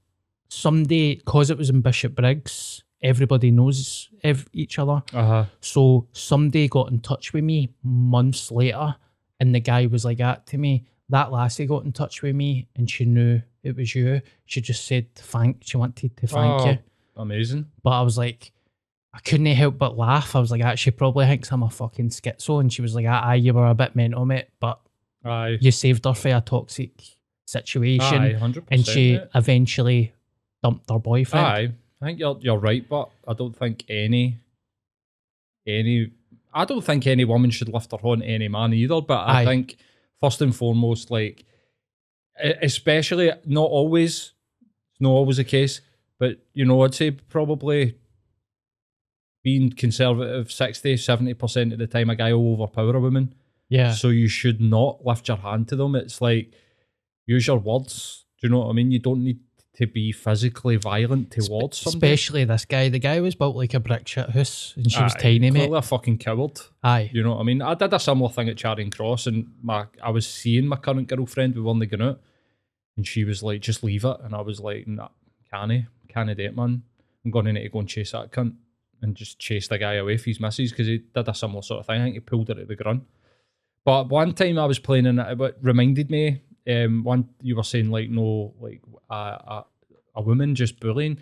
someday, 0.49 1.15
because 1.15 1.49
it 1.49 1.57
was 1.57 1.69
in 1.69 1.81
Bishopbriggs, 1.81 2.83
everybody 3.01 3.51
knows 3.51 4.09
ev- 4.23 4.49
each 4.53 4.79
other. 4.79 5.03
Uh-huh. 5.13 5.45
So 5.61 6.07
somebody 6.11 6.67
got 6.67 6.91
in 6.91 6.99
touch 7.01 7.33
with 7.33 7.43
me 7.43 7.73
months 7.83 8.51
later, 8.51 8.95
and 9.39 9.53
the 9.53 9.59
guy 9.59 9.85
was 9.87 10.05
like 10.05 10.19
that 10.19 10.45
to 10.47 10.57
me. 10.57 10.85
That 11.09 11.31
lassie 11.31 11.65
got 11.65 11.83
in 11.85 11.91
touch 11.91 12.21
with 12.21 12.35
me, 12.35 12.67
and 12.75 12.89
she 12.89 13.05
knew 13.05 13.41
it 13.61 13.75
was 13.75 13.93
you. 13.93 14.21
She 14.45 14.61
just 14.61 14.85
said 14.85 15.13
thank. 15.15 15.57
She 15.63 15.77
wanted 15.77 16.15
to 16.17 16.27
thank 16.27 16.61
Oh. 16.61 16.69
you, 16.71 16.77
Amazing. 17.17 17.67
but 17.83 17.91
I 17.91 18.01
was 18.01 18.17
like, 18.17 18.51
I 19.13 19.19
couldn't 19.19 19.45
help 19.47 19.77
but 19.77 19.97
laugh. 19.97 20.35
I 20.35 20.39
was 20.39 20.49
like, 20.49 20.63
ah, 20.63 20.75
she 20.75 20.89
probably 20.91 21.25
thinks 21.27 21.51
I'm 21.51 21.61
a 21.63 21.69
fucking 21.69 22.09
schizo, 22.09 22.59
and 22.61 22.71
she 22.73 22.81
was 22.81 22.95
like, 22.95 23.05
ah, 23.07 23.33
you 23.33 23.53
were 23.53 23.67
a 23.67 23.75
bit 23.75 23.95
mental, 23.95 24.25
mate, 24.25 24.47
but 24.59 24.79
Aye. 25.23 25.57
you 25.61 25.71
saved 25.71 26.05
her 26.05 26.13
from 26.13 26.31
a 26.31 26.41
toxic 26.41 26.91
situation, 27.45 28.21
Aye, 28.21 28.33
100%. 28.33 28.63
and 28.71 28.85
she 28.85 29.17
mate. 29.17 29.27
eventually 29.35 30.13
dumped 30.63 30.89
her 30.89 30.99
boyfriend. 30.99 31.45
Aye, 31.45 31.71
I 32.01 32.05
think 32.05 32.19
you're 32.19 32.37
you're 32.41 32.57
right, 32.57 32.87
but 32.89 33.09
I 33.27 33.33
don't 33.33 33.55
think 33.55 33.83
any 33.89 34.37
any 35.67 36.11
I 36.53 36.65
don't 36.65 36.83
think 36.83 37.07
any 37.07 37.25
woman 37.25 37.49
should 37.51 37.69
lift 37.69 37.91
her 37.91 37.97
on 38.03 38.21
any 38.21 38.47
man 38.47 38.73
either. 38.73 39.01
But 39.01 39.19
I 39.27 39.41
Aye. 39.41 39.45
think 39.45 39.77
first 40.23 40.41
and 40.41 40.55
foremost, 40.55 41.11
like 41.11 41.43
especially 42.61 43.29
not 43.45 43.69
always, 43.69 44.31
it's 44.91 45.01
not 45.01 45.09
always 45.09 45.37
the 45.37 45.43
case, 45.43 45.81
but 46.17 46.37
you 46.53 46.63
know, 46.63 46.81
I'd 46.83 46.95
say 46.95 47.11
probably 47.11 47.97
being 49.43 49.71
conservative 49.71 50.49
60 50.49 50.95
70 50.95 51.33
percent 51.33 51.73
of 51.73 51.79
the 51.79 51.87
time 51.87 52.09
a 52.09 52.15
guy 52.15 52.31
will 52.31 52.53
overpower 52.53 52.95
a 52.95 53.01
woman. 53.01 53.35
Yeah, 53.67 53.91
So 53.91 54.09
you 54.09 54.27
should 54.29 54.61
not 54.61 55.05
lift 55.05 55.27
your 55.27 55.37
hand 55.37 55.67
to 55.69 55.75
them. 55.75 55.95
It's 55.95 56.21
like 56.21 56.53
use 57.25 57.47
your 57.47 57.57
words. 57.57 58.25
Do 58.39 58.47
you 58.47 58.51
know 58.51 58.59
what 58.59 58.69
I 58.69 58.73
mean? 58.73 58.91
You 58.91 58.99
don't 58.99 59.23
need 59.23 59.39
to 59.77 59.87
be 59.87 60.11
physically 60.11 60.75
violent 60.75 61.31
towards 61.31 61.77
somebody. 61.79 62.13
especially 62.13 62.43
this 62.45 62.63
guy. 62.65 62.89
The 62.89 62.99
guy 62.99 63.19
was 63.21 63.33
built 63.35 63.55
like 63.55 63.73
a 63.73 63.79
brick 63.79 64.07
shit 64.07 64.29
house, 64.29 64.73
and 64.75 64.91
she 64.91 65.01
was 65.01 65.15
Aye, 65.15 65.19
tiny, 65.19 65.49
mate. 65.51 65.59
clearly 65.61 65.77
a 65.79 65.81
fucking 65.81 66.19
coward. 66.19 66.59
Aye. 66.83 67.09
You 67.11 67.23
know 67.23 67.31
what 67.33 67.39
I 67.39 67.43
mean? 67.43 67.61
I 67.61 67.73
did 67.73 67.91
a 67.93 67.99
similar 67.99 68.29
thing 68.29 68.49
at 68.49 68.57
Charing 68.57 68.91
Cross, 68.91 69.27
and 69.27 69.51
my 69.63 69.85
I 70.01 70.11
was 70.11 70.27
seeing 70.27 70.67
my 70.67 70.75
current 70.75 71.07
girlfriend. 71.07 71.55
We 71.55 71.61
weren't 71.61 71.89
going 71.89 72.07
out, 72.07 72.21
and 72.97 73.07
she 73.07 73.23
was 73.23 73.41
like, 73.41 73.61
"Just 73.61 73.83
leave 73.83 74.05
it," 74.05 74.17
and 74.23 74.35
I 74.35 74.41
was 74.41 74.59
like, 74.59 74.87
"Nah, 74.87 75.09
can't 75.51 75.71
I? 75.71 75.87
Can't 76.07 76.29
I 76.29 76.33
date, 76.35 76.55
man? 76.55 76.83
I'm 77.25 77.31
going 77.31 77.45
to 77.45 77.53
need 77.53 77.63
to 77.63 77.69
go 77.69 77.79
and 77.79 77.89
chase 77.89 78.11
that 78.11 78.31
cunt." 78.31 78.53
And 79.01 79.15
just 79.15 79.37
chase 79.39 79.67
the 79.67 79.77
guy 79.77 79.95
away 79.95 80.15
for 80.17 80.29
his 80.29 80.39
missus 80.39 80.69
because 80.71 80.87
he 80.87 80.99
did 81.13 81.27
a 81.27 81.33
similar 81.33 81.61
sort 81.61 81.81
of 81.81 81.87
thing. 81.87 81.99
I 81.99 82.03
think 82.05 82.13
he 82.15 82.19
pulled 82.21 82.47
her 82.47 82.57
at 82.57 82.67
the 82.69 82.75
ground. 82.75 83.01
But 83.83 84.07
one 84.07 84.33
time 84.33 84.57
I 84.57 84.65
was 84.65 84.79
playing 84.79 85.07
and 85.07 85.19
it 85.19 85.57
reminded 85.61 86.09
me, 86.09 86.41
um, 86.69 87.03
one 87.03 87.29
you 87.41 87.55
were 87.55 87.63
saying 87.63 87.89
like 87.89 88.09
no, 88.09 88.53
like 88.59 88.81
a 89.09 89.15
a, 89.15 89.65
a 90.15 90.21
woman 90.21 90.55
just 90.55 90.79
bullying. 90.79 91.17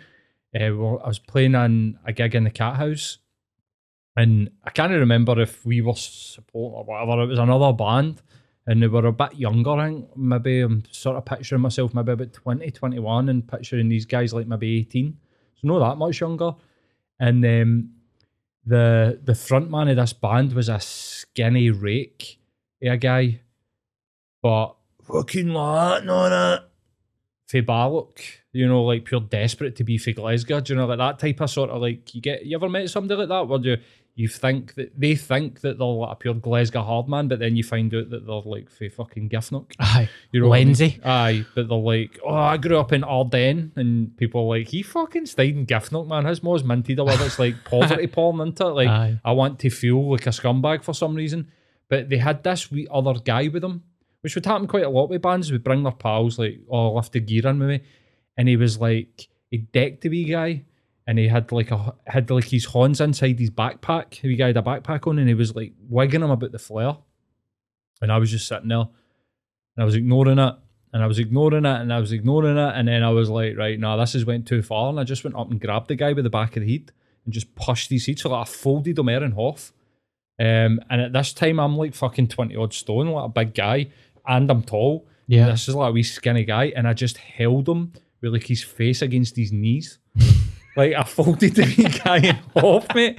Uh, 0.54 0.74
well, 0.76 1.00
I 1.02 1.08
was 1.08 1.18
playing 1.18 1.54
on 1.54 1.98
a 2.04 2.12
gig 2.12 2.34
in 2.34 2.44
the 2.44 2.50
Cathouse, 2.50 3.18
and 4.16 4.50
I 4.64 4.70
can't 4.70 4.92
remember 4.92 5.40
if 5.40 5.64
we 5.64 5.80
were 5.80 5.94
support 5.94 6.74
or 6.76 6.84
whatever. 6.84 7.22
It 7.22 7.26
was 7.26 7.38
another 7.38 7.72
band, 7.72 8.22
and 8.66 8.82
they 8.82 8.86
were 8.86 9.06
a 9.06 9.12
bit 9.12 9.34
younger. 9.34 9.70
I 9.70 9.88
think 9.88 10.16
maybe 10.16 10.60
I'm 10.60 10.84
sort 10.90 11.16
of 11.16 11.24
picturing 11.24 11.62
myself 11.62 11.94
maybe 11.94 12.12
about 12.12 12.32
20, 12.32 12.70
21 12.70 13.28
and 13.30 13.48
picturing 13.48 13.88
these 13.88 14.06
guys 14.06 14.34
like 14.34 14.46
maybe 14.46 14.78
18. 14.80 15.16
So 15.56 15.68
not 15.68 15.78
that 15.78 15.96
much 15.96 16.20
younger. 16.20 16.52
And 17.18 17.44
um, 17.44 17.90
the 18.66 19.20
the 19.22 19.34
front 19.34 19.70
man 19.70 19.88
of 19.88 19.96
this 19.96 20.12
band 20.12 20.52
was 20.52 20.68
a 20.68 20.80
skinny 20.80 21.70
rake, 21.70 22.40
a 22.82 22.96
guy, 22.96 23.40
but 24.42 24.76
fucking 25.12 25.48
like 25.48 26.04
no 26.04 26.28
that. 26.28 26.68
For 27.46 27.60
Ballock, 27.60 28.20
you 28.52 28.66
know, 28.66 28.82
like 28.82 29.04
pure 29.04 29.20
desperate 29.20 29.76
to 29.76 29.84
be 29.84 29.98
for 29.98 30.12
Glasgow, 30.12 30.60
do 30.60 30.72
you 30.72 30.78
know, 30.78 30.86
like 30.86 30.98
that 30.98 31.18
type 31.18 31.40
of 31.40 31.50
sort 31.50 31.70
of 31.70 31.82
like 31.82 32.14
you 32.14 32.22
get. 32.22 32.46
You 32.46 32.56
ever 32.56 32.68
met 32.68 32.88
somebody 32.88 33.18
like 33.18 33.28
that 33.28 33.46
where 33.46 33.60
you 33.60 33.76
you 34.14 34.28
think 34.28 34.74
that 34.74 34.98
they 34.98 35.14
think 35.14 35.60
that 35.62 35.78
they're 35.78 35.86
like 35.86 36.12
a 36.12 36.16
pure 36.16 36.34
Glasgow 36.34 36.82
hard 36.82 37.08
man, 37.08 37.28
but 37.28 37.38
then 37.38 37.56
you 37.56 37.64
find 37.64 37.94
out 37.94 38.10
that 38.10 38.26
they're 38.26 38.34
like 38.36 38.70
for 38.70 38.88
fucking 38.90 39.30
Giffnock. 39.30 39.72
Aye. 39.78 40.08
You 40.32 40.40
know, 40.40 40.48
what 40.48 40.56
I 40.56 40.58
mean? 40.58 40.68
Lindsay. 40.68 41.00
Aye, 41.02 41.46
but 41.54 41.68
they're 41.68 41.78
like, 41.78 42.18
oh, 42.24 42.34
I 42.34 42.58
grew 42.58 42.78
up 42.78 42.92
in 42.92 43.04
Ardennes, 43.04 43.72
and 43.76 44.14
people 44.18 44.42
are 44.42 44.58
like, 44.58 44.68
he 44.68 44.82
fucking 44.82 45.26
stayed 45.26 45.56
in 45.56 45.66
Giffnock, 45.66 46.06
man. 46.08 46.26
His 46.26 46.42
mom's 46.42 46.62
minted 46.62 47.00
or 47.00 47.06
whatever. 47.06 47.24
It's 47.24 47.38
like 47.38 47.56
poverty 47.64 48.06
porn, 48.06 48.36
isn't 48.40 48.60
it? 48.60 48.64
Like, 48.64 48.88
Aye. 48.88 49.20
I 49.24 49.32
want 49.32 49.58
to 49.60 49.70
feel 49.70 50.10
like 50.10 50.26
a 50.26 50.30
scumbag 50.30 50.84
for 50.84 50.92
some 50.92 51.14
reason. 51.14 51.50
But 51.88 52.08
they 52.10 52.18
had 52.18 52.42
this 52.42 52.70
wee 52.70 52.88
other 52.90 53.14
guy 53.14 53.48
with 53.48 53.62
them, 53.62 53.84
which 54.22 54.34
would 54.34 54.46
happen 54.46 54.66
quite 54.66 54.84
a 54.84 54.90
lot 54.90 55.10
with 55.10 55.22
bands. 55.22 55.52
Would 55.52 55.64
bring 55.64 55.82
their 55.82 55.92
pals, 55.92 56.38
like, 56.38 56.60
oh, 56.68 56.94
lift 56.94 57.12
the 57.12 57.20
gear 57.20 57.46
in 57.46 57.58
with 57.58 57.68
me. 57.68 57.80
And 58.36 58.48
he 58.48 58.56
was 58.56 58.78
like, 58.78 59.28
he 59.50 59.58
decked 59.58 60.00
the 60.00 60.08
wee 60.08 60.24
guy, 60.24 60.64
and 61.06 61.18
he 61.18 61.28
had 61.28 61.52
like 61.52 61.70
a 61.70 61.94
had 62.06 62.30
like 62.30 62.46
his 62.46 62.64
horns 62.64 63.00
inside 63.00 63.38
his 63.38 63.50
backpack. 63.50 64.20
The 64.20 64.28
wee 64.28 64.36
guy 64.36 64.48
had 64.48 64.56
a 64.56 64.62
backpack 64.62 65.06
on, 65.06 65.18
and 65.18 65.28
he 65.28 65.34
was 65.34 65.54
like 65.54 65.74
wigging 65.88 66.22
him 66.22 66.30
about 66.30 66.52
the 66.52 66.58
flare. 66.58 66.96
And 68.00 68.10
I 68.10 68.18
was 68.18 68.30
just 68.30 68.48
sitting 68.48 68.68
there 68.68 68.88
and 69.76 69.82
I 69.82 69.84
was 69.84 69.94
ignoring 69.94 70.38
it 70.38 70.54
and 70.92 71.02
I 71.02 71.06
was 71.06 71.18
ignoring 71.18 71.64
it 71.64 71.80
and 71.80 71.92
I 71.92 72.00
was 72.00 72.12
ignoring 72.12 72.58
it. 72.58 72.72
And 72.74 72.88
then 72.88 73.02
I 73.02 73.10
was 73.10 73.30
like, 73.30 73.56
right, 73.56 73.78
now 73.78 73.96
this 73.96 74.12
has 74.12 74.24
went 74.24 74.46
too 74.46 74.60
far. 74.60 74.90
And 74.90 75.00
I 75.00 75.04
just 75.04 75.24
went 75.24 75.36
up 75.36 75.50
and 75.50 75.60
grabbed 75.60 75.88
the 75.88 75.94
guy 75.94 76.12
with 76.12 76.24
the 76.24 76.30
back 76.30 76.56
of 76.56 76.62
the 76.62 76.68
heat 76.68 76.90
and 77.24 77.32
just 77.32 77.54
pushed 77.54 77.90
his 77.90 78.04
seat. 78.04 78.18
So 78.18 78.30
like 78.30 78.48
I 78.48 78.50
folded 78.50 78.98
him 78.98 79.08
in 79.08 79.32
half. 79.32 79.72
Um, 80.38 80.80
and 80.90 81.00
at 81.00 81.12
this 81.12 81.32
time, 81.32 81.60
I'm 81.60 81.76
like 81.76 81.94
fucking 81.94 82.28
20 82.28 82.56
odd 82.56 82.74
stone, 82.74 83.08
like 83.08 83.26
a 83.26 83.28
big 83.28 83.54
guy, 83.54 83.90
and 84.26 84.50
I'm 84.50 84.62
tall. 84.62 85.06
Yeah. 85.26 85.50
This 85.50 85.68
is 85.68 85.74
like 85.74 85.90
a 85.90 85.92
wee 85.92 86.02
skinny 86.02 86.44
guy, 86.44 86.72
and 86.76 86.86
I 86.86 86.92
just 86.92 87.16
held 87.16 87.68
him 87.68 87.92
with 88.20 88.32
like 88.32 88.46
his 88.46 88.62
face 88.62 89.02
against 89.02 89.36
his 89.36 89.52
knees. 89.52 89.98
like 90.76 90.94
I 90.94 91.04
folded 91.04 91.54
the 91.54 91.64
wee 91.64 91.88
guy 92.04 92.40
half, 92.60 92.94
mate. 92.94 93.18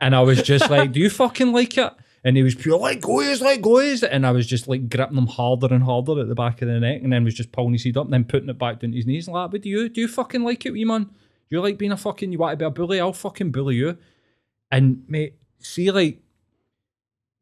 And 0.00 0.14
I 0.14 0.20
was 0.20 0.42
just 0.42 0.70
like, 0.70 0.92
Do 0.92 1.00
you 1.00 1.10
fucking 1.10 1.52
like 1.52 1.76
it? 1.76 1.92
And 2.22 2.36
he 2.36 2.42
was 2.42 2.54
pure 2.54 2.78
like 2.78 3.00
goes, 3.00 3.40
like 3.40 3.62
goes. 3.62 4.02
And 4.02 4.26
I 4.26 4.30
was 4.30 4.46
just 4.46 4.68
like 4.68 4.90
gripping 4.90 5.16
him 5.16 5.26
harder 5.26 5.72
and 5.72 5.82
harder 5.82 6.20
at 6.20 6.28
the 6.28 6.34
back 6.34 6.60
of 6.60 6.68
the 6.68 6.80
neck, 6.80 7.00
and 7.02 7.12
then 7.12 7.24
was 7.24 7.34
just 7.34 7.52
pulling 7.52 7.72
his 7.72 7.84
head 7.84 7.96
up 7.96 8.04
and 8.04 8.12
then 8.12 8.24
putting 8.24 8.48
it 8.48 8.58
back 8.58 8.80
down 8.80 8.92
his 8.92 9.06
knees. 9.06 9.28
Like, 9.28 9.50
but 9.50 9.62
do 9.62 9.68
you 9.68 9.88
do 9.88 10.02
you 10.02 10.08
fucking 10.08 10.42
like 10.42 10.66
it, 10.66 10.72
wee 10.72 10.84
man? 10.84 11.04
Do 11.04 11.56
you 11.56 11.60
like 11.60 11.78
being 11.78 11.92
a 11.92 11.96
fucking 11.96 12.30
you 12.30 12.38
want 12.38 12.52
to 12.52 12.56
be 12.56 12.64
a 12.64 12.70
bully? 12.70 13.00
I'll 13.00 13.12
fucking 13.12 13.50
bully 13.50 13.76
you. 13.76 13.98
And 14.70 15.02
mate, 15.08 15.36
see 15.58 15.90
like 15.90 16.20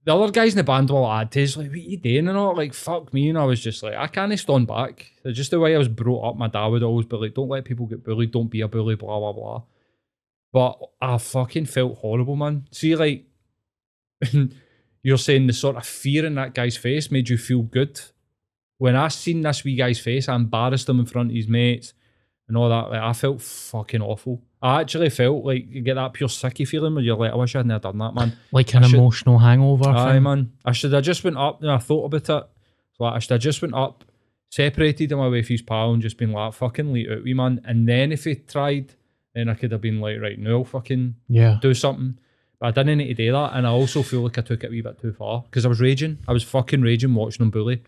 the 0.09 0.17
other 0.17 0.33
guys 0.33 0.55
in 0.55 0.57
the 0.57 0.65
band 0.65 0.89
were 0.89 1.01
like, 1.01 1.35
he's 1.35 1.55
like, 1.55 1.67
what 1.67 1.75
are 1.75 1.81
you 1.81 1.99
doing? 1.99 2.29
And 2.29 2.39
all 2.39 2.57
like, 2.57 2.73
fuck 2.73 3.13
me. 3.13 3.29
And 3.29 3.37
I 3.37 3.45
was 3.45 3.61
just 3.61 3.83
like, 3.83 3.95
I 3.95 4.07
can't 4.07 4.39
stand 4.39 4.67
back. 4.67 5.13
It's 5.23 5.37
just 5.37 5.51
the 5.51 5.61
way 5.61 5.75
I 5.75 5.79
was 5.79 5.89
brought 5.89 6.31
up. 6.31 6.37
My 6.39 6.49
dad 6.49 6.67
would 6.69 6.83
always 6.83 7.05
be 7.05 7.19
like, 7.19 7.35
don't 7.35 7.51
let 7.51 7.67
people 7.67 7.85
get 7.85 8.05
bullied. 8.05 8.31
Don't 8.31 8.49
be 8.49 8.63
a 8.63 8.69
bully, 8.69 8.95
blah, 8.95 9.19
blah, 9.19 9.35
blah. 9.35 9.63
But 10.51 10.79
I 11.03 11.19
fucking 11.19 11.67
felt 11.67 11.99
horrible, 11.99 12.37
man. 12.37 12.69
See, 12.71 12.97
like, 12.97 13.27
you're 15.03 15.19
saying 15.19 15.47
the 15.47 15.53
sort 15.53 15.77
of 15.77 15.85
fear 15.85 16.25
in 16.25 16.37
that 16.37 16.55
guy's 16.55 16.79
face 16.79 17.11
made 17.11 17.29
you 17.29 17.37
feel 17.37 17.61
good. 17.61 18.01
When 18.79 18.97
I 18.97 19.09
seen 19.09 19.43
this 19.43 19.63
wee 19.63 19.77
guy's 19.77 20.01
face, 20.01 20.27
I 20.27 20.37
embarrassed 20.37 20.89
him 20.89 21.01
in 21.01 21.05
front 21.05 21.33
of 21.33 21.37
his 21.37 21.49
mates 21.49 21.93
and 22.49 22.57
all 22.57 22.71
that. 22.71 22.89
Like, 22.89 23.03
I 23.03 23.13
felt 23.13 23.43
fucking 23.43 24.01
awful. 24.01 24.43
I 24.61 24.81
actually 24.81 25.11
felt 25.11 25.45
like 25.45 25.67
you 25.71 25.81
get 25.83 25.95
that 25.95 26.13
pure 26.15 26.29
sicky 26.29 26.67
feeling 26.67 26.95
where 26.95 27.05
you're 27.05 27.17
like, 27.17 27.31
I 27.33 27.37
wish 27.37 27.55
I 27.55 27.61
hadn't 27.61 27.81
done 27.83 27.99
that, 27.99 28.15
man. 28.15 28.37
Like 28.51 28.75
an 28.75 28.85
I 28.85 28.89
should- 28.89 28.97
emotional 28.99 29.39
hangover. 29.39 29.89
Aye, 29.89 30.15
thing. 30.15 30.23
man. 30.25 30.53
I 30.65 30.73
should 30.73 30.93
have 30.93 31.05
just 31.05 31.23
went 31.23 31.37
up 31.37 31.63
and 31.63 31.71
I 31.71 31.79
thought 31.79 32.07
about 32.07 32.29
it. 32.29 32.47
So 32.97 33.05
I 33.05 33.19
should 33.21 33.31
have 33.31 33.41
just 33.41 33.63
went 33.63 33.75
up, 33.75 34.05
separated 34.51 35.13
him 35.13 35.21
away 35.21 35.43
from 35.43 35.55
his 35.55 35.63
pal 35.63 35.93
and 35.93 36.03
just 36.03 36.17
been 36.19 36.33
like, 36.33 36.53
fucking 36.55 36.93
leave 36.93 37.11
out, 37.11 37.23
wee 37.23 37.35
man. 37.35 37.61
And 37.65 37.89
then 37.89 38.13
if 38.13 38.25
he 38.25 38.35
tried, 38.37 38.95
then 39.35 39.49
I 39.49 39.55
could 39.55 39.73
have 39.73 39.81
been 39.81 40.01
like, 40.01 40.21
right, 40.21 40.39
now 40.39 40.65
fucking 40.65 41.15
Yeah. 41.29 41.59
do 41.61 41.75
something. 41.75 42.19
But 42.59 42.67
I 42.67 42.71
didn't 42.83 42.99
need 42.99 43.09
to 43.09 43.15
do 43.15 43.31
that. 43.33 43.53
And 43.55 43.67
I 43.67 43.71
also 43.71 44.03
feel 44.03 44.23
like 44.23 44.39
I 44.39 44.41
took 44.43 44.65
it 44.65 44.69
a 44.69 44.71
wee 44.71 44.81
bit 44.81 44.99
too 45.01 45.13
far 45.13 45.43
because 45.43 45.65
I 45.65 45.69
was 45.69 45.81
raging. 45.81 46.19
I 46.27 46.33
was 46.33 46.43
fucking 46.43 46.83
raging 46.83 47.15
watching 47.15 47.45
him 47.45 47.51
bully 47.51 47.83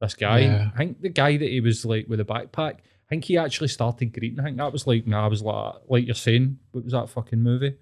this 0.00 0.14
guy. 0.14 0.38
Yeah. 0.40 0.70
I 0.74 0.78
think 0.78 1.02
the 1.02 1.10
guy 1.10 1.36
that 1.36 1.48
he 1.50 1.60
was 1.60 1.84
like 1.84 2.06
with 2.08 2.20
a 2.20 2.24
backpack, 2.24 2.76
think 3.14 3.24
he 3.24 3.38
actually 3.38 3.68
started 3.68 4.12
greeting. 4.12 4.40
I 4.40 4.44
think 4.44 4.56
that 4.58 4.72
was 4.72 4.86
like, 4.86 5.06
nah, 5.06 5.24
I 5.24 5.28
was 5.28 5.42
like, 5.42 5.74
like 5.88 6.06
you're 6.06 6.14
saying, 6.14 6.58
what 6.72 6.84
was 6.84 6.92
that 6.92 7.08
fucking 7.08 7.40
movie? 7.40 7.74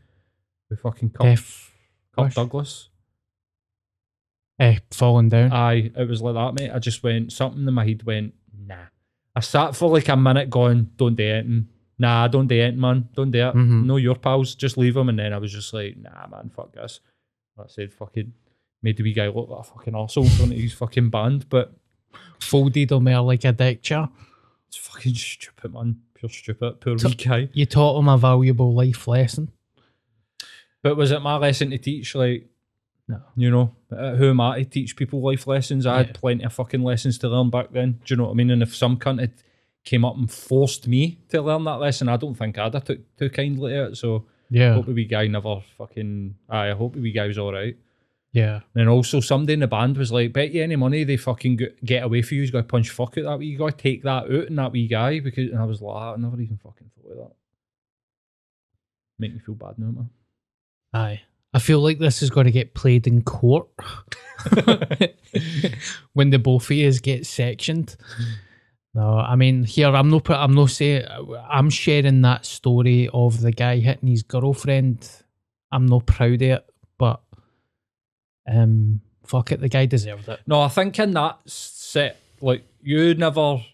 With 0.70 0.80
fucking 0.80 1.11
Kirk, 1.11 1.39
Douglas. 2.35 2.89
Eh, 4.59 4.78
falling 4.91 5.28
down. 5.28 5.53
Aye, 5.53 5.91
it 5.97 6.09
was 6.09 6.22
like 6.22 6.35
that, 6.35 6.55
mate. 6.61 6.70
I 6.72 6.78
just 6.78 7.03
went, 7.03 7.33
something 7.33 7.66
in 7.66 7.74
my 7.74 7.85
head 7.87 8.03
went, 8.05 8.35
nah. 8.57 8.76
I 9.35 9.41
sat 9.41 9.74
for 9.74 9.89
like 9.91 10.09
a 10.09 10.16
minute 10.16 10.51
going, 10.51 10.91
don't 10.97 11.14
do 11.16 11.24
it. 11.24 11.47
Nah, 11.99 12.28
don't 12.28 12.47
do 12.47 12.55
it, 12.61 12.76
man. 12.76 13.09
Don't 13.14 13.30
do 13.30 13.39
it. 13.49 13.55
Mhm. 13.55 13.85
No, 13.87 13.97
your 13.97 14.14
pals, 14.16 14.55
just 14.55 14.76
leave 14.76 14.95
them. 14.95 15.09
And 15.09 15.18
then 15.18 15.33
I 15.33 15.39
was 15.39 15.53
just 15.53 15.72
like, 15.72 15.97
nah, 15.97 16.26
man, 16.26 16.51
fuck 16.55 16.72
this. 16.72 17.01
I 17.59 17.64
said, 17.68 17.93
fucking, 17.93 18.33
made 18.83 18.97
the 18.99 19.03
wee 19.03 19.12
guy 19.14 19.28
look 19.28 19.49
like 19.49 19.61
a 19.61 19.64
fucking 19.64 19.95
arsehole 19.95 20.24
in 20.24 20.30
front 20.30 20.53
of 20.53 20.59
his 20.59 20.74
fucking 20.74 21.11
band. 21.11 21.49
But 21.49 21.72
Folded 22.41 22.93
on 22.93 23.05
there 23.05 23.20
like 23.20 23.45
a 23.45 23.53
deck 23.53 23.80
chair. 23.83 24.09
It's 24.73 24.79
fucking 24.79 25.14
stupid, 25.14 25.75
man. 25.75 26.01
Pure 26.14 26.31
stupid. 26.31 26.81
Poor 26.81 26.97
wee 26.97 27.14
guy. 27.14 27.49
You 27.53 27.66
taught 27.66 27.99
him 27.99 28.09
a 28.09 28.16
valuable 28.16 28.73
life 28.75 29.07
lesson. 29.07 29.51
But 30.83 30.97
was 30.97 31.11
it 31.11 31.20
my 31.20 31.37
lesson 31.37 31.70
to 31.70 31.79
teach? 31.79 32.14
Like, 32.14 32.49
No. 33.07 33.20
you 33.37 33.51
know, 33.51 33.75
uh, 33.91 34.14
who 34.16 34.31
am 34.31 34.41
I 34.41 34.62
to 34.62 34.64
teach 34.64 34.97
people 34.97 35.20
life 35.20 35.47
lessons? 35.47 35.85
I 35.85 35.91
Yeah. 36.01 36.07
had 36.07 36.14
plenty 36.14 36.45
of 36.45 36.53
fucking 36.55 36.83
lessons 36.83 37.18
to 37.18 37.29
learn 37.29 37.51
back 37.51 37.73
then. 37.73 38.01
Do 38.05 38.12
you 38.14 38.16
know 38.16 38.25
what 38.25 38.31
I 38.31 38.35
mean? 38.35 38.51
And 38.51 38.62
if 38.62 38.75
some 38.75 38.97
cunt 38.97 39.20
had 39.20 39.33
came 39.85 40.05
up 40.05 40.16
and 40.16 40.31
forced 40.31 40.89
me 40.89 41.18
to 41.29 41.43
learn 41.43 41.64
that 41.64 41.81
lesson, 41.81 42.09
I 42.09 42.16
don't 42.16 42.35
think 42.35 42.57
I'd 42.59 42.73
have 42.75 42.85
took 42.85 43.16
too 43.18 43.29
kindly 43.31 43.73
to 43.73 43.85
it. 43.91 43.97
So 43.97 44.25
I 44.51 44.57
Yeah. 44.57 44.75
hope 44.75 44.87
the 44.87 44.93
wee 44.93 45.05
guy 45.05 45.27
never 45.27 45.61
fucking. 45.77 46.37
Aye, 46.49 46.70
I 46.70 46.75
hope 46.75 46.95
the 46.95 47.01
wee 47.01 47.12
guy 47.12 47.27
was 47.27 47.37
all 47.39 47.53
right. 47.53 47.77
Yeah. 48.33 48.61
And 48.74 48.89
also, 48.89 49.20
somebody 49.20 49.55
in 49.55 49.61
the 49.61 49.66
band 49.66 49.99
was 49.99 50.11
like, 50.11 50.33
"Bet 50.33 50.53
you 50.53 50.62
any 50.62 50.76
money 50.76 51.05
they 51.05 51.16
fucking 51.18 51.61
get, 51.85 52.03
away 52.03 52.22
for 52.22 52.35
you. 52.35 52.43
You 52.43 52.51
got 52.51 52.59
to 52.59 52.64
punch 52.64 52.91
fuck 52.91 53.18
out 53.18 53.24
that 53.24 53.39
wee. 53.39 53.47
You 53.47 53.59
got 53.59 53.76
to 53.76 53.83
take 53.83 54.03
that 54.05 54.24
out 54.24 54.30
and 54.30 54.59
that 54.59 54.72
wee 54.72 54.89
guy." 54.89 55.20
Because 55.20 55.51
and 55.51 55.61
I 55.61 55.64
was 55.64 55.83
like, 55.83 55.95
ah, 55.95 56.14
"I 56.14 56.16
never 56.16 56.41
even 56.41 56.57
fucking 56.57 56.91
thought 56.97 57.11
of 57.11 57.16
that." 57.18 57.37
Make 59.18 59.35
me 59.35 59.39
feel 59.39 59.55
bad 59.55 59.78
now, 59.78 59.91
man. 59.91 60.11
Aye. 60.95 61.20
I 61.55 61.59
feel 61.59 61.80
like 61.80 61.99
this 61.99 62.22
is 62.22 62.30
going 62.30 62.47
to 62.47 62.53
get 62.53 62.74
played 62.74 63.07
in 63.07 63.22
court 63.22 63.68
when 66.14 66.30
the 66.30 66.39
both 66.39 66.70
of 66.70 67.03
get 67.03 67.26
sectioned. 67.26 67.97
No, 68.95 69.18
I 69.18 69.37
mean 69.37 69.64
here 69.64 69.89
I'm 69.89 70.11
no 70.11 70.22
I'm 70.28 70.55
no 70.55 70.66
saying 70.66 71.07
I'm 71.49 71.70
sharing 71.70 72.22
that 72.22 72.47
story 72.47 73.09
of 73.12 73.41
the 73.41 73.53
guy 73.53 73.78
hitting 73.78 74.09
his 74.09 74.22
girlfriend. 74.22 75.09
I'm 75.70 75.87
no 75.87 76.01
proud 76.01 76.35
of 76.35 76.43
it, 76.43 76.66
but 76.99 77.22
um, 78.47 79.01
fuck 79.24 79.53
it, 79.53 79.61
the 79.61 79.68
guy 79.68 79.86
deserved 79.86 80.28
it. 80.28 80.40
No, 80.47 80.61
I 80.61 80.68
think 80.68 80.99
in 80.99 81.12
that 81.12 81.38
set, 81.47 82.16
like 82.40 82.64
you 82.82 83.14
never 83.14 83.64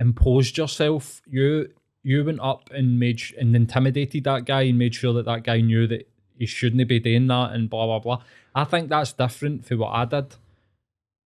imposed 0.00 0.56
yourself. 0.56 1.22
You 1.26 1.70
you 2.02 2.24
went 2.24 2.40
up 2.40 2.70
and 2.70 2.98
made 2.98 3.20
and 3.38 3.54
intimidated 3.54 4.24
that 4.24 4.44
guy 4.44 4.62
and 4.62 4.78
made 4.78 4.94
sure 4.94 5.12
that 5.14 5.26
that 5.26 5.44
guy 5.44 5.60
knew 5.60 5.86
that 5.88 6.08
he 6.38 6.46
shouldn't 6.46 6.86
be 6.88 7.00
doing 7.00 7.26
that 7.26 7.52
and 7.52 7.68
blah 7.68 7.86
blah 7.86 7.98
blah. 7.98 8.22
I 8.54 8.64
think 8.64 8.88
that's 8.88 9.12
different 9.12 9.66
for 9.66 9.76
what 9.76 9.90
I 9.90 10.04
did. 10.04 10.30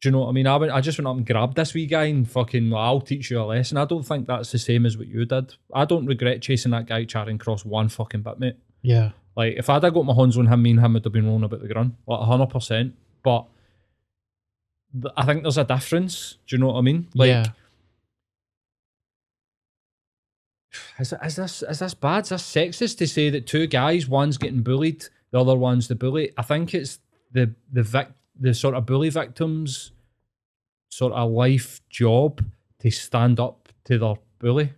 Do 0.02 0.08
you 0.08 0.10
know 0.10 0.20
what 0.20 0.30
I 0.30 0.32
mean? 0.32 0.48
I 0.48 0.56
went, 0.56 0.72
I 0.72 0.80
just 0.80 0.98
went 0.98 1.06
up 1.06 1.16
and 1.16 1.24
grabbed 1.24 1.54
this 1.54 1.74
wee 1.74 1.86
guy 1.86 2.06
and 2.06 2.28
fucking, 2.28 2.70
well, 2.70 2.82
I'll 2.82 3.00
teach 3.00 3.30
you 3.30 3.40
a 3.40 3.44
lesson. 3.44 3.78
I 3.78 3.84
don't 3.84 4.02
think 4.02 4.26
that's 4.26 4.50
the 4.50 4.58
same 4.58 4.84
as 4.84 4.98
what 4.98 5.06
you 5.06 5.24
did. 5.24 5.54
I 5.72 5.84
don't 5.84 6.06
regret 6.06 6.42
chasing 6.42 6.72
that 6.72 6.86
guy 6.86 7.04
Charing 7.04 7.38
Cross 7.38 7.64
one 7.64 7.88
fucking 7.88 8.22
bit, 8.22 8.40
mate. 8.40 8.56
Yeah, 8.83 9.11
Like 9.37 9.55
if 9.57 9.70
I'd 9.70 9.83
have 9.85 9.95
got 9.95 10.05
my 10.05 10.14
hands 10.14 10.37
on 10.37 10.47
him, 10.47 10.62
me 10.62 10.72
and 10.72 10.80
him 10.80 10.95
would 10.95 11.05
have 11.05 11.12
been 11.12 11.26
rolling 11.26 11.45
about 11.45 11.61
the 11.62 11.68
ground, 11.68 11.95
like 12.07 12.20
hundred 12.26 12.49
percent. 12.51 12.95
But 13.22 13.47
th- 15.01 15.14
I 15.16 15.24
think 15.24 15.43
there's 15.43 15.59
a 15.59 15.64
difference. 15.64 16.39
Do 16.47 16.57
you 16.57 16.61
know 16.61 16.66
what 16.68 16.78
I 16.78 16.80
mean? 16.83 17.09
Like, 17.14 17.28
yeah, 17.28 17.47
is, 20.99 21.12
is 21.24 21.37
this 21.37 21.62
is 21.62 21.78
this 21.78 21.95
bad? 21.95 22.24
Is 22.24 22.30
this 22.30 22.43
sexist 22.43 22.99
to 22.99 23.07
say 23.07 23.30
that 23.30 23.47
two 23.47 23.66
guys, 23.66 24.09
one's 24.09 24.39
getting 24.39 24.62
bullied, 24.62 25.07
the 25.30 25.41
other 25.41 25.57
one's 25.57 25.89
the 25.89 25.95
bully? 25.95 26.33
I 26.37 26.43
think 26.43 26.74
it's 26.74 26.99
the 27.30 27.55
the 27.72 27.83
vic, 27.83 28.09
the 28.39 28.55
sort 28.55 28.74
of 28.74 28.87
bully 28.87 29.11
victims, 29.11 29.93
sort 30.91 31.12
of 31.12 31.30
life 31.30 31.80
job 31.89 32.45
to 32.80 32.91
stand 32.91 33.39
up 33.39 33.68
to 33.85 33.99
their 33.99 34.14
bully. 34.39 34.72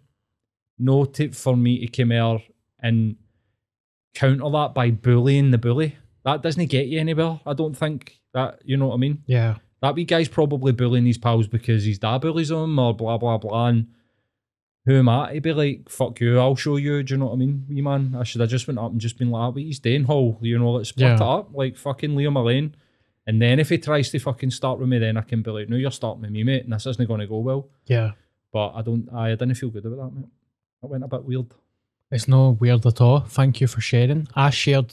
No, 0.78 1.04
tip 1.04 1.34
for 1.34 1.56
me 1.56 1.86
to 1.86 1.88
come 1.88 2.10
here 2.10 2.42
and 2.80 3.16
counter 4.14 4.48
that 4.50 4.72
by 4.74 4.90
bullying 4.90 5.50
the 5.50 5.58
bully. 5.58 5.96
That 6.24 6.42
doesn't 6.42 6.66
get 6.66 6.86
you 6.86 7.00
anywhere. 7.00 7.40
I 7.44 7.52
don't 7.52 7.76
think 7.76 8.18
that 8.32 8.60
you 8.64 8.76
know 8.76 8.88
what 8.88 8.94
I 8.94 8.98
mean. 8.98 9.22
yeah, 9.26 9.56
That 9.82 9.94
wee 9.94 10.04
guy's 10.04 10.28
probably 10.28 10.72
bullying 10.72 11.06
his 11.06 11.18
pals 11.18 11.46
because 11.48 11.84
his 11.84 11.98
dad 11.98 12.18
bullies 12.22 12.50
him 12.50 12.78
or 12.78 12.94
blah 12.94 13.18
blah 13.18 13.38
blah. 13.38 13.66
And 13.66 13.88
who 14.86 14.98
am 14.98 15.08
I 15.08 15.34
to 15.34 15.40
be 15.40 15.52
like, 15.52 15.88
fuck 15.88 16.20
you, 16.20 16.38
I'll 16.38 16.56
show 16.56 16.76
you. 16.76 17.02
Do 17.02 17.14
you 17.14 17.18
know 17.18 17.26
what 17.26 17.32
I 17.34 17.36
mean, 17.36 17.64
wee 17.68 17.80
man? 17.80 18.14
I 18.18 18.24
should 18.24 18.40
have 18.40 18.50
just 18.50 18.66
went 18.66 18.78
up 18.78 18.92
and 18.92 19.00
just 19.00 19.18
been 19.18 19.30
like, 19.30 19.54
what 19.54 19.62
he's 19.62 19.78
doing, 19.78 20.04
Hall. 20.04 20.38
You 20.42 20.58
know, 20.58 20.72
let's 20.72 20.90
split 20.90 21.08
Yeah. 21.08 21.14
it 21.16 21.20
up. 21.22 21.50
Like 21.54 21.76
fucking 21.76 22.10
Liam 22.10 22.42
Lane. 22.44 22.74
And 23.26 23.40
then 23.40 23.58
if 23.58 23.70
he 23.70 23.78
tries 23.78 24.10
to 24.10 24.18
fucking 24.18 24.50
start 24.50 24.78
with 24.78 24.88
me, 24.90 24.98
then 24.98 25.16
I 25.16 25.22
can 25.22 25.40
be 25.40 25.50
like, 25.50 25.70
no, 25.70 25.76
you're 25.76 25.90
starting 25.90 26.20
with 26.22 26.30
me, 26.30 26.44
mate. 26.44 26.64
And 26.64 26.72
this 26.74 26.84
isn't 26.86 27.08
going 27.08 27.20
to 27.20 27.26
go 27.26 27.38
well. 27.38 27.68
yeah. 27.86 28.12
But 28.52 28.72
I 28.74 28.82
don't, 28.82 29.08
I, 29.12 29.28
I 29.28 29.30
didn't 29.30 29.54
feel 29.54 29.70
good 29.70 29.84
about 29.86 29.96
that, 30.12 30.14
mate. 30.20 30.28
That 30.82 30.88
went 30.88 31.02
a 31.04 31.08
bit 31.08 31.24
weird. 31.24 31.46
It's 32.10 32.28
no 32.28 32.50
weird 32.50 32.84
at 32.86 33.00
all. 33.00 33.20
Thank 33.20 33.60
you 33.60 33.66
for 33.66 33.80
sharing. 33.80 34.28
I 34.34 34.50
shared 34.50 34.92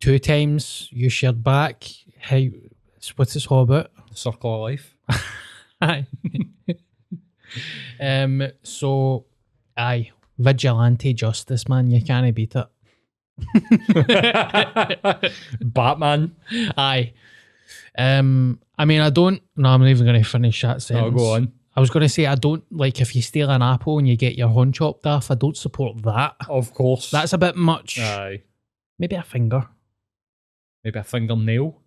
two 0.00 0.18
times. 0.18 0.88
You 0.90 1.08
shared 1.08 1.42
back. 1.44 1.84
Hey, 2.18 2.52
what's 3.16 3.34
this 3.34 3.46
all 3.46 3.62
about? 3.62 3.90
The 4.10 4.16
circle 4.16 4.54
of 4.56 4.60
life. 4.62 4.96
Aye. 5.80 6.06
um. 8.00 8.42
So, 8.62 9.26
aye, 9.76 10.10
vigilante 10.38 11.12
justice, 11.14 11.68
man. 11.68 11.90
You 11.90 12.02
can't 12.02 12.34
beat 12.34 12.54
it. 12.56 12.66
Batman. 15.60 16.34
Aye. 16.76 17.12
Um. 17.96 18.58
I 18.78 18.84
mean, 18.84 19.00
I 19.00 19.10
don't. 19.10 19.40
No, 19.56 19.70
I'm 19.70 19.80
not 19.80 19.88
even 19.88 20.06
going 20.06 20.22
to 20.22 20.28
finish 20.28 20.60
that 20.62 20.76
Oh, 20.76 20.80
sentence. 20.80 21.16
go 21.16 21.34
on. 21.34 21.52
I 21.76 21.80
was 21.80 21.90
going 21.90 22.02
to 22.02 22.08
say 22.08 22.26
I 22.26 22.34
don't 22.34 22.64
like 22.72 23.00
if 23.00 23.14
you 23.14 23.22
steal 23.22 23.48
an 23.50 23.62
apple 23.62 23.98
and 23.98 24.08
you 24.08 24.16
get 24.16 24.36
your 24.36 24.48
horn 24.48 24.72
chopped 24.72 25.06
off. 25.06 25.30
I 25.30 25.34
don't 25.34 25.56
support 25.56 26.02
that. 26.02 26.34
Of 26.48 26.74
course. 26.74 27.10
That's 27.10 27.32
a 27.32 27.38
bit 27.38 27.56
much. 27.56 27.98
Aye. 27.98 28.42
Maybe 28.98 29.16
a 29.16 29.22
finger. 29.22 29.68
Maybe 30.82 30.98
a 30.98 31.04
fingernail. 31.04 31.80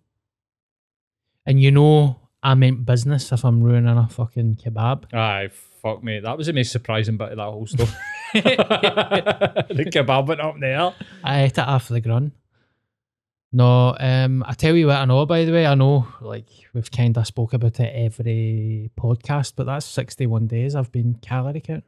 And 1.46 1.60
you 1.60 1.70
know, 1.70 2.18
I 2.42 2.54
meant 2.54 2.86
business 2.86 3.30
if 3.32 3.44
I'm 3.44 3.62
ruining 3.62 3.96
a 3.96 4.08
fucking 4.08 4.56
kebab. 4.56 5.12
Aye, 5.14 5.50
fuck 5.82 6.02
me. 6.02 6.20
That 6.20 6.38
was 6.38 6.46
the 6.46 6.54
most 6.54 6.72
surprising 6.72 7.16
bit 7.18 7.32
of 7.32 7.36
that 7.36 7.42
whole 7.42 7.66
stuff. 7.66 7.94
the 8.34 9.86
kebab 9.92 10.26
went 10.26 10.40
up 10.40 10.56
there. 10.58 10.94
I 11.22 11.42
ate 11.42 11.52
it 11.52 11.58
after 11.58 11.92
the 11.92 12.00
grun. 12.00 12.32
No, 13.56 13.94
um, 14.00 14.42
I 14.48 14.54
tell 14.54 14.74
you 14.74 14.88
what 14.88 14.96
I 14.96 15.04
know. 15.04 15.24
By 15.26 15.44
the 15.44 15.52
way, 15.52 15.64
I 15.64 15.76
know 15.76 16.08
like 16.20 16.48
we've 16.72 16.90
kind 16.90 17.16
of 17.16 17.24
spoke 17.24 17.52
about 17.52 17.78
it 17.78 17.92
every 17.94 18.90
podcast, 18.98 19.52
but 19.54 19.66
that's 19.66 19.86
sixty-one 19.86 20.48
days 20.48 20.74
I've 20.74 20.90
been 20.90 21.14
calorie 21.22 21.60
count. 21.60 21.84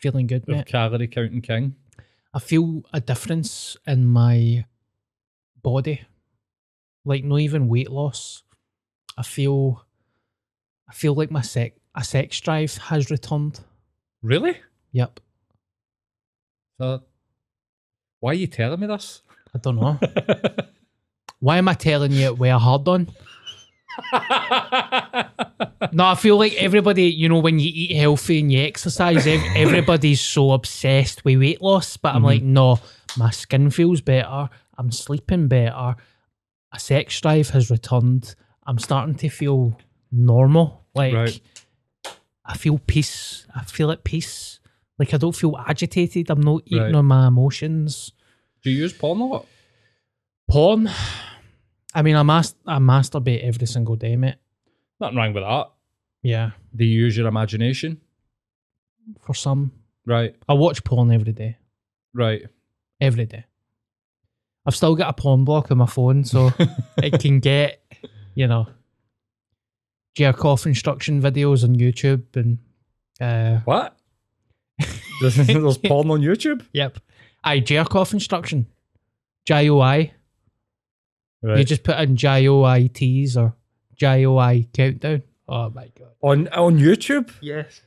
Feeling 0.00 0.26
good, 0.26 0.46
mate. 0.46 0.66
calorie 0.66 1.08
counting 1.08 1.40
king. 1.40 1.76
I 2.34 2.40
feel 2.40 2.82
a 2.92 3.00
difference 3.00 3.78
in 3.86 4.04
my 4.04 4.66
body, 5.62 6.02
like 7.06 7.24
not 7.24 7.40
even 7.40 7.68
weight 7.68 7.90
loss. 7.90 8.42
I 9.16 9.22
feel, 9.22 9.82
I 10.86 10.92
feel 10.92 11.14
like 11.14 11.30
my 11.30 11.40
sex, 11.40 11.78
a 11.94 12.04
sex 12.04 12.38
drive 12.40 12.76
has 12.76 13.10
returned. 13.10 13.60
Really? 14.20 14.58
Yep, 14.92 15.20
So, 16.78 17.02
why 18.20 18.32
are 18.32 18.34
you 18.34 18.46
telling 18.46 18.80
me 18.80 18.86
this? 18.88 19.22
I 19.54 19.58
don't 19.58 19.76
know. 19.76 19.98
Why 21.40 21.58
am 21.58 21.68
I 21.68 21.74
telling 21.74 22.12
you 22.12 22.34
it 22.34 22.48
a 22.48 22.58
hard 22.58 22.88
on? 22.88 23.08
No, 25.92 26.06
I 26.06 26.14
feel 26.16 26.36
like 26.38 26.54
everybody, 26.54 27.04
you 27.04 27.28
know, 27.28 27.38
when 27.38 27.58
you 27.58 27.70
eat 27.72 27.94
healthy 27.96 28.40
and 28.40 28.50
you 28.50 28.60
exercise, 28.62 29.26
everybody's 29.54 30.20
so 30.20 30.52
obsessed 30.52 31.24
with 31.24 31.38
weight 31.38 31.62
loss. 31.62 31.96
But 31.96 32.14
I'm 32.14 32.22
Mhm. 32.22 32.26
like, 32.26 32.42
no, 32.42 32.80
my 33.16 33.30
skin 33.30 33.70
feels 33.70 34.00
better. 34.00 34.48
I'm 34.76 34.90
sleeping 34.90 35.46
better. 35.48 35.94
A 36.72 36.78
sex 36.80 37.20
drive 37.20 37.50
has 37.50 37.70
returned. 37.70 38.34
I'm 38.66 38.78
starting 38.78 39.14
to 39.16 39.28
feel 39.28 39.78
normal. 40.10 40.84
Like, 40.94 41.14
Right. 41.14 41.40
I 42.44 42.56
feel 42.56 42.78
peace. 42.78 43.46
I 43.54 43.62
feel 43.64 43.90
at 43.92 44.02
peace. 44.04 44.58
Like, 44.98 45.14
I 45.14 45.16
don't 45.18 45.36
feel 45.36 45.56
agitated. 45.56 46.30
I'm 46.30 46.40
not 46.40 46.62
eating 46.66 46.82
Right. 46.82 46.94
on 46.94 47.04
my 47.06 47.26
emotions. 47.28 48.10
Do 48.64 48.70
you 48.70 48.78
use 48.78 48.92
porn 48.92 49.20
a 49.20 49.26
lot? 49.26 49.46
Porn. 50.48 50.90
I 51.94 52.02
mean, 52.02 52.16
I, 52.16 52.22
mas- 52.22 52.54
I 52.66 52.78
masturbate 52.78 53.42
every 53.44 53.66
single 53.66 53.96
day, 53.96 54.16
mate. 54.16 54.36
Nothing 55.00 55.16
wrong 55.18 55.32
with 55.34 55.44
that. 55.44 55.70
Yeah, 56.22 56.50
Do 56.74 56.84
you 56.84 56.98
use 57.04 57.16
your 57.16 57.26
imagination? 57.28 58.00
for 59.20 59.34
some. 59.34 59.70
Right, 60.06 60.34
I 60.48 60.54
watch 60.54 60.82
porn 60.84 61.10
every 61.12 61.32
day. 61.32 61.58
right. 62.14 62.42
every 63.00 63.26
day. 63.26 63.44
I've 64.66 64.74
still 64.74 64.94
got 64.96 65.10
a 65.10 65.12
porn 65.12 65.44
block 65.44 65.70
on 65.70 65.76
my 65.78 65.86
phone, 65.86 66.24
so 66.24 66.50
it 66.96 67.20
can 67.20 67.40
get, 67.40 67.82
you 68.34 68.46
know, 68.46 68.66
jerk 70.16 70.42
off 70.46 70.66
instruction 70.66 71.20
videos 71.20 71.64
on 71.64 71.74
YouTube 71.76 72.24
and 72.36 72.58
uh 73.20 73.60
What? 73.66 73.96
there's, 75.20 75.36
there's 75.36 75.78
porn 75.78 76.10
on 76.10 76.20
YouTube? 76.22 76.64
yep. 76.72 76.98
I 77.44 77.60
jerk 77.60 77.94
off 77.94 78.12
instruction. 78.12 78.66
J 79.46 79.68
O 79.70 79.80
I. 79.80 80.12
Right. 81.42 81.58
You 81.58 81.64
just 81.64 81.82
put 81.82 81.98
in 82.00 82.16
J 82.16 82.48
O 82.48 82.64
I 82.64 82.86
T's 82.86 83.36
or 83.36 83.54
J 83.96 84.24
O 84.26 84.38
I 84.38 84.66
countdown. 84.72 85.22
Oh 85.48 85.68
my 85.70 85.90
god. 85.98 86.08
on 86.22 86.48
on 86.48 86.78
YouTube? 86.78 87.30
Yes. 87.40 87.82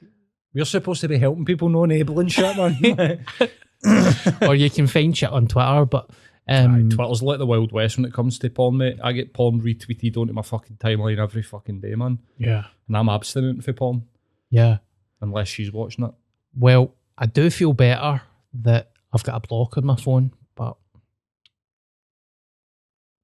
We're 0.53 0.65
supposed 0.65 1.01
to 1.01 1.07
be 1.07 1.17
helping 1.17 1.45
people, 1.45 1.69
no 1.69 1.83
enabling 1.83 2.27
shit, 2.29 2.55
man. 2.57 3.25
or 4.41 4.55
you 4.55 4.69
can 4.69 4.87
find 4.87 5.15
shit 5.15 5.29
on 5.29 5.47
Twitter, 5.47 5.85
but 5.85 6.09
um 6.47 6.89
Twitter's 6.89 7.21
like 7.21 7.39
the 7.39 7.45
Wild 7.45 7.71
West 7.71 7.97
when 7.97 8.05
it 8.05 8.13
comes 8.13 8.39
to 8.39 8.49
porn, 8.49 8.77
mate. 8.77 8.99
I 9.03 9.11
get 9.11 9.33
porn 9.33 9.61
retweeted 9.61 10.17
onto 10.17 10.33
my 10.33 10.41
fucking 10.43 10.77
timeline 10.77 11.17
every 11.19 11.43
fucking 11.43 11.81
day, 11.81 11.95
man. 11.95 12.19
yeah. 12.37 12.65
And 12.87 12.95
I'm 12.95 13.09
abstinent 13.09 13.63
for 13.63 13.73
porn 13.73 14.03
Yeah. 14.49 14.77
unless 15.21 15.47
she's 15.47 15.71
watching 15.71 16.05
it. 16.05 16.11
Well, 16.55 16.93
I 17.17 17.25
do 17.25 17.49
feel 17.49 17.73
better 17.73 18.21
that 18.61 18.91
I've 19.13 19.23
got 19.23 19.43
a 19.43 19.47
block 19.47 19.77
on 19.77 19.85
my 19.85 19.95
phone, 19.95 20.33
but 20.55 20.75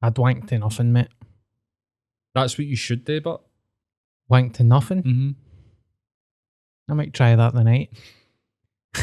I 0.02 0.10
wanked 0.10 0.48
to 0.48 0.60
nothing, 0.60 0.94
mate. 0.94 1.10
That's 2.34 2.58
what 2.58 2.68
you 2.68 2.76
should 2.76 3.06
do, 3.06 3.22
but 3.22 3.42
Wanked 4.30 4.54
to 4.56 4.64
nothing. 4.64 5.04
mm-hmm. 5.04 5.32
I 6.90 6.94
might 6.94 7.14
try 7.14 7.36
that 7.36 7.54
tonight. 7.54 7.92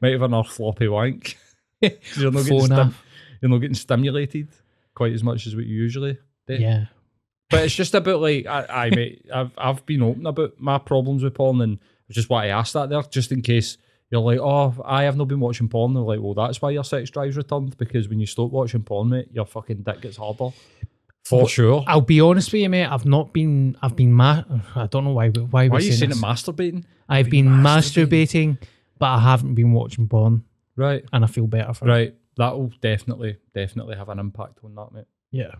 might 0.00 0.12
have 0.12 0.22
another 0.22 0.48
floppy 0.48 0.88
wank. 0.88 1.36
you're 1.80 2.30
not, 2.30 2.44
getting 2.44 2.60
Phone 2.60 2.66
stim- 2.66 2.94
you're 3.40 3.50
not 3.50 3.58
getting 3.58 3.74
stimulated 3.74 4.48
quite 4.94 5.12
as 5.12 5.24
much 5.24 5.46
as 5.46 5.56
what 5.56 5.66
you 5.66 5.74
usually 5.74 6.18
do. 6.46 6.54
Yeah. 6.54 6.86
But 7.50 7.64
it's 7.64 7.74
just 7.74 7.94
about 7.94 8.20
like 8.20 8.46
I, 8.46 8.66
I 8.86 8.90
mate, 8.90 9.26
I've 9.34 9.52
I've 9.58 9.84
been 9.86 10.02
open 10.02 10.26
about 10.26 10.58
my 10.58 10.78
problems 10.78 11.22
with 11.22 11.34
porn, 11.34 11.60
and 11.60 11.78
it's 12.08 12.16
just 12.16 12.30
why 12.30 12.46
I 12.46 12.48
asked 12.48 12.72
that 12.74 12.88
there, 12.88 13.02
just 13.02 13.32
in 13.32 13.42
case 13.42 13.76
you're 14.10 14.20
like, 14.20 14.38
oh, 14.38 14.74
I 14.84 15.04
have 15.04 15.16
not 15.16 15.28
been 15.28 15.40
watching 15.40 15.68
porn. 15.68 15.94
They're 15.94 16.02
like, 16.02 16.20
well, 16.20 16.34
that's 16.34 16.60
why 16.62 16.70
your 16.70 16.84
sex 16.84 17.10
drive's 17.10 17.36
returned 17.36 17.76
because 17.78 18.08
when 18.08 18.20
you 18.20 18.26
stop 18.26 18.50
watching 18.50 18.82
porn, 18.82 19.08
mate, 19.08 19.28
your 19.32 19.46
fucking 19.46 19.82
dick 19.82 20.02
gets 20.02 20.16
harder. 20.16 20.50
For 21.24 21.48
sure. 21.48 21.82
I'll 21.86 22.02
be 22.02 22.20
honest 22.20 22.52
with 22.52 22.60
you, 22.60 22.68
mate. 22.68 22.84
I've 22.86 23.06
not 23.06 23.32
been. 23.32 23.76
I've 23.80 23.96
been. 23.96 24.12
Ma- 24.12 24.42
I 24.76 24.86
don't 24.86 25.04
know 25.04 25.12
why. 25.12 25.30
Why, 25.30 25.68
Why 25.68 25.78
are 25.78 25.80
you 25.80 25.92
saying 25.92 26.10
it 26.10 26.18
masturbating? 26.18 26.84
I've 27.08 27.30
been 27.30 27.46
masturbating, 27.46 28.58
but 28.98 29.06
I 29.06 29.20
haven't 29.20 29.54
been 29.54 29.72
watching 29.72 30.06
porn, 30.06 30.44
Right, 30.76 31.04
and 31.12 31.24
I 31.24 31.26
feel 31.26 31.46
better 31.46 31.72
for 31.72 31.86
it. 31.86 31.90
right. 31.90 32.14
That'll 32.36 32.72
definitely, 32.80 33.36
definitely 33.54 33.96
have 33.96 34.08
an 34.08 34.18
impact 34.18 34.58
on 34.64 34.74
that, 34.74 34.92
mate. 34.92 35.04
Yeah. 35.30 35.54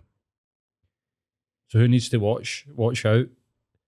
So 1.69 1.79
who 1.79 1.87
needs 1.87 2.09
to 2.09 2.17
watch? 2.17 2.65
Watch 2.75 3.05
out. 3.05 3.27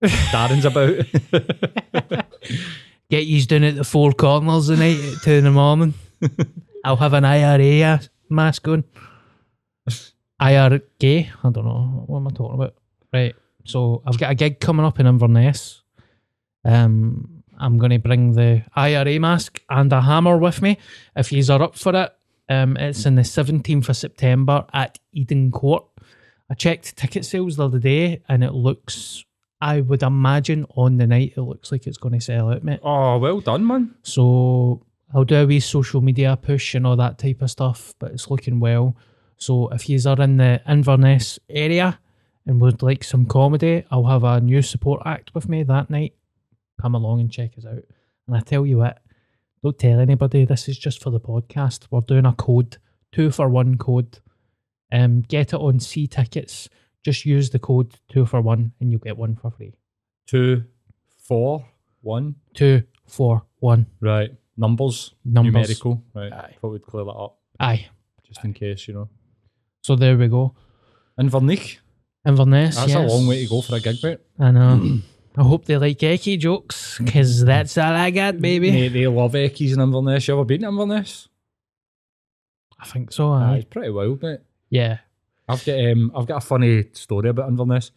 Darren's 0.02 0.66
about. 0.66 1.06
Get 3.10 3.26
yous 3.26 3.46
down 3.46 3.64
at 3.64 3.76
the 3.76 3.84
four 3.84 4.12
corners 4.12 4.68
tonight 4.68 5.00
at 5.00 5.22
two 5.24 5.32
in 5.32 5.46
the 5.46 5.52
morning. 5.52 5.94
I'll 6.84 6.98
have 6.98 7.14
an 7.14 7.24
IRA 7.24 8.02
mask 8.30 8.68
on. 8.68 8.84
IR 10.40 10.82
gay? 11.00 11.32
I 11.44 11.50
don't 11.50 11.66
know. 11.66 12.04
What 12.08 12.20
am 12.20 12.28
I 12.28 12.32
talking 12.32 12.56
about? 12.56 12.76
Right. 13.14 13.36
So 13.64 14.04
I've 14.06 14.18
got 14.20 14.32
a 14.32 14.36
gig 14.36 14.60
coming 14.60 14.86
up 14.86 15.00
in 15.00 15.08
Inverness. 15.08 15.82
Um, 16.66 17.44
I'm 17.58 17.78
going 17.78 17.92
to 17.92 18.00
bring 18.00 18.34
the 18.34 18.64
IRA 18.76 19.20
mask 19.20 19.62
and 19.70 19.92
a 19.92 20.02
hammer 20.02 20.38
with 20.38 20.62
me. 20.62 20.78
If 21.16 21.32
yous 21.32 21.50
are 21.50 21.64
up 21.64 21.78
for 21.78 21.96
it, 21.96 22.14
um, 22.50 22.78
it's 22.78 23.06
in 23.06 23.16
the 23.16 23.24
17th 23.24 23.90
of 23.90 23.98
September 23.98 24.66
at 24.74 25.00
Eden 25.12 25.52
Court. 25.52 25.86
I 26.50 26.54
checked 26.54 26.96
ticket 26.96 27.26
sales 27.26 27.58
the 27.58 27.66
other 27.66 27.80
day 27.80 28.22
and 28.30 28.44
it 28.44 28.54
looks, 28.54 29.26
I 29.60 29.82
would 29.82 30.04
imagine 30.04 30.66
on 30.76 30.98
the 30.98 31.08
night, 31.08 31.34
it 31.36 31.42
looks 31.42 31.72
like 31.72 31.88
it's 31.88 31.98
going 31.98 32.14
to 32.14 32.22
sell 32.22 32.52
out, 32.52 32.64
mate. 32.64 32.80
oh, 32.84 33.18
well 33.18 33.40
done, 33.40 33.66
man. 33.66 33.96
So 34.04 34.86
I'll 35.14 35.24
do 35.24 35.36
a 35.36 35.46
wee 35.46 35.60
social 35.60 36.02
media 36.02 36.38
push 36.40 36.76
and 36.76 36.86
all 36.86 36.96
that 36.98 37.18
type 37.18 37.42
of 37.42 37.50
stuff, 37.50 37.96
but 38.00 38.12
it's 38.12 38.30
looking 38.30 38.60
well. 38.60 38.96
So 39.38 39.70
if 39.70 39.90
you 39.90 40.00
are 40.06 40.22
in 40.22 40.38
the 40.38 40.62
Inverness 40.68 41.40
area 41.50 42.00
and 42.46 42.62
would 42.62 42.82
like 42.82 43.04
some 43.04 43.26
comedy, 43.26 43.84
I'll 43.90 44.06
have 44.06 44.24
a 44.24 44.42
new 44.42 44.62
support 44.62 45.02
act 45.06 45.34
with 45.34 45.50
me 45.50 45.64
that 45.64 45.90
night. 45.90 46.14
Come 46.82 46.96
along 46.96 47.22
and 47.22 47.32
check 47.32 47.58
us 47.58 47.66
out. 47.66 47.84
And 48.28 48.36
I 48.36 48.42
tell 48.42 48.66
you 48.66 48.80
what, 48.80 49.00
don't 49.64 49.78
tell 49.80 50.00
anybody. 50.00 50.46
This 50.46 50.68
is 50.70 50.78
just 50.78 51.02
for 51.02 51.10
the 51.10 51.20
podcast. 51.20 51.88
We're 51.90 52.02
doing 52.02 52.26
a 52.26 52.34
code, 52.34 52.78
two 53.12 53.32
for 53.32 53.50
one 53.50 53.78
code. 53.78 54.20
Um, 54.92 55.22
get 55.22 55.54
it 55.54 55.60
on 55.60 55.80
See 55.80 56.08
tickets. 56.08 56.70
Just 57.04 57.26
use 57.26 57.50
the 57.50 57.60
code 57.60 57.96
two 58.10 58.26
for 58.26 58.42
one, 58.42 58.74
and 58.80 58.92
you'll 58.92 59.00
get 59.00 59.18
one 59.18 59.36
for 59.36 59.52
free. 59.52 59.74
Two, 60.26 60.64
four, 61.18 61.66
one. 62.02 62.36
Two 62.54 62.84
for 63.06 63.44
one 63.60 63.86
Right. 64.02 64.32
Numbers. 64.58 65.14
numbers. 65.24 65.54
Numerical. 65.54 66.04
Right. 66.14 66.34
Aye. 66.34 66.56
Thought 66.60 66.72
we'd 66.72 66.82
clear 66.82 67.06
that 67.06 67.12
up 67.12 67.38
Aye. 67.60 67.88
just 68.24 68.44
in 68.44 68.54
case, 68.54 68.88
you 68.88 68.94
know. 68.94 69.10
So 69.82 69.96
there 69.96 70.18
we 70.18 70.28
go. 70.28 70.56
Inverness. 71.20 71.78
Inverness. 72.26 72.76
That's 72.76 72.90
yes. 72.90 72.98
a 72.98 73.14
long 73.14 73.28
way 73.28 73.44
to 73.44 73.50
go 73.50 73.62
for 73.62 73.76
a 73.76 73.80
gig, 73.80 73.98
mate. 74.04 74.20
I 74.40 74.52
know. 74.52 75.00
I 75.38 75.44
hope 75.44 75.66
they 75.66 75.78
like 75.78 76.00
Eckie 76.00 76.40
jokes 76.40 76.98
because 76.98 77.44
mm. 77.44 77.46
that's 77.46 77.78
all 77.78 77.94
I 77.94 78.10
got, 78.10 78.42
baby. 78.42 78.72
They, 78.72 78.88
they 78.88 79.08
love 79.08 79.34
Eckies 79.34 79.74
in 79.74 79.80
Inverness. 79.80 80.28
You 80.28 80.34
ever 80.34 80.46
been 80.46 80.62
to 80.62 80.68
Inverness? 80.68 81.30
I 82.80 82.88
think 82.88 83.12
so. 83.12 83.32
Aye, 83.32 83.44
Aye. 83.44 83.56
it's 83.58 83.66
pretty 83.66 83.92
wild, 83.92 84.22
mate. 84.24 84.40
Yeah. 84.72 84.98
I've 85.48 85.64
got 85.66 85.80
um, 85.80 86.12
I've 86.16 86.28
got 86.28 86.44
a 86.44 86.46
funny 86.46 86.86
story 86.94 87.30
about 87.30 87.50
Inverness. 87.50 87.92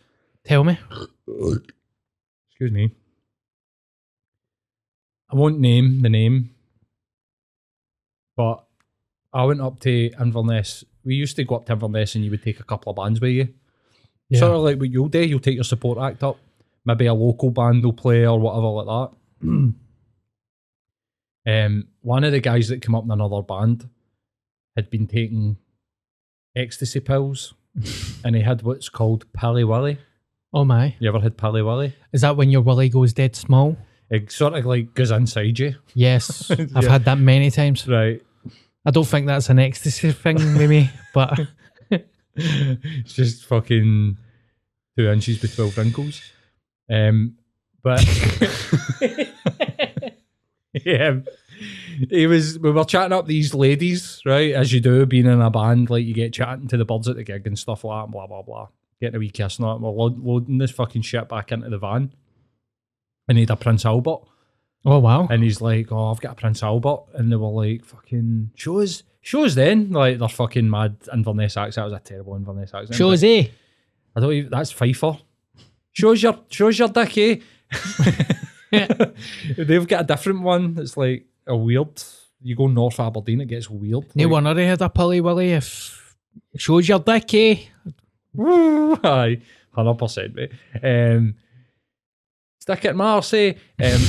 Tell 0.44 0.64
me. 0.64 0.78
Excuse 1.26 2.72
me. 2.72 2.92
I 5.32 5.36
won't 5.36 5.60
name 5.60 6.00
the 6.02 6.08
name, 6.08 6.50
but 8.36 8.64
I 9.32 9.44
went 9.44 9.60
up 9.60 9.78
to 9.80 10.10
Inverness. 10.20 10.84
We 11.04 11.14
used 11.14 11.36
to 11.36 11.44
go 11.44 11.56
up 11.56 11.66
to 11.66 11.72
Inverness 11.72 12.14
and 12.14 12.24
you 12.24 12.30
would 12.30 12.42
take 12.42 12.60
a 12.60 12.64
couple 12.64 12.90
of 12.90 12.96
bands 12.96 13.20
with 13.20 13.30
you. 13.32 13.48
Yeah. 14.28 14.40
Sort 14.40 14.52
of 14.52 14.62
like 14.62 14.78
what 14.78 14.90
you'll 14.90 15.08
do, 15.08 15.24
you'll 15.24 15.40
take 15.40 15.54
your 15.54 15.64
support 15.64 15.98
act 15.98 16.22
up. 16.22 16.38
Maybe 16.84 17.06
a 17.06 17.14
local 17.14 17.50
band 17.50 17.84
will 17.84 17.92
play 17.92 18.26
or 18.26 18.38
whatever 18.38 18.68
like 18.68 19.10
that. 19.42 19.74
um, 21.46 21.88
one 22.00 22.24
of 22.24 22.32
the 22.32 22.40
guys 22.40 22.68
that 22.68 22.82
came 22.82 22.94
up 22.94 23.04
in 23.04 23.10
another 23.10 23.42
band 23.42 23.88
had 24.76 24.90
been 24.90 25.06
taking 25.06 25.56
ecstasy 26.56 27.00
pills 27.00 27.54
and 28.24 28.34
he 28.36 28.42
had 28.42 28.62
what's 28.62 28.88
called 28.88 29.30
Pilly 29.32 29.64
Willy. 29.64 29.98
Oh 30.52 30.64
my. 30.64 30.96
You 30.98 31.08
ever 31.08 31.20
had 31.20 31.36
Pally 31.36 31.62
Willy? 31.62 31.94
Is 32.12 32.22
that 32.22 32.36
when 32.36 32.50
your 32.50 32.62
willy 32.62 32.88
goes 32.88 33.12
dead 33.12 33.36
small? 33.36 33.76
It 34.10 34.32
sort 34.32 34.54
of 34.54 34.66
like 34.66 34.94
goes 34.94 35.12
inside 35.12 35.58
you. 35.58 35.76
Yes. 35.94 36.50
I've 36.74 36.86
had 36.86 37.04
that 37.04 37.18
many 37.18 37.50
times. 37.50 37.86
Right. 37.86 38.20
I 38.84 38.90
don't 38.90 39.06
think 39.06 39.26
that's 39.26 39.50
an 39.50 39.58
ecstasy 39.58 40.10
thing, 40.10 40.54
maybe, 40.54 40.90
but 41.14 41.38
It's 42.36 43.12
just 43.12 43.44
fucking 43.46 44.16
two 44.96 45.08
inches 45.08 45.42
with 45.42 45.54
12 45.54 45.78
wrinkles. 45.78 46.22
Um, 46.90 47.36
but 47.82 48.04
yeah, 50.84 51.20
he 52.08 52.26
was. 52.26 52.58
We 52.58 52.70
were 52.70 52.84
chatting 52.84 53.12
up 53.12 53.26
these 53.26 53.54
ladies, 53.54 54.22
right? 54.24 54.52
As 54.52 54.72
you 54.72 54.80
do, 54.80 55.04
being 55.06 55.26
in 55.26 55.40
a 55.40 55.50
band, 55.50 55.90
like 55.90 56.04
you 56.04 56.14
get 56.14 56.32
chatting 56.32 56.68
to 56.68 56.76
the 56.76 56.84
birds 56.84 57.08
at 57.08 57.16
the 57.16 57.24
gig 57.24 57.46
and 57.46 57.58
stuff 57.58 57.84
like 57.84 57.98
that, 57.98 58.04
and 58.04 58.12
blah 58.12 58.26
blah 58.26 58.42
blah. 58.42 58.68
Getting 59.00 59.16
a 59.16 59.18
wee 59.18 59.30
kiss 59.30 59.58
and 59.58 59.68
that. 59.68 59.80
We're 59.80 59.90
load, 59.90 60.18
loading 60.18 60.58
this 60.58 60.70
fucking 60.70 61.02
shit 61.02 61.28
back 61.28 61.52
into 61.52 61.68
the 61.68 61.78
van. 61.78 62.12
I 63.28 63.32
need 63.32 63.50
a 63.50 63.56
Prince 63.56 63.84
Albert. 63.84 64.20
oh 64.84 64.98
wow. 64.98 65.26
And 65.30 65.42
he's 65.42 65.60
like, 65.60 65.90
"Oh, 65.90 66.10
I've 66.10 66.20
got 66.20 66.32
a 66.32 66.36
Prince 66.36 66.62
Albert," 66.62 67.04
and 67.14 67.30
they 67.30 67.36
were 67.36 67.48
like, 67.48 67.84
"Fucking 67.84 68.52
shows, 68.54 69.02
shows." 69.20 69.54
Then 69.54 69.90
like 69.90 70.18
they're 70.18 70.28
fucking 70.28 70.68
mad 70.68 70.96
Inverness 71.12 71.56
accent. 71.56 71.74
That 71.76 71.84
was 71.84 72.00
a 72.00 72.04
terrible 72.04 72.36
Inverness 72.36 72.74
accent. 72.74 72.94
Shows 72.94 73.22
eh? 73.24 73.48
I 74.16 74.20
don't 74.20 74.32
even. 74.32 74.50
That's 74.50 74.72
Pfeiffer. 74.72 75.18
Shows 75.92 76.22
your 76.22 76.38
shows 76.50 76.78
your 76.78 76.88
dick, 76.88 77.18
eh? 77.18 77.36
They've 79.56 79.86
got 79.86 80.02
a 80.02 80.06
different 80.06 80.42
one. 80.42 80.76
It's 80.78 80.96
like 80.96 81.26
a 81.50 81.56
weird. 81.56 82.02
You 82.42 82.56
go 82.56 82.68
north 82.68 82.98
Aberdeen, 82.98 83.42
it 83.42 83.48
gets 83.48 83.68
weird. 83.68 84.16
No 84.16 84.24
like, 84.24 84.30
wonder 84.30 84.58
he 84.58 84.66
had 84.66 84.80
a 84.80 84.88
pully 84.88 85.20
willy 85.20 85.52
if 85.52 86.16
shows 86.56 86.88
your 86.88 87.00
dick, 87.00 87.34
eh? 87.34 87.56
Aye, 88.38 89.42
hundred 89.72 89.94
percent, 89.94 90.34
mate. 90.34 90.52
Um, 90.82 91.34
stick 92.58 92.84
it, 92.86 92.96
Marcy. 92.96 93.56
Um, 93.82 94.00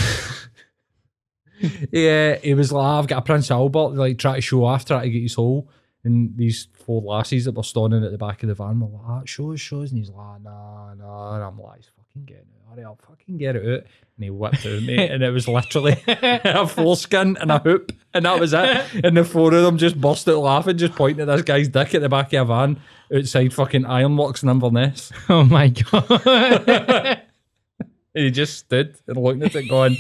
yeah, 1.92 2.36
he 2.36 2.54
was 2.54 2.72
like, 2.72 2.86
I've 2.86 3.08
got 3.08 3.20
a 3.20 3.22
Prince 3.22 3.52
Albert, 3.52 3.96
like 3.96 4.18
try 4.18 4.36
to 4.36 4.42
show 4.42 4.66
off, 4.66 4.86
try 4.86 5.04
to 5.04 5.10
get 5.10 5.22
his 5.22 5.36
hole. 5.36 5.70
And 6.04 6.36
these 6.36 6.68
four 6.86 7.02
lasses 7.02 7.46
that 7.46 7.56
were 7.56 7.64
standing 7.64 8.04
at 8.04 8.12
the 8.12 8.18
back 8.18 8.42
of 8.42 8.50
the 8.50 8.56
van 8.56 8.80
were 8.80 8.88
like, 8.88 9.08
ah, 9.08 9.22
shows, 9.26 9.62
shows. 9.62 9.92
And 9.92 10.00
he's 10.00 10.10
like, 10.10 10.42
nah, 10.42 10.94
nah. 10.96 11.36
And 11.36 11.44
I'm 11.44 11.60
like, 11.60 11.78
he's 11.78 11.92
fucking 11.96 12.26
getting 12.26 12.42
it. 12.42 12.61
Hurry 12.72 12.86
up, 12.86 13.02
fucking 13.06 13.38
get 13.38 13.58
it 13.58 13.64
out. 13.68 13.84
And 14.16 14.24
he 14.24 14.30
whipped 14.30 14.66
it, 14.66 14.84
mate. 14.84 15.12
And 15.12 15.22
it 15.22 15.32
was 15.32 15.46
literally 15.46 16.02
a 16.08 16.66
foreskin 16.66 17.36
and 17.42 17.52
a 17.52 17.60
hoop. 17.60 17.92
And 18.14 18.24
that 18.24 18.40
was 18.40 18.54
it. 18.54 19.04
And 19.04 19.18
the 19.18 19.26
four 19.26 19.54
of 19.54 19.64
them 19.64 19.78
just 19.78 20.00
burst 20.00 20.30
out 20.30 20.38
laughing, 20.38 20.78
just 20.78 20.96
pointing 20.96 21.22
at 21.22 21.26
this 21.26 21.42
guy's 21.42 21.68
dick 21.68 21.94
at 21.94 22.02
the 22.02 22.08
back 22.08 22.32
of 22.32 22.50
a 22.50 22.54
van 22.54 22.80
outside 23.14 23.54
fucking 23.54 23.86
Ironworks 23.86 24.42
in 24.42 24.50
Inverness. 24.50 25.12
Oh 25.30 25.44
my 25.44 25.68
god. 25.68 26.22
And 26.26 27.20
he 28.14 28.32
just 28.32 28.60
stood 28.60 28.96
and 29.06 29.18
looked 29.18 29.44
at 29.44 29.56
it 29.56 29.70
going, 29.70 29.98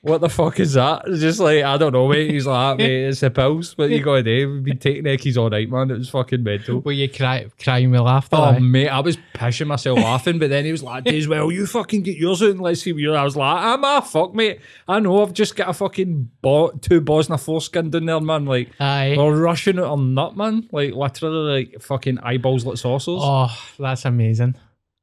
What 0.00 0.20
the 0.20 0.28
fuck 0.28 0.60
is 0.60 0.74
that? 0.74 1.02
It's 1.06 1.20
just 1.20 1.40
like, 1.40 1.64
I 1.64 1.76
don't 1.76 1.92
know, 1.92 2.06
mate. 2.06 2.30
He's 2.30 2.46
like, 2.46 2.78
mate, 2.78 3.08
it's 3.08 3.18
the 3.18 3.30
pills. 3.30 3.76
What 3.76 3.90
you 3.90 4.00
gotta 4.00 4.22
do? 4.22 4.52
We've 4.52 4.62
been 4.62 4.78
taking 4.78 5.02
Eckies 5.04 5.36
all 5.36 5.50
night, 5.50 5.68
man. 5.68 5.90
It 5.90 5.98
was 5.98 6.08
fucking 6.08 6.44
mental. 6.44 6.80
Were 6.80 6.92
you 6.92 7.08
cry, 7.08 7.46
crying 7.60 7.90
with 7.90 8.02
laughter? 8.02 8.36
Oh, 8.36 8.44
eh? 8.50 8.58
mate, 8.60 8.88
I 8.88 9.00
was 9.00 9.18
pissing 9.34 9.66
myself 9.66 9.98
laughing, 9.98 10.38
but 10.38 10.50
then 10.50 10.64
he 10.64 10.70
was 10.70 10.84
like, 10.84 11.06
as 11.08 11.26
well, 11.26 11.50
you 11.50 11.66
fucking 11.66 12.02
get 12.02 12.16
yours 12.16 12.42
out 12.42 12.50
and 12.50 12.60
let's 12.60 12.82
see 12.82 12.92
what 12.92 13.02
you're. 13.02 13.16
I 13.16 13.24
was 13.24 13.36
like, 13.36 13.60
I'm 13.60 13.82
a 13.82 14.00
fuck, 14.00 14.34
mate. 14.34 14.60
I 14.86 15.00
know 15.00 15.20
I've 15.20 15.32
just 15.32 15.56
got 15.56 15.68
a 15.68 15.74
fucking 15.74 16.30
bo- 16.42 16.70
two 16.70 17.04
a 17.08 17.38
foreskin 17.38 17.90
down 17.90 18.06
there, 18.06 18.20
man. 18.20 18.46
Like, 18.46 18.70
Aye. 18.78 19.16
we're 19.18 19.40
rushing 19.40 19.78
it 19.78 19.84
on 19.84 20.14
nut, 20.14 20.36
man. 20.36 20.68
Like, 20.70 20.94
literally, 20.94 21.66
like, 21.72 21.82
fucking 21.82 22.20
eyeballs 22.20 22.64
like 22.64 22.78
saucers. 22.78 23.20
Oh, 23.20 23.50
that's 23.78 24.04
amazing. 24.04 24.54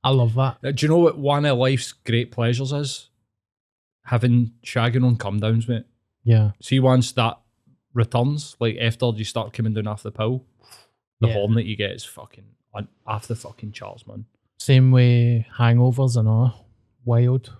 I 0.05 0.11
love 0.11 0.35
that. 0.35 0.57
Uh, 0.63 0.71
Do 0.71 0.85
you 0.85 0.89
know 0.89 0.99
what 0.99 1.17
one 1.17 1.45
of 1.45 1.57
life's 1.57 1.91
great 1.91 2.31
pleasures 2.31 2.71
is? 2.71 3.09
Having 4.05 4.53
shagging 4.65 5.05
on 5.05 5.17
come 5.17 5.39
downs, 5.39 5.67
mate. 5.67 5.85
Yeah. 6.23 6.51
See, 6.61 6.79
once 6.79 7.11
that 7.13 7.39
returns, 7.93 8.55
like 8.59 8.77
after 8.77 9.11
you 9.15 9.23
start 9.23 9.53
coming 9.53 9.73
down 9.73 9.87
off 9.87 10.03
the 10.03 10.11
pill, 10.11 10.45
the 11.21 11.27
Yeah. 11.27 11.33
horn 11.33 11.53
that 11.55 11.65
you 11.65 11.75
get 11.75 11.91
is 11.91 12.03
fucking 12.03 12.45
on, 12.73 12.87
off 13.05 13.27
the 13.27 13.35
fucking 13.35 13.71
charts, 13.71 14.05
man. 14.07 14.25
Same 14.59 14.91
way 14.91 15.47
hangovers 15.57 16.17
and 16.17 16.27
all. 16.27 16.65
Wild. 17.03 17.51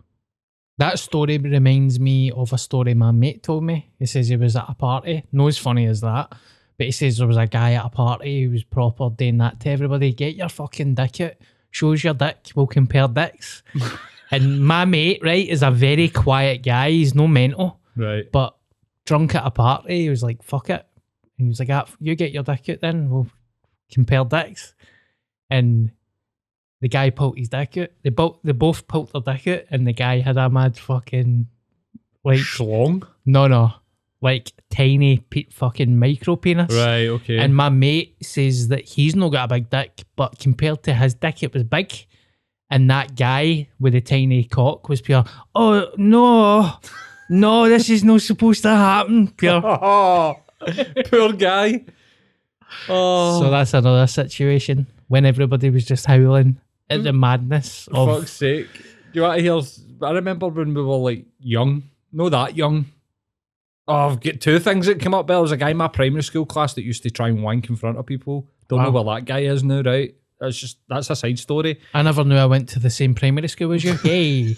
That 0.77 0.99
story 0.99 1.37
reminds 1.37 1.99
me 1.99 2.31
of 2.31 2.51
a 2.51 2.57
story 2.57 2.93
my 2.93 3.11
mate 3.11 3.43
told 3.43 3.63
me. 3.63 3.91
He 3.97 4.05
says 4.05 4.27
he 4.27 4.35
was 4.35 4.55
at 4.55 4.65
a 4.67 4.73
party. 4.75 5.23
No 5.31 5.47
as 5.47 5.57
funny 5.57 5.85
as 5.85 6.01
that. 6.01 6.33
But 6.77 6.87
he 6.87 6.91
says 6.91 7.17
there 7.17 7.27
was 7.27 7.37
a 7.37 7.47
guy 7.47 7.73
at 7.73 7.85
a 7.85 7.89
party 7.89 8.43
who 8.43 8.49
was 8.51 8.63
proper 8.65 9.09
doing 9.09 9.37
that 9.37 9.61
to 9.61 9.69
everybody. 9.69 10.11
Get 10.11 10.35
your 10.35 10.49
fucking 10.49 10.95
dick 10.95 11.21
out. 11.21 11.33
Shows 11.71 12.03
your 12.03 12.13
dick. 12.13 12.49
We'll 12.55 12.67
compare 12.67 13.07
dicks. 13.07 13.63
and 14.31 14.65
my 14.65 14.85
mate, 14.85 15.19
right, 15.23 15.47
is 15.47 15.63
a 15.63 15.71
very 15.71 16.09
quiet 16.09 16.63
guy. 16.63 16.91
He's 16.91 17.15
no 17.15 17.27
mental. 17.27 17.79
Right. 17.95 18.31
But 18.31 18.55
drunk 19.05 19.35
at 19.35 19.45
a 19.45 19.51
party, 19.51 20.01
he 20.01 20.09
was 20.09 20.23
like, 20.23 20.43
fuck 20.43 20.69
it. 20.69 20.85
And 21.37 21.47
he 21.47 21.49
was 21.49 21.59
like, 21.59 21.69
ah, 21.69 21.85
you 21.99 22.15
get 22.15 22.31
your 22.31 22.43
dick 22.43 22.69
out 22.69 22.81
then. 22.81 23.09
We'll 23.09 23.27
compare 23.91 24.25
dicks. 24.25 24.73
And 25.49 25.91
the 26.81 26.89
guy 26.89 27.09
pulled 27.09 27.37
his 27.37 27.49
dick 27.49 27.77
out. 27.77 27.89
They 28.03 28.09
both 28.09 28.39
they 28.43 28.51
both 28.51 28.87
pulled 28.87 29.11
their 29.11 29.35
dick 29.35 29.47
out, 29.47 29.65
and 29.69 29.87
the 29.87 29.93
guy 29.93 30.19
had 30.19 30.37
a 30.37 30.49
mad 30.49 30.77
fucking 30.77 31.47
like 32.23 32.39
Schlong. 32.39 33.07
no 33.25 33.47
no 33.47 33.73
like 34.21 34.51
tiny 34.71 35.19
pe- 35.19 35.49
fucking 35.51 35.99
micro 35.99 36.35
penis. 36.35 36.73
Right. 36.73 37.07
Okay. 37.07 37.37
And 37.37 37.55
my 37.55 37.69
mate 37.69 38.15
says 38.23 38.69
that 38.69 38.81
he's 38.81 39.15
not 39.15 39.29
got 39.29 39.51
a 39.51 39.55
big 39.55 39.69
dick, 39.69 40.03
but 40.15 40.39
compared 40.39 40.81
to 40.83 40.93
his 40.95 41.13
dick, 41.13 41.43
it 41.43 41.53
was 41.53 41.63
big. 41.63 41.93
And 42.69 42.89
that 42.89 43.15
guy 43.15 43.67
with 43.79 43.93
the 43.93 44.01
tiny 44.01 44.43
cock 44.43 44.89
was 44.89 45.01
pure. 45.01 45.23
Oh 45.53 45.87
no, 45.97 46.71
no, 47.29 47.69
this 47.69 47.89
is 47.89 48.03
not 48.03 48.21
supposed 48.21 48.63
to 48.63 48.69
happen. 48.69 49.27
Pure. 49.29 49.61
oh, 49.65 50.35
poor 51.05 51.33
guy. 51.33 51.85
Oh, 52.89 53.41
So 53.41 53.49
that's 53.51 53.73
another 53.73 54.07
situation 54.07 54.87
when 55.07 55.25
everybody 55.25 55.69
was 55.69 55.85
just 55.85 56.05
howling 56.05 56.59
at 56.89 57.03
the 57.03 57.11
mm. 57.11 57.19
madness 57.19 57.87
for 57.91 58.09
of 58.09 58.19
fuck's 58.19 58.31
sake. 58.31 58.67
Do 59.13 59.19
you 59.19 59.21
want 59.21 59.37
to 59.37 59.43
hear? 59.43 59.61
I 60.01 60.11
remember 60.11 60.47
when 60.47 60.73
we 60.73 60.81
were 60.81 60.95
like 60.97 61.25
young, 61.39 61.83
not 62.11 62.29
that 62.29 62.57
young. 62.57 62.85
Oh, 63.87 63.93
I've 64.09 64.19
got 64.19 64.41
two 64.41 64.57
things 64.59 64.87
that 64.87 64.99
came 64.99 65.13
up. 65.13 65.27
There 65.27 65.39
was 65.39 65.51
a 65.51 65.57
guy 65.57 65.69
in 65.69 65.77
my 65.77 65.87
primary 65.87 66.23
school 66.23 66.45
class 66.45 66.73
that 66.73 66.83
used 66.83 67.03
to 67.03 67.11
try 67.11 67.29
and 67.29 67.43
wank 67.43 67.69
in 67.69 67.75
front 67.75 67.97
of 67.99 68.05
people. 68.07 68.47
Don't 68.67 68.81
know 68.81 68.89
Wow. 68.89 69.03
where 69.03 69.15
that 69.15 69.25
guy 69.25 69.41
is 69.41 69.63
now, 69.63 69.81
right? 69.81 70.15
That's 70.39 70.57
just 70.57 70.79
that's 70.89 71.09
a 71.09 71.15
side 71.15 71.39
story. 71.39 71.79
I 71.93 72.01
never 72.01 72.23
knew 72.23 72.35
I 72.35 72.45
went 72.45 72.69
to 72.69 72.79
the 72.79 72.89
same 72.89 73.15
primary 73.15 73.47
school 73.47 73.71
as 73.71 73.83
you. 73.83 73.93
Hey, 74.03 74.55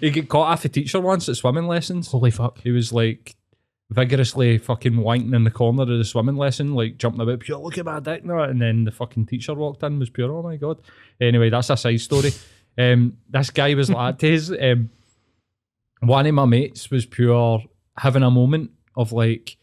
he 0.00 0.10
got 0.10 0.28
caught 0.28 0.52
off 0.52 0.64
a 0.64 0.68
teacher 0.68 1.00
once 1.00 1.28
at 1.28 1.36
swimming 1.36 1.68
lessons. 1.68 2.08
holy 2.08 2.30
fuck! 2.30 2.58
He 2.58 2.70
was 2.70 2.92
like 2.92 3.36
vigorously 3.90 4.58
fucking 4.58 4.94
wanking 4.94 5.34
in 5.34 5.44
the 5.44 5.50
corner 5.50 5.82
of 5.82 5.88
the 5.88 6.04
swimming 6.04 6.36
lesson, 6.36 6.74
like 6.74 6.98
jumping 6.98 7.20
about, 7.20 7.40
pure 7.40 7.58
look 7.58 7.78
at 7.78 7.84
my 7.84 8.00
dick 8.00 8.24
now. 8.24 8.42
And 8.42 8.60
then 8.60 8.84
the 8.84 8.90
fucking 8.90 9.26
teacher 9.26 9.54
walked 9.54 9.82
in, 9.82 9.98
was 9.98 10.10
pure, 10.10 10.32
oh 10.32 10.42
my 10.42 10.56
god. 10.56 10.80
Anyway, 11.20 11.50
that's 11.50 11.70
a 11.70 11.76
side 11.76 12.00
story. 12.00 12.32
Um, 12.76 13.18
this 13.30 13.50
guy 13.50 13.72
was 13.74 13.88
like 13.88 14.20
his 14.20 14.50
um, 14.50 14.90
one 16.00 16.26
of 16.26 16.34
my 16.34 16.44
mates 16.44 16.90
was 16.90 17.06
pure 17.06 17.62
having 17.96 18.24
a 18.24 18.30
moment 18.32 18.72
of 18.96 19.12
like, 19.12 19.56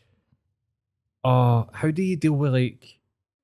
oh, 1.25 1.67
how 1.73 1.91
do 1.91 2.01
you 2.03 2.15
deal 2.15 2.31
with 2.31 2.53
like 2.53 3.00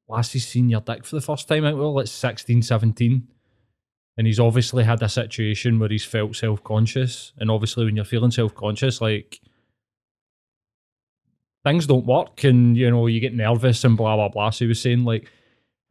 lassies 0.08 0.48
seen 0.48 0.70
your 0.70 0.82
dick 0.82 1.06
for 1.06 1.16
the 1.16 1.22
first 1.22 1.48
time 1.48 1.66
out? 1.66 1.78
Well, 1.78 2.00
it's 2.00 2.12
16, 2.12 2.62
17. 2.62 3.28
And 4.18 4.28
he's 4.28 4.40
obviously 4.40 4.84
had 4.84 5.04
a 5.04 5.10
situation 5.10 5.78
where 5.78 5.90
he's 5.90 6.06
felt 6.06 6.36
self 6.36 6.64
conscious. 6.64 7.34
And 7.38 7.52
obviously, 7.52 7.86
when 7.86 7.96
you're 7.96 8.06
feeling 8.06 8.32
self 8.32 8.56
conscious, 8.56 9.00
like 9.00 9.40
things 11.64 11.86
don't 11.86 12.06
work 12.06 12.44
and 12.44 12.78
you 12.78 12.90
know, 12.90 13.08
you 13.08 13.20
get 13.20 13.36
nervous 13.36 13.84
and 13.84 13.96
blah 13.96 14.16
blah 14.16 14.30
blah. 14.30 14.50
So 14.50 14.66
he 14.66 14.70
was 14.70 14.82
saying, 14.82 15.04
like, 15.04 15.30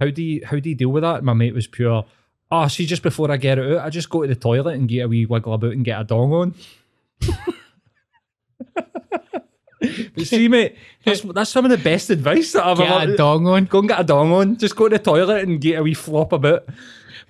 how 0.01 0.11
do 0.11 0.23
you 0.23 0.45
how 0.45 0.59
do 0.59 0.69
you 0.69 0.75
deal 0.75 0.89
with 0.89 1.03
that? 1.03 1.19
And 1.19 1.27
my 1.27 1.35
mate 1.35 1.55
was 1.55 1.69
pure, 1.69 2.05
oh, 2.51 2.69
see, 2.69 2.87
just 2.87 3.03
before 3.03 3.31
I 3.31 3.37
get 3.37 3.59
it 3.59 3.77
out, 3.77 3.87
I 3.87 3.91
just 3.91 4.11
go 4.11 4.23
to 4.23 4.29
the 4.29 4.35
toilet 4.35 4.75
and 4.75 4.89
get 4.89 5.03
a 5.03 5.09
wee 5.09 5.27
wiggle 5.27 5.55
about 5.55 5.73
and 5.73 5.85
get 5.85 6.01
a 6.01 6.05
dong 6.05 6.33
on. 6.33 6.55
but 9.81 10.27
see, 10.27 10.49
mate, 10.49 10.77
that's, 11.05 11.21
that's 11.21 11.51
some 11.51 11.65
of 11.65 11.71
the 11.71 11.79
best 11.79 12.11
advice 12.11 12.53
that 12.53 12.65
I've 12.67 12.79
Get 12.79 12.91
ever. 13.03 13.13
a 13.13 13.17
dong 13.17 13.47
on. 13.47 13.65
Go 13.67 13.81
and 13.81 13.89
get 13.89 14.01
a 14.01 14.05
dong 14.05 14.33
on. 14.33 14.57
Just 14.57 14.75
go 14.77 14.89
to 14.89 14.97
the 14.97 15.03
toilet 15.03 15.43
and 15.47 15.61
get 15.61 15.79
a 15.79 15.83
wee 15.83 15.95
flop 15.95 16.33
about. 16.33 16.67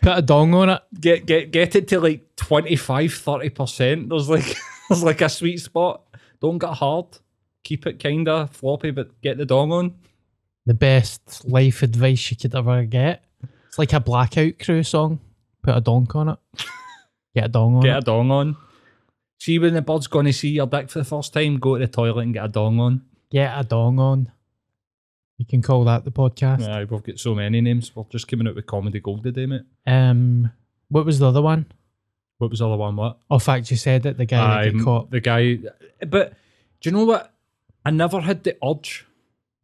Put 0.01 0.19
a 0.19 0.23
dong 0.23 0.55
on 0.55 0.69
it. 0.71 0.83
Get 1.01 1.27
get 1.27 1.51
get 1.51 1.75
it 1.75 1.89
to 1.89 2.01
like 2.01 2.37
25, 2.37 3.13
30 3.15 3.49
percent. 3.51 4.09
There's 4.11 4.29
like 4.29 4.57
there's 4.89 5.03
like 5.03 5.21
a 5.23 5.29
sweet 5.29 5.59
spot. 5.59 6.03
Don't 6.41 6.59
get 6.59 6.75
hard. 6.75 7.07
Keep 7.65 7.87
it 7.87 7.99
kinda 7.99 8.49
floppy, 8.53 8.91
but 8.93 9.21
get 9.23 9.39
the 9.39 9.47
dong 9.47 9.73
on. 9.73 9.95
The 10.67 10.75
best 10.75 11.49
life 11.49 11.83
advice 11.83 12.31
you 12.31 12.37
could 12.37 12.55
ever 12.55 12.85
get. 12.85 13.25
It's 13.69 13.79
like 13.79 13.93
a 13.93 14.01
blackout 14.01 14.59
crew 14.61 14.83
song. 14.83 15.21
Put 15.63 15.77
a 15.77 15.81
donk 15.81 16.15
on 16.15 16.29
it. 16.29 16.39
Get 17.35 17.45
a 17.47 17.49
dong 17.49 17.77
on 17.77 17.83
Get 17.83 17.97
it. 17.97 17.99
a 17.99 18.01
dong 18.03 18.31
on. 18.31 18.57
See 19.39 19.59
when 19.59 19.75
the 19.75 19.83
bird's 19.83 20.07
gonna 20.07 20.33
see 20.33 20.51
your 20.51 20.67
dick 20.67 20.89
for 20.91 20.99
the 21.01 21.05
first 21.05 21.33
time, 21.35 21.59
go 21.59 21.77
to 21.77 21.87
the 21.87 21.93
toilet 21.93 22.23
and 22.23 22.35
get 22.35 22.45
a 22.45 22.49
dong 22.49 22.81
on. 22.81 23.03
Get 23.31 23.53
a 23.59 23.65
dong 23.65 23.99
on. 23.99 24.33
You 25.39 25.45
can 25.45 25.61
call 25.61 25.85
that 25.85 26.05
the 26.05 26.11
podcast. 26.11 26.61
Yeah, 26.61 26.85
we've 26.85 27.03
got 27.03 27.19
so 27.19 27.35
many 27.35 27.61
names. 27.61 27.95
We're 27.95 28.05
just 28.11 28.27
coming 28.29 28.49
out 28.49 28.55
with 28.55 28.67
comedy 28.67 29.01
gold 29.01 29.23
today, 29.23 29.45
mate. 29.47 29.63
Um, 29.87 30.51
What 30.89 31.05
was 31.05 31.19
the 31.19 31.29
other 31.29 31.43
one? 31.43 31.67
What 32.39 32.51
was 32.51 32.61
the 32.61 32.67
other 32.67 32.77
one? 32.77 32.97
What? 32.97 33.19
Oh, 33.31 33.39
fact, 33.39 33.71
you 33.71 33.77
said 33.77 34.07
it. 34.07 34.17
The 34.17 34.25
guy 34.27 34.65
that 34.65 34.73
got 34.73 34.85
caught. 34.85 35.11
The 35.11 35.21
guy. 35.21 35.59
But 36.07 36.35
do 36.81 36.89
you 36.89 36.97
know 36.97 37.05
what? 37.05 37.33
I 37.85 37.91
never 37.91 38.21
had 38.21 38.45
the 38.45 38.57
urge 38.65 39.07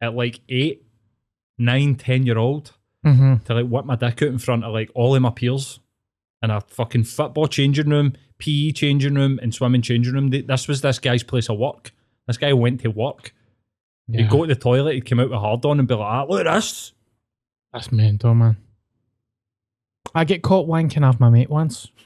at 0.01 0.13
like 0.15 0.41
eight, 0.49 0.85
nine, 1.57 1.95
ten 1.95 2.25
year 2.25 2.37
old 2.37 2.73
hmm 3.03 3.35
to 3.45 3.53
like 3.53 3.67
whip 3.67 3.85
my 3.85 3.95
dick 3.97 4.21
out 4.21 4.29
in 4.29 4.37
front 4.37 4.63
of 4.63 4.71
like 4.71 4.89
all 4.95 5.13
of 5.13 5.21
my 5.21 5.29
peers 5.29 5.79
in 6.41 6.49
a 6.49 6.61
fucking 6.61 7.03
football 7.03 7.47
changing 7.47 7.89
room, 7.89 8.13
PE 8.43 8.71
changing 8.71 9.15
room, 9.15 9.39
and 9.41 9.53
swimming 9.53 9.81
changing 9.81 10.13
room. 10.13 10.29
This 10.29 10.67
was 10.67 10.81
this 10.81 10.99
guy's 10.99 11.23
place 11.23 11.49
of 11.49 11.57
work. 11.57 11.91
This 12.27 12.37
guy 12.37 12.51
went 12.53 12.81
to 12.81 12.89
work. 12.89 13.33
He'd 14.11 14.29
go 14.29 14.45
to 14.45 14.53
the 14.53 14.59
toilet, 14.59 14.95
he'd 14.95 15.05
come 15.09 15.21
out 15.21 15.29
with 15.29 15.39
hard 15.39 15.63
on 15.65 15.79
and 15.79 15.87
be 15.87 15.93
like, 15.95 16.05
ah, 16.05 16.25
look 16.27 16.45
at 16.45 16.53
this. 16.53 16.91
That's 17.71 17.89
mental, 17.91 18.33
man. 18.35 18.57
I 20.13 20.25
get 20.25 20.43
caught 20.43 20.67
wanking 20.67 21.07
off 21.07 21.19
my 21.19 21.29
mate 21.29 21.49
once. 21.49 21.87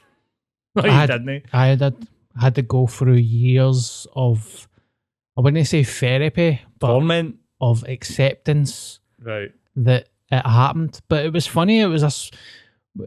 No, 0.76 0.82
he 0.82 0.90
I 0.90 0.92
had- 0.92 1.06
didn't 1.10 1.28
he? 1.28 1.42
I 1.52 1.74
did. 1.74 2.06
I 2.36 2.44
had 2.44 2.54
to 2.54 2.62
go 2.62 2.86
through 2.86 3.14
years 3.14 4.06
of, 4.14 4.68
I 5.36 5.40
wouldn't 5.40 5.66
say 5.66 5.82
therapy, 5.82 6.60
but 6.78 6.86
Torment. 6.88 7.36
of 7.60 7.82
acceptance 7.88 9.00
Right. 9.20 9.50
that 9.74 10.08
it 10.30 10.46
happened. 10.46 11.00
But 11.08 11.24
it 11.24 11.32
was 11.32 11.48
funny. 11.48 11.80
It 11.80 11.86
was 11.88 12.04
a, 12.04 12.06
s- 12.06 12.30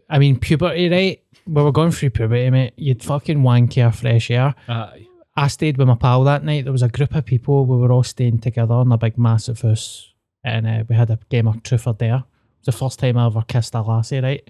I 0.10 0.20
mean, 0.20 0.40
puberty, 0.40 0.90
right? 0.90 1.22
We 1.48 1.64
were 1.64 1.72
going 1.72 1.92
through 1.92 2.12
puberty, 2.12 2.50
mate. 2.50 2.74
You'd 2.78 3.04
fucking 3.04 3.42
wank 3.44 3.76
your 3.78 3.92
fresh 3.92 4.30
air. 4.32 4.54
Aye. 4.68 5.08
I 5.36 5.48
stayed 5.48 5.78
with 5.78 5.88
my 5.88 5.96
pal 5.96 6.24
that 6.26 6.44
night. 6.44 6.66
There 6.66 6.74
was 6.74 6.82
a 6.82 6.90
group 6.90 7.16
of 7.16 7.26
people. 7.26 7.66
We 7.66 7.78
were 7.78 7.92
all 7.92 8.04
staying 8.04 8.40
together 8.40 8.76
in 8.82 8.92
a 8.92 8.98
big, 8.98 9.18
massive 9.18 9.62
house, 9.62 10.14
and 10.44 10.68
uh, 10.68 10.84
we 10.90 10.96
had 10.96 11.10
a 11.10 11.20
game 11.30 11.48
of 11.48 11.64
truth 11.64 11.88
or 11.88 11.94
dare. 11.94 12.16
It 12.18 12.66
was 12.68 12.76
the 12.76 12.80
first 12.80 13.00
time 13.00 13.18
I 13.18 13.26
ever 13.28 13.42
kissed 13.48 13.74
a 13.74 13.82
lassie, 13.82 14.20
right? 14.20 14.48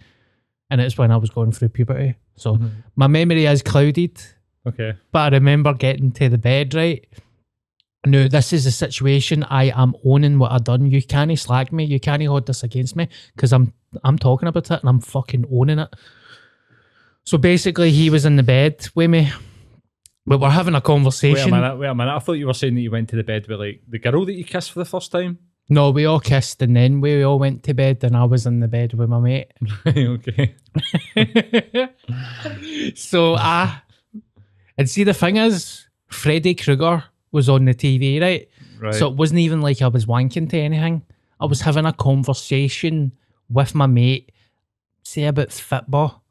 And 0.70 0.82
it's 0.82 0.98
when 0.98 1.12
I 1.12 1.18
was 1.18 1.30
going 1.30 1.52
through 1.52 1.70
puberty. 1.70 2.16
So 2.36 2.58
my 2.96 3.08
memory 3.08 3.46
is 3.46 3.62
clouded, 3.62 4.20
Okay. 4.68 4.94
but 5.12 5.34
I 5.34 5.38
remember 5.38 5.74
getting 5.74 6.12
to 6.14 6.30
the 6.30 6.38
bed, 6.38 6.74
right? 6.74 7.06
No, 8.06 8.28
this 8.28 8.52
is 8.52 8.66
a 8.66 8.72
situation 8.72 9.44
I 9.44 9.66
am 9.76 9.96
owning 10.04 10.40
what 10.40 10.52
I've 10.52 10.64
done. 10.64 10.90
You 10.90 11.04
can't 11.04 11.38
slag 11.38 11.72
me. 11.72 11.84
You 11.84 12.00
can't 12.00 12.26
hold 12.26 12.48
this 12.48 12.64
against 12.64 12.96
me 12.96 13.08
because 13.36 13.54
I'm 13.54 13.74
I'm 14.04 14.18
talking 14.18 14.48
about 14.48 14.72
it 14.72 14.80
and 14.80 14.90
I'm 14.90 15.00
fucking 15.00 15.46
owning 15.52 15.78
it. 15.80 15.94
So 17.24 17.38
basically, 17.38 17.92
he 17.92 18.10
was 18.10 18.26
in 18.26 18.38
the 18.38 18.44
bed 18.44 18.88
with 18.96 19.10
me. 19.10 19.32
We 20.26 20.36
were 20.36 20.50
having 20.50 20.76
a 20.76 20.82
conversation. 20.82 21.52
Wait 21.52 21.58
a 21.60 21.62
minute, 21.62 21.78
wait 21.78 21.88
a 21.88 21.96
minute. 21.96 22.16
I 22.16 22.20
thought 22.20 22.34
you 22.34 22.48
were 22.48 22.54
saying 22.54 22.76
that 22.76 22.82
you 22.82 22.90
went 22.90 23.10
to 23.10 23.16
the 23.16 23.24
bed 23.24 23.48
with 23.48 23.60
like 23.60 23.82
the 23.88 24.00
girl 24.00 24.26
that 24.26 24.34
you 24.34 24.46
kissed 24.46 24.72
for 24.72 24.80
the 24.80 24.86
first 24.86 25.12
time. 25.12 25.38
No, 25.70 25.92
we 25.92 26.06
all 26.06 26.20
kissed 26.20 26.62
and 26.62 26.76
then 26.76 27.02
we 27.02 27.24
all 27.24 27.40
went 27.40 27.64
to 27.64 27.74
bed 27.74 28.04
and 28.04 28.18
I 28.18 28.24
was 28.26 28.46
in 28.46 28.60
the 28.60 28.68
bed 28.68 28.94
with 28.94 29.10
my 29.10 29.20
mate. 29.20 29.52
okay. 29.88 30.56
so 32.96 33.36
I 33.36 33.82
and 34.78 34.90
see 34.90 35.04
the 35.04 35.14
thing 35.14 35.38
is, 35.38 35.88
Freddy 36.08 36.56
Krueger 36.56 37.04
was 37.32 37.50
on 37.50 37.66
the 37.66 37.74
TV, 37.74 38.22
right? 38.22 38.48
Right. 38.80 38.94
So 38.96 39.08
it 39.10 39.16
wasn't 39.16 39.40
even 39.42 39.62
like 39.62 39.82
I 39.82 39.88
was 39.88 40.06
wanking 40.06 40.50
to 40.50 40.58
anything. 40.58 41.04
I 41.40 41.46
was 41.46 41.62
having 41.62 41.86
a 41.86 41.94
conversation 41.94 43.12
with 43.50 43.74
my 43.76 43.88
mate, 43.88 44.32
say 45.04 45.26
about 45.26 45.52
football. 45.52 46.24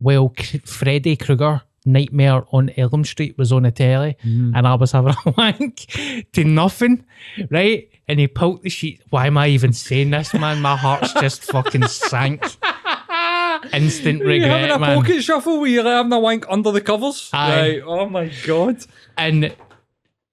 Well, 0.00 0.32
Freddy 0.64 1.16
Krueger, 1.16 1.62
Nightmare 1.84 2.44
on 2.52 2.70
Elm 2.76 3.04
Street 3.04 3.36
was 3.38 3.52
on 3.52 3.62
the 3.64 3.70
telly, 3.70 4.16
Mm. 4.24 4.52
and 4.54 4.66
I 4.66 4.74
was 4.74 4.92
having 4.92 5.14
a 5.26 5.30
wank 5.36 5.86
to 6.32 6.44
nothing, 6.44 7.04
right? 7.50 7.88
And 8.08 8.18
he 8.18 8.26
pulled 8.28 8.62
the 8.62 8.70
sheet. 8.70 9.02
Why 9.10 9.26
am 9.26 9.36
I 9.38 9.48
even 9.48 9.72
saying 9.72 10.10
this, 10.10 10.32
man? 10.34 10.60
My 10.62 10.76
heart's 10.76 11.12
just 11.14 11.44
fucking 11.44 11.86
sank. 11.86 12.42
Instant 13.72 14.22
Are 14.22 14.32
you 14.34 14.42
having 14.44 14.70
a 14.70 14.78
man. 14.78 14.98
pocket 15.00 15.22
shuffle 15.22 15.60
where 15.60 15.68
you're 15.70 15.84
having 15.84 16.12
a 16.12 16.18
wank 16.18 16.46
under 16.48 16.72
the 16.72 16.80
covers? 16.80 17.30
Right. 17.32 17.80
Oh 17.84 18.08
my 18.08 18.30
god. 18.46 18.78
and 19.18 19.54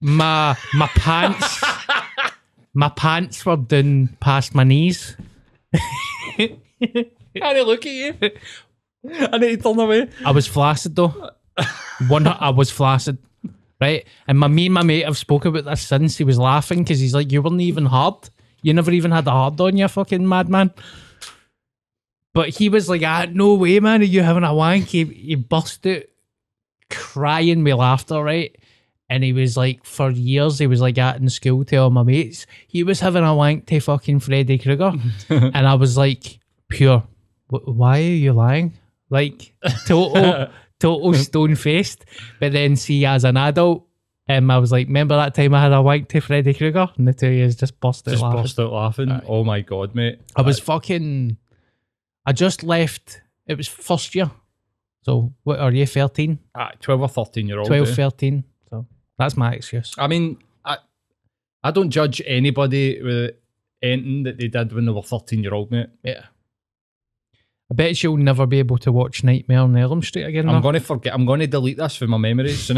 my 0.02 0.56
my 0.74 0.88
pants 0.88 1.64
my 2.74 2.90
pants 2.90 3.46
were 3.46 3.58
down 3.58 4.16
past 4.20 4.54
my 4.54 4.64
knees. 4.64 5.18
Can 6.38 6.60
I 7.42 7.62
look 7.62 7.86
at 7.86 7.92
you? 7.92 8.16
I 9.32 9.38
need 9.38 9.58
to 9.58 9.64
turn 9.64 9.80
away. 9.80 10.10
I 10.26 10.32
was 10.32 10.48
flaccid 10.48 10.96
though. 10.96 11.32
One 12.08 12.28
I 12.28 12.50
was 12.50 12.70
flaccid. 12.70 13.18
Right? 13.80 14.08
And 14.28 14.40
my 14.40 14.48
me 14.48 14.66
and 14.66 14.74
my 14.74 14.84
mate 14.84 15.06
have 15.06 15.18
spoken 15.18 15.50
about 15.50 15.70
this 15.70 15.82
since 15.82 16.18
he 16.18 16.24
was 16.24 16.40
laughing 16.40 16.80
because 16.80 17.00
he's 17.00 17.14
like, 17.14 17.32
You 17.32 17.42
weren't 17.42 17.62
even 17.62 17.86
hard. 17.86 18.30
You 18.62 18.74
never 18.74 18.92
even 18.92 19.12
had 19.12 19.28
a 19.28 19.32
hard 19.32 19.62
on, 19.62 19.78
you 19.78 19.88
fucking 19.88 20.28
madman. 20.28 20.74
But 22.34 22.50
he 22.50 22.70
was 22.70 22.88
like, 22.88 23.02
ah, 23.04 23.26
no 23.32 23.56
way, 23.56 23.80
man, 23.80 24.02
are 24.02 24.06
you 24.06 24.22
having 24.22 24.44
a 24.44 24.54
wank? 24.54 24.86
He, 24.86 25.06
he 25.06 25.36
burst 25.36 25.88
out 25.88 26.04
crying 26.90 27.64
with 27.64 27.74
laughter, 27.74 28.22
right? 28.22 28.56
And 29.10 29.24
he 29.24 29.32
was 29.32 29.56
like, 29.56 29.86
for 29.86 30.10
years, 30.12 30.60
he 30.60 30.68
was 30.68 30.82
like 30.82 30.98
at 30.98 31.18
in 31.18 31.30
school 31.30 31.64
to 31.66 31.78
all 31.78 31.90
my 31.90 32.04
mates, 32.04 32.46
he 32.68 32.84
was 32.84 33.00
having 33.00 33.24
a 33.24 33.34
wank 33.34 33.66
to 33.68 33.80
fucking 33.80 34.20
Freddy 34.20 34.58
Krueger. 34.58 34.94
and 35.30 35.68
I 35.68 35.76
was 35.76 35.98
like, 35.98 36.40
pure, 36.68 37.04
why 37.48 38.00
are 38.00 38.02
you 38.02 38.34
lying? 38.34 38.74
Like, 39.10 39.54
total, 39.86 40.48
total 40.80 41.14
stone 41.14 41.56
faced. 41.56 42.04
But 42.40 42.52
then, 42.52 42.76
see, 42.76 43.06
as 43.06 43.24
an 43.24 43.38
adult, 43.38 43.88
um, 44.30 44.52
I 44.52 44.58
was 44.58 44.72
like, 44.74 44.88
remember 44.88 45.16
that 45.16 45.34
time 45.34 45.54
I 45.54 45.62
had 45.62 45.72
a 45.72 45.82
wank 45.82 46.10
to 46.10 46.20
Freddy 46.20 46.54
Krueger? 46.54 46.90
And 46.98 47.08
the 47.08 47.14
two 47.14 47.28
of 47.28 47.34
you 47.34 47.50
just 47.50 47.80
busted 47.80 48.12
Just 48.12 48.24
laughing. 48.24 48.42
burst 48.42 48.60
out 48.60 48.74
laughing. 48.74 49.22
Oh 49.26 49.46
my 49.46 49.62
god, 49.62 49.96
mate. 49.96 50.20
I 50.36 50.42
was 50.42 50.60
fucking. 50.60 51.38
I 52.26 52.34
just 52.34 52.62
left. 52.64 53.22
It 53.46 53.56
was 53.56 53.70
first 53.70 54.14
year. 54.14 54.30
So, 55.04 55.34
what 55.44 55.60
are 55.60 55.72
you, 55.72 55.86
13? 55.86 56.38
Ah, 56.54 56.72
12 56.82 57.02
or 57.02 57.08
13 57.08 57.48
year 57.48 57.60
old. 57.60 57.68
12, 57.68 57.88
eh? 57.88 57.94
13. 57.94 58.44
That's 59.18 59.36
my 59.36 59.54
excuse. 59.54 59.96
I 59.98 60.08
mean, 60.08 60.38
I 60.66 60.78
I 61.64 61.72
don't 61.72 61.90
judge 61.90 62.22
anybody 62.26 63.02
with 63.02 63.36
anything 63.82 64.24
that 64.24 64.38
they 64.38 64.48
did 64.48 64.74
when 64.74 64.86
they 64.86 64.92
were 64.92 65.02
13 65.02 65.44
year 65.44 65.54
old, 65.54 65.72
mate. 65.72 65.90
Yeah. 66.04 66.26
I 67.70 67.74
bet 67.74 68.02
you'll 68.02 68.16
never 68.16 68.46
be 68.46 68.60
able 68.60 68.78
to 68.78 68.94
watch 68.94 69.26
Nightmare 69.26 69.60
on 69.60 69.76
Elm 69.76 70.02
Street 70.02 70.24
again. 70.24 70.48
I'm 70.48 70.62
going 70.62 70.76
to 70.76 70.80
forget. 70.80 71.14
I'm 71.14 71.26
going 71.26 71.42
to 71.42 71.48
delete 71.48 71.76
this 71.76 71.98
from 71.98 72.12
my 72.12 72.18
memories. 72.18 72.72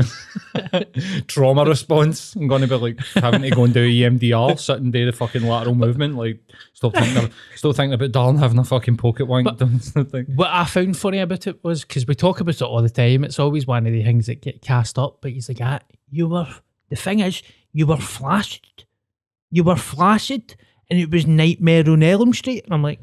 Trauma 1.27 1.63
response. 1.63 2.35
I'm 2.35 2.47
going 2.47 2.61
to 2.61 2.67
be 2.67 2.75
like 2.75 2.99
having 3.13 3.43
to 3.43 3.51
go 3.51 3.65
and 3.65 3.73
do 3.73 3.87
EMDR, 3.87 4.59
sit 4.59 4.81
and 4.81 4.91
do 4.91 5.05
the 5.05 5.11
fucking 5.11 5.43
lateral 5.43 5.75
movement. 5.75 6.15
Like, 6.15 6.39
still 6.73 6.89
thinking, 6.89 7.17
of, 7.17 7.35
still 7.55 7.71
thinking 7.71 7.93
about 7.93 8.11
Darren 8.11 8.39
having 8.39 8.57
a 8.57 8.63
fucking 8.63 8.97
pocket 8.97 9.25
wank 9.25 9.47
something. 9.81 10.25
What 10.33 10.49
I 10.49 10.65
found 10.65 10.97
funny 10.97 11.19
about 11.19 11.45
it 11.45 11.63
was 11.63 11.83
because 11.83 12.07
we 12.07 12.15
talk 12.15 12.39
about 12.39 12.55
it 12.55 12.61
all 12.63 12.81
the 12.81 12.89
time. 12.89 13.23
It's 13.23 13.37
always 13.37 13.67
one 13.67 13.85
of 13.85 13.93
the 13.93 14.03
things 14.03 14.25
that 14.25 14.41
get 14.41 14.63
cast 14.63 14.97
up. 14.97 15.19
But 15.21 15.33
he's 15.33 15.49
like, 15.49 15.61
ah, 15.61 15.81
you 16.09 16.27
were. 16.29 16.47
The 16.89 16.95
thing 16.95 17.19
is, 17.19 17.43
you 17.73 17.85
were 17.85 17.97
flashed. 17.97 18.85
You 19.51 19.63
were 19.63 19.75
flaccid, 19.75 20.55
and 20.89 20.99
it 20.99 21.11
was 21.11 21.27
Nightmare 21.27 21.87
on 21.87 22.01
Elm 22.01 22.33
Street. 22.33 22.63
And 22.65 22.73
I'm 22.73 22.81
like, 22.81 23.01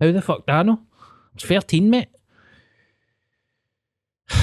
how 0.00 0.10
the 0.10 0.20
fuck 0.20 0.44
do 0.44 0.78
13, 1.38 1.90
mate. 1.90 2.08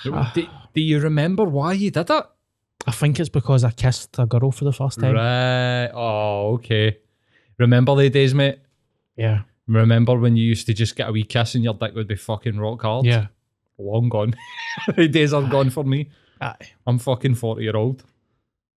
do, 0.34 0.46
do 0.74 0.80
you 0.80 1.00
remember 1.00 1.44
why 1.44 1.72
you 1.72 1.90
did 1.90 2.10
it? 2.10 2.24
I 2.86 2.90
think 2.90 3.18
it's 3.18 3.28
because 3.28 3.64
I 3.64 3.70
kissed 3.70 4.18
a 4.18 4.26
girl 4.26 4.50
for 4.50 4.64
the 4.64 4.72
first 4.72 5.00
time. 5.00 5.14
Right. 5.14 5.90
Oh, 5.94 6.54
okay. 6.54 6.98
Remember 7.58 7.94
the 7.96 8.10
days, 8.10 8.34
mate? 8.34 8.58
Yeah. 9.16 9.42
Remember 9.66 10.18
when 10.18 10.36
you 10.36 10.44
used 10.44 10.66
to 10.66 10.74
just 10.74 10.94
get 10.94 11.08
a 11.08 11.12
wee 11.12 11.24
kiss 11.24 11.54
and 11.54 11.64
your 11.64 11.74
dick 11.74 11.94
would 11.94 12.08
be 12.08 12.16
fucking 12.16 12.58
rock 12.58 12.82
hard? 12.82 13.06
Yeah. 13.06 13.28
Long 13.78 14.08
gone. 14.08 14.34
the 14.96 15.08
days 15.08 15.32
are 15.32 15.48
gone 15.48 15.70
for 15.70 15.84
me. 15.84 16.10
Aye. 16.40 16.72
I'm 16.86 16.98
fucking 16.98 17.36
40 17.36 17.62
year 17.62 17.76
old. 17.76 18.04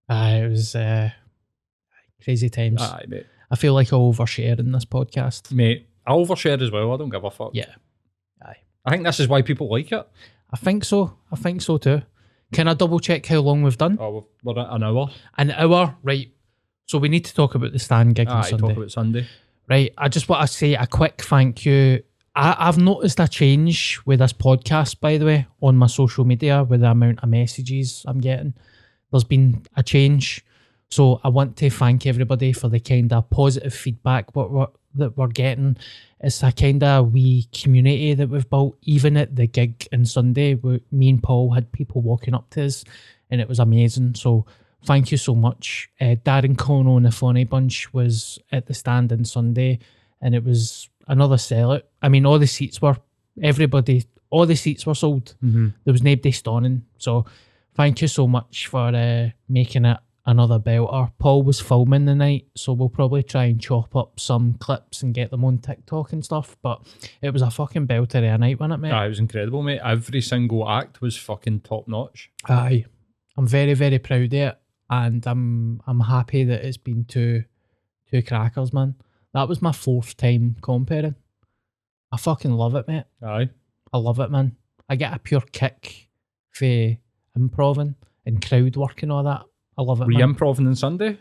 Aye, 0.07 0.43
it 0.43 0.49
was 0.49 0.75
uh, 0.75 1.09
crazy 2.23 2.49
times. 2.49 2.81
Aye, 2.81 3.05
mate. 3.07 3.25
I 3.51 3.55
feel 3.55 3.73
like 3.73 3.87
I 3.87 3.97
overshare 3.97 4.59
in 4.59 4.71
this 4.71 4.85
podcast. 4.85 5.51
Mate, 5.51 5.86
I 6.07 6.11
overshare 6.11 6.61
as 6.61 6.71
well. 6.71 6.93
I 6.93 6.97
don't 6.97 7.09
give 7.09 7.23
a 7.23 7.29
fuck. 7.29 7.51
Yeah. 7.53 7.75
Aye. 8.41 8.55
I 8.85 8.91
think 8.91 9.03
this 9.03 9.19
is 9.19 9.27
why 9.27 9.41
people 9.41 9.69
like 9.69 9.91
it. 9.91 10.07
I 10.51 10.57
think 10.57 10.85
so. 10.85 11.17
I 11.31 11.35
think 11.35 11.61
so 11.61 11.77
too. 11.77 12.01
Can 12.53 12.69
I 12.69 12.73
double 12.73 12.99
check 12.99 13.25
how 13.25 13.39
long 13.39 13.61
we've 13.61 13.77
done? 13.77 13.97
Oh, 13.99 14.25
we're 14.41 14.57
at 14.57 14.71
an 14.71 14.83
hour. 14.83 15.09
An 15.37 15.51
hour, 15.51 15.97
right. 16.01 16.31
So 16.85 16.97
we 16.97 17.09
need 17.09 17.25
to 17.25 17.35
talk 17.35 17.55
about 17.55 17.73
the 17.73 17.79
stand 17.79 18.15
gig 18.15 18.29
on 18.29 18.43
Sunday. 18.43 18.67
talk 18.67 18.77
about 18.77 18.91
Sunday. 18.91 19.27
Right. 19.69 19.93
I 19.97 20.07
just 20.07 20.29
want 20.29 20.47
to 20.47 20.55
say 20.55 20.75
a 20.75 20.87
quick 20.87 21.21
thank 21.21 21.65
you. 21.65 22.03
I, 22.33 22.55
I've 22.57 22.77
noticed 22.77 23.19
a 23.19 23.27
change 23.27 23.99
with 24.05 24.19
this 24.19 24.31
podcast, 24.31 25.01
by 25.01 25.17
the 25.17 25.25
way, 25.25 25.47
on 25.61 25.75
my 25.75 25.87
social 25.87 26.23
media 26.23 26.63
with 26.63 26.81
the 26.81 26.91
amount 26.91 27.21
of 27.21 27.27
messages 27.27 28.05
I'm 28.07 28.21
getting. 28.21 28.53
There's 29.11 29.25
been 29.25 29.63
a 29.75 29.83
change. 29.83 30.45
So 30.89 31.19
I 31.23 31.29
want 31.29 31.57
to 31.57 31.69
thank 31.69 32.05
everybody 32.05 32.53
for 32.53 32.69
the 32.69 32.79
kind 32.79 33.11
of 33.11 33.29
positive 33.29 33.73
feedback 33.73 34.35
what 34.35 34.51
we're, 34.51 34.67
that 34.95 35.17
we're 35.17 35.27
getting. 35.27 35.77
It's 36.19 36.41
a 36.43 36.51
kind 36.51 36.83
of 36.83 37.11
wee 37.13 37.47
community 37.53 38.13
that 38.13 38.29
we've 38.29 38.49
built. 38.49 38.77
Even 38.83 39.17
at 39.17 39.35
the 39.35 39.47
gig 39.47 39.87
on 39.93 40.05
Sunday, 40.05 40.55
we, 40.55 40.81
me 40.91 41.09
and 41.09 41.21
Paul 41.21 41.51
had 41.51 41.71
people 41.71 42.01
walking 42.01 42.33
up 42.33 42.49
to 42.51 42.65
us, 42.65 42.83
and 43.29 43.41
it 43.41 43.49
was 43.49 43.59
amazing. 43.59 44.15
So 44.15 44.45
thank 44.85 45.11
you 45.11 45.17
so 45.17 45.35
much. 45.35 45.89
Uh, 45.99 46.15
Darren 46.25 46.57
Connell 46.57 46.97
and 46.97 47.05
the 47.05 47.11
Funny 47.11 47.43
Bunch 47.43 47.93
was 47.93 48.39
at 48.51 48.65
the 48.65 48.73
stand 48.73 49.11
on 49.11 49.25
Sunday, 49.25 49.79
and 50.21 50.33
it 50.33 50.43
was 50.43 50.89
another 51.07 51.35
sellout. 51.35 51.83
I 52.01 52.09
mean, 52.09 52.25
all 52.25 52.39
the 52.39 52.47
seats 52.47 52.81
were 52.81 52.97
Everybody, 53.41 54.05
all 54.29 54.45
the 54.45 54.55
seats 54.55 54.85
were 54.85 54.95
sold. 54.95 55.35
Mm-hmm. 55.43 55.67
There 55.83 55.91
was 55.91 56.03
nobody 56.03 56.31
stunning. 56.31 56.85
So 56.97 57.25
thank 57.75 58.01
you 58.01 58.07
so 58.07 58.27
much 58.27 58.67
for 58.67 58.87
uh, 58.87 59.29
making 59.47 59.85
it 59.85 59.97
another 60.27 60.59
belter. 60.59 61.11
Paul 61.17 61.41
was 61.41 61.59
filming 61.59 62.05
the 62.05 62.13
night, 62.13 62.47
so 62.55 62.73
we'll 62.73 62.89
probably 62.89 63.23
try 63.23 63.45
and 63.45 63.59
chop 63.59 63.95
up 63.95 64.19
some 64.19 64.53
clips 64.55 65.01
and 65.01 65.13
get 65.13 65.31
them 65.31 65.43
on 65.43 65.57
TikTok 65.57 66.13
and 66.13 66.23
stuff. 66.23 66.55
But 66.61 66.85
it 67.21 67.31
was 67.31 67.41
a 67.41 67.49
fucking 67.49 67.87
belter 67.87 68.17
of 68.17 68.23
a 68.35 68.37
night, 68.37 68.59
wasn't 68.59 68.73
it, 68.73 68.77
mate? 68.77 68.91
Aye, 68.91 69.05
it 69.05 69.09
was 69.09 69.19
incredible, 69.19 69.63
mate. 69.63 69.81
Every 69.83 70.21
single 70.21 70.69
act 70.69 71.01
was 71.01 71.17
fucking 71.17 71.61
top 71.61 71.87
notch. 71.87 72.29
Aye. 72.47 72.85
I'm 73.37 73.47
very, 73.47 73.73
very 73.73 73.97
proud 73.99 74.25
of 74.25 74.33
it. 74.33 74.59
And 74.89 75.25
I'm 75.25 75.81
I'm 75.85 75.99
happy 76.01 76.43
that 76.45 76.63
it's 76.63 76.77
been 76.77 77.05
two 77.05 77.43
two 78.09 78.21
crackers, 78.21 78.71
man. 78.71 78.95
That 79.33 79.49
was 79.49 79.61
my 79.61 79.71
fourth 79.71 80.15
time 80.15 80.55
comparing. 80.61 81.15
I 82.11 82.17
fucking 82.17 82.51
love 82.51 82.75
it, 82.75 82.87
mate. 82.87 83.03
Aye. 83.21 83.49
I 83.91 83.97
love 83.97 84.19
it, 84.19 84.31
man. 84.31 84.55
I 84.89 84.95
get 84.95 85.13
a 85.13 85.19
pure 85.19 85.43
kick 85.51 86.09
for 86.51 86.97
improving 87.35 87.95
and 88.25 88.45
crowd 88.45 88.77
work 88.77 89.03
and 89.03 89.11
all 89.11 89.23
that. 89.23 89.43
I 89.77 89.81
love 89.83 90.01
it, 90.01 90.05
Were 90.05 90.11
you 90.11 90.23
improving 90.23 90.67
on 90.67 90.75
Sunday? 90.75 91.19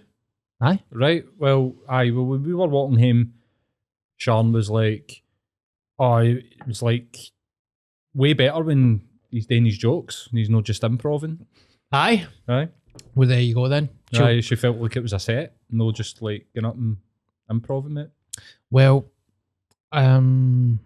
Aye. 0.61 0.83
Right. 0.91 1.25
Well, 1.39 1.75
aye. 1.89 2.11
Well, 2.11 2.25
we 2.25 2.55
were 2.55 2.67
walking 2.67 2.99
him, 2.99 3.35
Sean 4.17 4.53
was 4.53 4.71
like, 4.71 5.23
"Oh, 5.99 6.17
it 6.17 6.45
was 6.67 6.81
like 6.83 7.17
way 8.15 8.33
better 8.33 8.63
when 8.63 9.03
he's 9.31 9.47
doing 9.47 9.67
his 9.67 9.77
jokes 9.77 10.27
and 10.31 10.39
he's 10.39 10.49
not 10.49 10.65
just 10.65 10.83
improving." 10.83 11.47
Aye. 11.93 12.27
Aye. 12.49 12.69
Well, 13.15 13.29
there 13.29 13.41
you 13.41 13.55
go 13.55 13.69
then. 13.69 13.91
Chill. 14.13 14.25
Aye. 14.25 14.41
She 14.41 14.57
felt 14.57 14.79
like 14.79 14.97
it 14.97 15.03
was 15.03 15.13
a 15.13 15.19
set, 15.19 15.57
no 15.71 15.93
just 15.93 16.23
like 16.23 16.47
getting 16.55 16.67
up 16.69 16.77
and 16.77 16.97
improving 17.51 17.99
it. 17.99 18.11
Well, 18.71 19.07
um, 19.93 20.81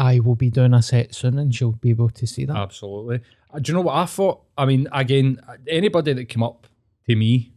I 0.00 0.18
will 0.18 0.34
be 0.34 0.48
doing 0.48 0.72
a 0.72 0.80
set 0.80 1.14
soon 1.14 1.38
and 1.38 1.54
she'll 1.54 1.72
be 1.72 1.90
able 1.90 2.08
to 2.08 2.26
see 2.26 2.46
that. 2.46 2.56
Absolutely. 2.56 3.20
Uh, 3.52 3.58
Do 3.58 3.70
you 3.70 3.76
know 3.76 3.82
what 3.82 3.96
I 3.96 4.06
thought? 4.06 4.40
I 4.56 4.64
mean, 4.64 4.88
again, 4.92 5.38
anybody 5.68 6.14
that 6.14 6.24
came 6.30 6.42
up 6.42 6.66
to 7.06 7.14
me 7.14 7.52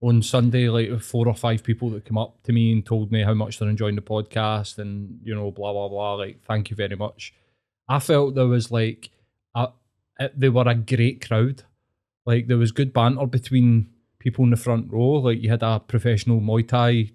on 0.00 0.22
Sunday, 0.22 0.68
like 0.68 1.00
four 1.00 1.26
or 1.26 1.34
five 1.34 1.64
people 1.64 1.90
that 1.90 2.04
came 2.04 2.16
up 2.16 2.40
to 2.44 2.52
me 2.52 2.72
and 2.72 2.86
told 2.86 3.10
me 3.10 3.24
how 3.24 3.34
much 3.34 3.58
they're 3.58 3.68
enjoying 3.68 3.96
the 3.96 4.02
podcast 4.02 4.78
and, 4.78 5.18
you 5.24 5.34
know, 5.34 5.50
blah, 5.50 5.72
blah, 5.72 5.88
blah. 5.88 6.14
Like, 6.14 6.44
thank 6.44 6.70
you 6.70 6.76
very 6.76 6.94
much. 6.94 7.34
I 7.88 7.98
felt 7.98 8.36
there 8.36 8.46
was 8.46 8.70
like, 8.70 9.10
a, 9.56 9.70
they 10.36 10.48
were 10.48 10.68
a 10.68 10.76
great 10.76 11.26
crowd. 11.26 11.64
Like, 12.24 12.46
there 12.46 12.56
was 12.56 12.70
good 12.70 12.92
banter 12.92 13.26
between 13.26 13.88
people 14.20 14.44
in 14.44 14.50
the 14.50 14.56
front 14.56 14.92
row. 14.92 15.14
Like, 15.14 15.42
you 15.42 15.50
had 15.50 15.64
a 15.64 15.80
professional 15.80 16.40
Muay 16.40 16.68
Thai 16.68 17.10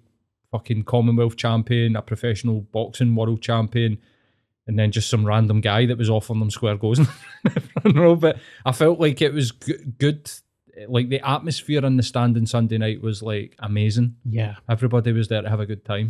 fucking 0.50 0.82
Commonwealth 0.84 1.36
champion, 1.36 1.96
a 1.96 2.02
professional 2.02 2.60
boxing 2.60 3.14
world 3.14 3.40
champion, 3.40 3.98
and 4.68 4.78
then 4.78 4.92
just 4.92 5.10
some 5.10 5.26
random 5.26 5.60
guy 5.60 5.86
that 5.86 5.98
was 5.98 6.10
off 6.10 6.30
on 6.30 6.38
them 6.38 6.50
square 6.50 6.76
goes 6.76 6.98
in 7.00 7.08
the 7.44 7.60
front 7.60 7.96
row. 7.96 8.14
But 8.14 8.38
I 8.64 8.72
felt 8.72 9.00
like 9.00 9.20
it 9.20 9.32
was 9.32 9.50
g- 9.50 9.74
good. 9.98 10.30
Like 10.86 11.08
the 11.08 11.26
atmosphere 11.28 11.84
in 11.84 11.96
the 11.96 12.04
stand 12.04 12.36
on 12.36 12.46
Sunday 12.46 12.78
night 12.78 13.02
was 13.02 13.20
like 13.22 13.56
amazing. 13.58 14.14
Yeah. 14.24 14.56
Everybody 14.68 15.12
was 15.12 15.26
there 15.26 15.42
to 15.42 15.48
have 15.48 15.58
a 15.58 15.66
good 15.66 15.84
time. 15.84 16.08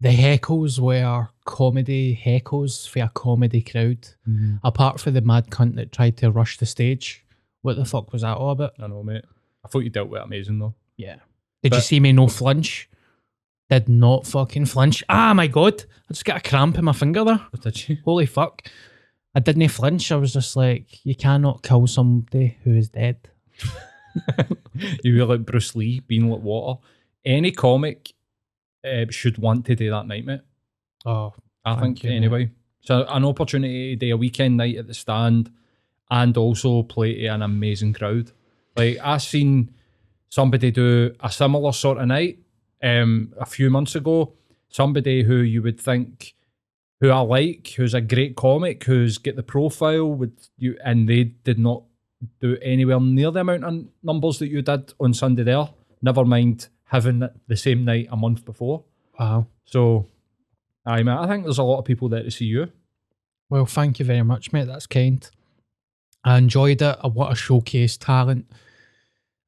The 0.00 0.10
heckles 0.10 0.78
were 0.78 1.28
comedy 1.44 2.20
heckles 2.22 2.88
for 2.88 3.00
a 3.00 3.10
comedy 3.14 3.62
crowd. 3.62 4.08
Mm-hmm. 4.28 4.56
Apart 4.64 5.00
from 5.00 5.14
the 5.14 5.20
mad 5.20 5.48
cunt 5.50 5.76
that 5.76 5.92
tried 5.92 6.16
to 6.18 6.30
rush 6.30 6.58
the 6.58 6.66
stage. 6.66 7.24
What 7.62 7.76
the 7.76 7.84
fuck 7.84 8.12
was 8.12 8.22
that 8.22 8.36
all 8.36 8.50
about? 8.50 8.72
I 8.80 8.88
know, 8.88 9.02
mate. 9.02 9.24
I 9.64 9.68
thought 9.68 9.80
you 9.80 9.90
dealt 9.90 10.08
with 10.08 10.20
it 10.20 10.24
amazing 10.24 10.58
though. 10.58 10.74
Yeah. 10.96 11.16
Did 11.62 11.74
you 11.74 11.80
see 11.80 12.00
me 12.00 12.12
no 12.12 12.26
flinch? 12.26 12.88
Did 13.70 13.88
not 13.88 14.26
fucking 14.26 14.66
flinch. 14.66 15.04
Ah, 15.08 15.32
my 15.32 15.46
God. 15.46 15.84
I 15.84 16.12
just 16.12 16.24
got 16.24 16.44
a 16.44 16.48
cramp 16.48 16.76
in 16.76 16.84
my 16.84 16.92
finger 16.92 17.22
there. 17.22 17.40
What 17.50 17.62
did 17.62 17.88
you? 17.88 17.98
Holy 18.04 18.26
fuck. 18.26 18.62
I 19.32 19.38
didn't 19.38 19.68
flinch. 19.68 20.10
I 20.10 20.16
was 20.16 20.32
just 20.32 20.56
like, 20.56 21.04
you 21.06 21.14
cannot 21.14 21.62
kill 21.62 21.86
somebody 21.86 22.58
who 22.64 22.74
is 22.74 22.88
dead. 22.88 23.28
you 25.04 25.18
were 25.18 25.24
like 25.24 25.46
Bruce 25.46 25.76
Lee 25.76 26.00
being 26.00 26.28
like 26.28 26.42
water. 26.42 26.80
Any 27.24 27.52
comic 27.52 28.12
uh, 28.84 29.04
should 29.10 29.38
want 29.38 29.66
to 29.66 29.76
do 29.76 29.88
that 29.90 30.08
night, 30.08 30.24
mate. 30.24 30.40
Oh, 31.06 31.32
I 31.64 31.80
think 31.80 32.02
you, 32.02 32.10
mate. 32.10 32.16
anyway. 32.16 32.50
So 32.80 33.06
an 33.08 33.24
opportunity 33.24 33.94
to 33.94 34.06
do 34.06 34.14
a 34.14 34.16
weekend 34.16 34.56
night 34.56 34.78
at 34.78 34.88
the 34.88 34.94
stand 34.94 35.52
and 36.10 36.36
also 36.36 36.82
play 36.82 37.20
to 37.20 37.26
an 37.26 37.42
amazing 37.42 37.92
crowd. 37.92 38.32
Like 38.76 38.98
I've 39.00 39.22
seen 39.22 39.72
somebody 40.28 40.72
do 40.72 41.14
a 41.20 41.30
similar 41.30 41.72
sort 41.72 41.98
of 41.98 42.08
night 42.08 42.40
um 42.82 43.32
a 43.38 43.46
few 43.46 43.70
months 43.70 43.94
ago. 43.94 44.32
Somebody 44.68 45.24
who 45.24 45.36
you 45.36 45.62
would 45.62 45.80
think 45.80 46.34
who 47.00 47.10
I 47.10 47.20
like, 47.20 47.72
who's 47.76 47.94
a 47.94 48.00
great 48.00 48.36
comic, 48.36 48.84
who's 48.84 49.18
got 49.18 49.36
the 49.36 49.42
profile 49.42 50.06
with 50.06 50.48
you 50.58 50.76
and 50.84 51.08
they 51.08 51.24
did 51.24 51.58
not 51.58 51.82
do 52.40 52.58
anywhere 52.60 53.00
near 53.00 53.30
the 53.30 53.40
amount 53.40 53.64
of 53.64 53.86
numbers 54.02 54.38
that 54.38 54.48
you 54.48 54.60
did 54.62 54.92
on 55.00 55.14
Sunday 55.14 55.42
there. 55.42 55.70
Never 56.02 56.24
mind 56.24 56.68
having 56.84 57.22
it 57.22 57.32
the 57.48 57.56
same 57.56 57.84
night 57.84 58.08
a 58.10 58.16
month 58.16 58.44
before. 58.44 58.84
wow. 59.18 59.46
So, 59.64 60.08
aye, 60.84 61.02
mate, 61.04 61.16
I 61.18 61.26
think 61.28 61.44
there's 61.44 61.58
a 61.58 61.62
lot 61.62 61.78
of 61.78 61.84
people 61.84 62.08
there 62.08 62.24
to 62.24 62.30
see 62.30 62.46
you. 62.46 62.70
Well, 63.48 63.66
thank 63.66 63.98
you 63.98 64.04
very 64.04 64.22
much, 64.22 64.52
mate. 64.52 64.66
That's 64.66 64.86
kind. 64.86 65.28
I 66.24 66.38
enjoyed 66.38 66.82
it. 66.82 66.98
I 67.02 67.06
want 67.06 67.30
to 67.30 67.36
showcase 67.36 67.96
talent. 67.96 68.50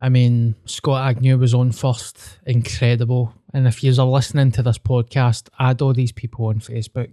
I 0.03 0.09
mean, 0.09 0.57
Scott 0.67 1.09
Agnew 1.09 1.39
was 1.39 1.55
on 1.55 1.71
first. 1.73 2.39
Incredible. 2.45 3.33
And 3.55 3.67
if 3.69 3.83
you're 3.85 3.95
listening 4.05 4.51
to 4.53 4.63
this 4.63 4.77
podcast, 4.79 5.49
add 5.59 5.81
all 5.81 5.93
these 5.95 6.11
people 6.13 6.47
on 6.47 6.59
Facebook. 6.59 7.13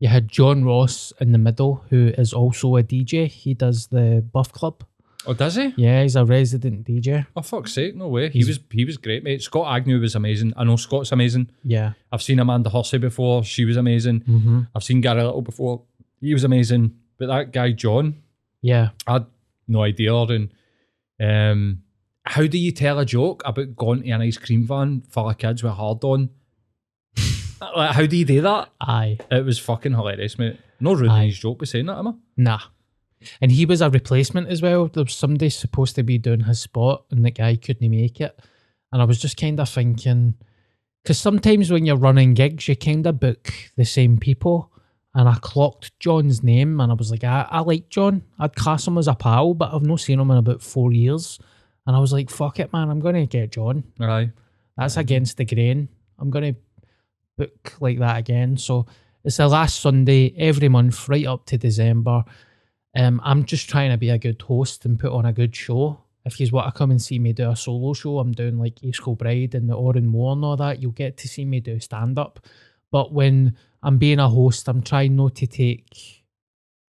You 0.00 0.08
had 0.08 0.28
John 0.28 0.64
Ross 0.64 1.12
in 1.20 1.32
the 1.32 1.38
middle, 1.38 1.84
who 1.88 2.12
is 2.18 2.32
also 2.32 2.76
a 2.76 2.82
DJ. 2.82 3.28
He 3.28 3.54
does 3.54 3.86
the 3.86 4.24
Buff 4.32 4.52
Club. 4.52 4.82
Oh, 5.28 5.34
does 5.34 5.54
he? 5.56 5.72
Yeah, 5.76 6.02
he's 6.02 6.14
a 6.16 6.24
resident 6.24 6.86
DJ. 6.86 7.26
Oh, 7.36 7.42
fuck's 7.42 7.72
sake, 7.72 7.96
no 7.96 8.08
way. 8.08 8.28
He 8.28 8.40
He's- 8.40 8.48
was 8.48 8.60
he 8.70 8.84
was 8.84 8.96
great, 8.96 9.22
mate. 9.24 9.42
Scott 9.42 9.74
Agnew 9.74 9.98
was 10.00 10.14
amazing. 10.14 10.52
I 10.56 10.64
know 10.64 10.76
Scott's 10.76 11.12
amazing. 11.12 11.50
Yeah. 11.64 11.92
I've 12.12 12.22
seen 12.22 12.38
Amanda 12.40 12.70
Hussey 12.70 12.98
before. 12.98 13.42
She 13.44 13.64
was 13.64 13.76
amazing. 13.76 14.20
Mm-hmm. 14.20 14.60
I've 14.74 14.84
seen 14.84 15.00
Gary 15.00 15.22
Little 15.22 15.42
before. 15.42 15.82
He 16.20 16.32
was 16.32 16.44
amazing. 16.44 16.94
But 17.18 17.26
that 17.28 17.52
guy, 17.52 17.72
John, 17.72 18.22
Yeah. 18.62 18.90
I 19.06 19.14
had 19.14 19.26
no 19.66 19.82
idea. 19.82 20.14
And 20.14 20.50
um, 21.20 21.82
how 22.26 22.46
do 22.46 22.58
you 22.58 22.72
tell 22.72 22.98
a 22.98 23.06
joke 23.06 23.42
about 23.44 23.76
going 23.76 24.02
to 24.02 24.10
an 24.10 24.20
ice 24.20 24.36
cream 24.36 24.66
van 24.66 25.02
full 25.08 25.30
of 25.30 25.38
kids 25.38 25.62
with 25.62 25.72
hard 25.72 26.02
on? 26.02 26.30
like, 27.76 27.92
how 27.92 28.06
do 28.06 28.16
you 28.16 28.24
do 28.24 28.40
that? 28.42 28.70
Aye. 28.80 29.18
It 29.30 29.44
was 29.44 29.58
fucking 29.58 29.92
hilarious, 29.92 30.38
mate. 30.38 30.58
No 30.80 30.94
ruining 30.94 31.28
his 31.28 31.38
joke 31.38 31.60
by 31.60 31.64
saying 31.64 31.86
that, 31.86 31.98
am 31.98 32.08
I? 32.08 32.12
Nah. 32.36 32.60
And 33.40 33.50
he 33.52 33.64
was 33.64 33.80
a 33.80 33.88
replacement 33.88 34.48
as 34.48 34.60
well. 34.60 34.88
There 34.88 35.04
was 35.04 35.14
somebody 35.14 35.50
supposed 35.50 35.94
to 35.94 36.02
be 36.02 36.18
doing 36.18 36.40
his 36.40 36.60
spot 36.60 37.04
and 37.10 37.24
the 37.24 37.30
guy 37.30 37.56
couldn't 37.56 37.90
make 37.90 38.20
it. 38.20 38.38
And 38.92 39.00
I 39.00 39.04
was 39.04 39.18
just 39.18 39.36
kind 39.36 39.58
of 39.58 39.68
thinking, 39.68 40.34
because 41.02 41.18
sometimes 41.18 41.70
when 41.70 41.86
you're 41.86 41.96
running 41.96 42.34
gigs, 42.34 42.68
you 42.68 42.76
kind 42.76 43.06
of 43.06 43.20
book 43.20 43.52
the 43.76 43.84
same 43.84 44.18
people. 44.18 44.72
And 45.14 45.28
I 45.28 45.36
clocked 45.40 45.98
John's 45.98 46.42
name 46.42 46.78
and 46.78 46.92
I 46.92 46.94
was 46.94 47.10
like, 47.10 47.24
I, 47.24 47.46
I 47.50 47.60
like 47.60 47.88
John. 47.88 48.22
I'd 48.38 48.54
class 48.54 48.86
him 48.86 48.98
as 48.98 49.08
a 49.08 49.14
pal, 49.14 49.54
but 49.54 49.72
I've 49.72 49.82
not 49.82 50.00
seen 50.00 50.20
him 50.20 50.30
in 50.30 50.36
about 50.36 50.60
four 50.60 50.92
years. 50.92 51.38
And 51.86 51.94
I 51.94 51.98
was 52.00 52.12
like, 52.12 52.30
fuck 52.30 52.58
it, 52.58 52.72
man. 52.72 52.90
I'm 52.90 53.00
going 53.00 53.14
to 53.14 53.26
get 53.26 53.52
John. 53.52 53.84
Aye. 54.00 54.30
That's 54.76 54.96
against 54.96 55.36
the 55.36 55.44
grain. 55.44 55.88
I'm 56.18 56.30
going 56.30 56.54
to 56.54 56.60
book 57.38 57.74
like 57.80 57.98
that 57.98 58.18
again. 58.18 58.56
So 58.56 58.86
it's 59.24 59.36
the 59.36 59.48
last 59.48 59.80
Sunday 59.80 60.34
every 60.36 60.68
month, 60.68 61.08
right 61.08 61.26
up 61.26 61.46
to 61.46 61.58
December. 61.58 62.24
Um, 62.96 63.20
I'm 63.24 63.44
just 63.44 63.68
trying 63.68 63.90
to 63.90 63.98
be 63.98 64.10
a 64.10 64.18
good 64.18 64.40
host 64.42 64.84
and 64.84 64.98
put 64.98 65.12
on 65.12 65.26
a 65.26 65.32
good 65.32 65.54
show. 65.54 66.00
If 66.24 66.40
you 66.40 66.48
want 66.50 66.66
to 66.72 66.76
come 66.76 66.90
and 66.90 67.00
see 67.00 67.18
me 67.20 67.32
do 67.32 67.50
a 67.50 67.54
solo 67.56 67.92
show, 67.92 68.18
I'm 68.18 68.32
doing 68.32 68.58
like 68.58 68.82
East 68.82 69.02
Bride 69.04 69.54
and 69.54 69.68
the 69.70 69.76
Òran 69.76 70.10
Mór 70.10 70.32
and 70.32 70.44
all 70.44 70.56
that. 70.56 70.82
You'll 70.82 70.90
get 70.92 71.16
to 71.18 71.28
see 71.28 71.44
me 71.44 71.60
do 71.60 71.78
stand 71.78 72.18
up. 72.18 72.40
But 72.90 73.12
when 73.12 73.56
I'm 73.82 73.98
being 73.98 74.18
a 74.18 74.28
host, 74.28 74.68
I'm 74.68 74.82
trying 74.82 75.14
not 75.14 75.36
to 75.36 75.46
take 75.46 76.24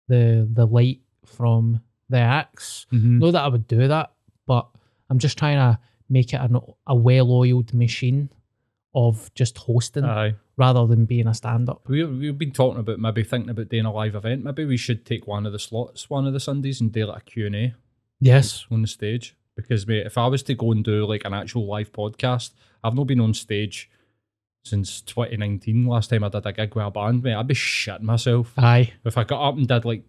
the 0.08 0.46
the 0.52 0.66
light 0.66 1.00
from 1.24 1.80
the 2.10 2.18
acts. 2.18 2.86
Mhm. 2.92 3.20
Know 3.20 3.30
that 3.30 3.42
I 3.44 3.48
would 3.48 3.66
do 3.66 3.88
that, 3.88 4.12
I'm 5.12 5.18
just 5.18 5.36
trying 5.36 5.58
to 5.58 5.78
make 6.08 6.32
it 6.32 6.40
an, 6.40 6.58
a 6.86 6.94
well-oiled 6.94 7.74
machine 7.74 8.30
of 8.94 9.30
just 9.34 9.56
hosting 9.58 10.04
Aye. 10.04 10.34
rather 10.56 10.86
than 10.86 11.04
being 11.04 11.26
a 11.26 11.34
stand-up. 11.34 11.88
We, 11.88 12.02
we've 12.04 12.38
been 12.38 12.50
talking 12.52 12.80
about 12.80 12.98
maybe 12.98 13.22
thinking 13.24 13.50
about 13.50 13.68
doing 13.68 13.84
a 13.84 13.92
live 13.92 14.14
event. 14.14 14.42
Maybe 14.44 14.64
we 14.64 14.76
should 14.76 15.04
take 15.06 15.26
one 15.26 15.46
of 15.46 15.52
the 15.52 15.58
slots 15.58 16.08
one 16.10 16.26
of 16.26 16.32
the 16.32 16.40
Sundays 16.40 16.80
and 16.80 16.90
do 16.92 17.06
like 17.06 17.22
a 17.22 17.24
Q&A 17.24 17.74
Yes. 18.20 18.66
on 18.70 18.82
the 18.82 18.88
stage. 18.88 19.36
Because 19.56 19.86
mate, 19.86 20.06
if 20.06 20.16
I 20.16 20.26
was 20.28 20.42
to 20.44 20.54
go 20.54 20.72
and 20.72 20.82
do 20.84 21.04
like 21.06 21.24
an 21.26 21.34
actual 21.34 21.66
live 21.66 21.92
podcast, 21.92 22.52
I've 22.82 22.94
not 22.94 23.06
been 23.06 23.20
on 23.20 23.34
stage 23.34 23.90
since 24.64 25.00
2019. 25.02 25.86
Last 25.86 26.10
time 26.10 26.24
I 26.24 26.28
did 26.28 26.46
a 26.46 26.52
gig 26.52 26.74
with 26.74 26.84
a 26.86 26.90
band, 26.90 27.22
mate, 27.22 27.34
I'd 27.34 27.46
be 27.48 27.54
shitting 27.54 28.02
myself. 28.02 28.52
Aye. 28.58 28.92
If 29.04 29.18
I 29.18 29.24
got 29.24 29.46
up 29.48 29.56
and 29.56 29.66
did 29.66 29.84
like 29.84 30.04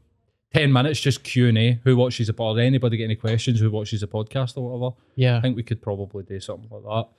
10 0.54 0.72
minutes 0.72 1.00
just 1.00 1.24
Q&A, 1.24 1.80
who 1.84 1.96
watches 1.98 2.28
the 2.28 2.34
pod, 2.34 2.60
anybody 2.60 2.98
get 2.98 3.06
any 3.06 3.16
questions, 3.16 3.60
who 3.60 3.72
watches 3.72 4.02
the 4.02 4.08
podcast 4.08 4.56
or 4.58 4.70
whatever, 4.70 4.96
Yeah. 5.16 5.38
I 5.38 5.42
think 5.42 5.56
we 5.56 5.64
could 5.64 5.82
probably 5.82 6.24
do 6.24 6.40
something 6.40 6.70
like 6.70 6.84
that. 6.84 7.10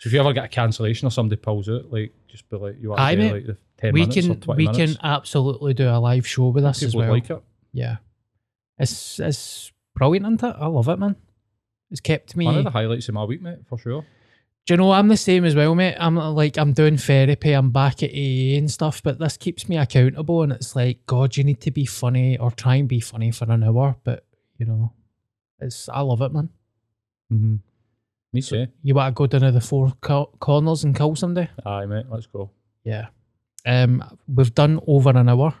So 0.00 0.08
if 0.08 0.12
you 0.14 0.20
ever 0.20 0.32
get 0.32 0.44
a 0.46 0.48
cancellation 0.48 1.06
or 1.06 1.10
somebody 1.10 1.40
pulls 1.40 1.68
out, 1.68 1.92
like 1.92 2.12
just 2.26 2.48
be 2.50 2.56
like, 2.56 2.76
you 2.80 2.94
Aye, 2.94 3.14
to 3.16 3.20
mate. 3.20 3.32
like 3.32 3.46
the 3.46 3.56
ten 3.76 3.92
we 3.92 4.00
minutes 4.00 4.16
or 4.18 4.20
can 4.34 4.40
twenty 4.40 4.66
we 4.66 4.72
minutes. 4.72 4.94
can 4.96 5.04
absolutely 5.06 5.74
do 5.74 5.88
a 5.88 6.00
live 6.00 6.26
show 6.26 6.48
with 6.48 6.64
this 6.64 6.82
as 6.82 6.94
well. 6.96 7.10
like 7.10 7.28
it. 7.28 7.42
Yeah, 7.72 7.96
it's 8.78 9.20
it's 9.20 9.70
brilliant, 9.94 10.24
isn't 10.26 10.42
it? 10.42 10.56
I 10.58 10.66
love 10.66 10.88
it, 10.88 10.98
man. 10.98 11.16
It's 11.90 12.00
kept 12.00 12.34
me. 12.34 12.46
One 12.46 12.56
of 12.56 12.64
the 12.64 12.70
highlights 12.70 13.08
of 13.08 13.14
my 13.14 13.24
week, 13.24 13.42
mate, 13.42 13.58
for 13.68 13.76
sure. 13.76 14.06
Do 14.70 14.74
you 14.74 14.78
know 14.78 14.92
I'm 14.92 15.08
the 15.08 15.16
same 15.16 15.44
as 15.44 15.56
well, 15.56 15.74
mate? 15.74 15.96
I'm 15.98 16.14
like 16.14 16.56
I'm 16.56 16.72
doing 16.72 16.96
therapy, 16.96 17.50
I'm 17.54 17.72
back 17.72 18.04
at 18.04 18.10
AA 18.10 18.56
and 18.56 18.70
stuff, 18.70 19.02
but 19.02 19.18
this 19.18 19.36
keeps 19.36 19.68
me 19.68 19.76
accountable, 19.76 20.44
and 20.44 20.52
it's 20.52 20.76
like, 20.76 21.04
God, 21.06 21.36
you 21.36 21.42
need 21.42 21.60
to 21.62 21.72
be 21.72 21.84
funny 21.84 22.38
or 22.38 22.52
try 22.52 22.76
and 22.76 22.86
be 22.86 23.00
funny 23.00 23.32
for 23.32 23.50
an 23.50 23.64
hour, 23.64 23.96
but 24.04 24.24
you 24.58 24.66
know, 24.66 24.92
it's 25.58 25.88
I 25.88 26.02
love 26.02 26.22
it, 26.22 26.32
man. 26.32 26.50
Mm-hmm. 27.32 27.56
Me 28.32 28.42
too. 28.42 28.68
You 28.84 28.94
want 28.94 29.16
to 29.16 29.18
go 29.18 29.26
down 29.26 29.40
to 29.40 29.50
the 29.50 29.60
four 29.60 29.92
co- 30.00 30.30
corners 30.38 30.84
and 30.84 30.94
kill 30.94 31.16
somebody? 31.16 31.48
Aye, 31.66 31.86
mate, 31.86 32.06
let's 32.08 32.26
go. 32.26 32.52
Yeah. 32.84 33.08
Um, 33.66 34.04
we've 34.32 34.54
done 34.54 34.78
over 34.86 35.10
an 35.10 35.28
hour, 35.28 35.52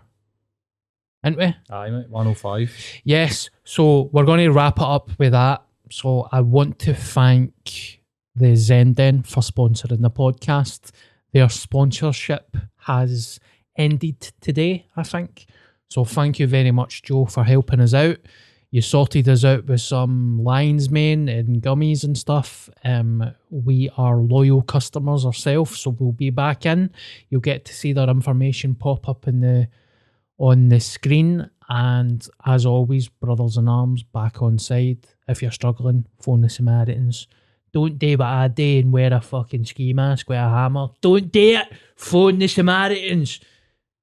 haven't 1.24 1.40
we? 1.40 1.74
Aye, 1.74 1.90
mate, 1.90 2.10
105. 2.10 3.00
Yes. 3.02 3.50
So 3.64 4.08
we're 4.12 4.24
going 4.24 4.38
to 4.38 4.52
wrap 4.52 4.76
it 4.76 4.84
up 4.84 5.10
with 5.18 5.32
that. 5.32 5.64
So 5.90 6.28
I 6.30 6.42
want 6.42 6.78
to 6.78 6.94
thank 6.94 7.99
the 8.34 8.52
Zenden 8.52 9.26
for 9.26 9.40
sponsoring 9.40 10.02
the 10.02 10.10
podcast. 10.10 10.90
Their 11.32 11.48
sponsorship 11.48 12.56
has 12.78 13.40
ended 13.76 14.20
today, 14.40 14.86
I 14.96 15.02
think. 15.02 15.46
So 15.88 16.04
thank 16.04 16.38
you 16.38 16.46
very 16.46 16.70
much, 16.70 17.02
Joe, 17.02 17.26
for 17.26 17.44
helping 17.44 17.80
us 17.80 17.94
out. 17.94 18.18
You 18.72 18.82
sorted 18.82 19.28
us 19.28 19.44
out 19.44 19.64
with 19.66 19.80
some 19.80 20.44
lion's 20.44 20.90
mane 20.90 21.28
and 21.28 21.60
gummies 21.60 22.04
and 22.04 22.16
stuff. 22.16 22.70
Um, 22.84 23.32
we 23.50 23.90
are 23.96 24.18
loyal 24.18 24.62
customers 24.62 25.26
ourselves, 25.26 25.80
so 25.80 25.90
we'll 25.90 26.12
be 26.12 26.30
back 26.30 26.66
in. 26.66 26.90
You'll 27.28 27.40
get 27.40 27.64
to 27.64 27.74
see 27.74 27.92
their 27.92 28.08
information 28.08 28.76
pop 28.76 29.08
up 29.08 29.26
in 29.26 29.40
the 29.40 29.68
on 30.38 30.68
the 30.68 30.78
screen. 30.78 31.50
And 31.68 32.26
as 32.46 32.64
always, 32.64 33.08
brothers 33.08 33.56
in 33.56 33.68
arms 33.68 34.04
back 34.04 34.40
on 34.40 34.58
side. 34.58 35.04
If 35.26 35.42
you're 35.42 35.50
struggling, 35.50 36.06
phone 36.20 36.42
the 36.42 36.48
Samaritans. 36.48 37.26
Don't 37.72 37.98
do 37.98 38.16
what 38.16 38.26
I 38.26 38.48
do 38.48 38.80
and 38.80 38.92
wear 38.92 39.12
a 39.12 39.20
fucking 39.20 39.64
ski 39.64 39.92
mask 39.92 40.28
with 40.28 40.38
a 40.38 40.48
hammer. 40.48 40.88
Don't 41.00 41.30
do 41.30 41.56
it. 41.56 41.68
Phone 41.96 42.38
the 42.38 42.48
Samaritans. 42.48 43.40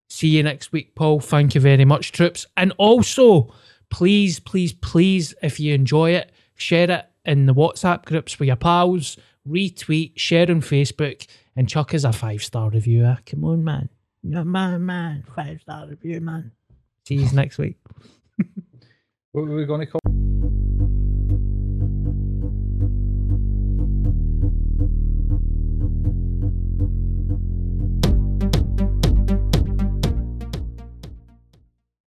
See 0.09 0.30
you 0.30 0.43
next 0.43 0.72
week, 0.72 0.95
Paul. 0.95 1.20
Thank 1.20 1.53
you 1.55 1.61
very 1.61 1.84
much, 1.86 2.11
troops. 2.11 2.45
And 2.55 2.72
also, 2.78 3.53
please, 3.89 4.39
please, 4.39 4.72
please, 4.74 5.34
if 5.41 5.59
you 5.59 5.74
enjoy 5.74 6.11
it, 6.11 6.32
share 6.55 6.89
it 6.89 7.05
in 7.26 7.45
the 7.45 7.53
WhatsApp 7.53 8.05
groups 8.05 8.39
with 8.39 8.47
your 8.47 8.55
pals, 8.55 9.18
retweet, 9.47 10.13
share 10.15 10.49
on 10.49 10.61
Facebook, 10.61 11.28
and 11.55 11.68
chuck 11.68 11.93
us 11.93 12.03
a 12.05 12.13
five 12.13 12.41
star 12.43 12.70
review. 12.70 13.05
ah. 13.05 13.18
Come 13.26 13.43
on, 13.43 13.63
man. 13.63 13.89
Yeah, 14.24 14.43
man, 14.43 14.86
man. 14.86 15.24
Five 15.36 15.61
star 15.61 15.88
review, 15.88 16.22
man. 16.22 16.51
See 17.05 17.15
you 17.15 17.30
next 17.32 17.57
week. 17.57 17.78
What 19.34 19.45
were 19.45 19.55
we 19.55 19.65
going 19.65 19.82
to 19.82 19.86
call 19.86 19.99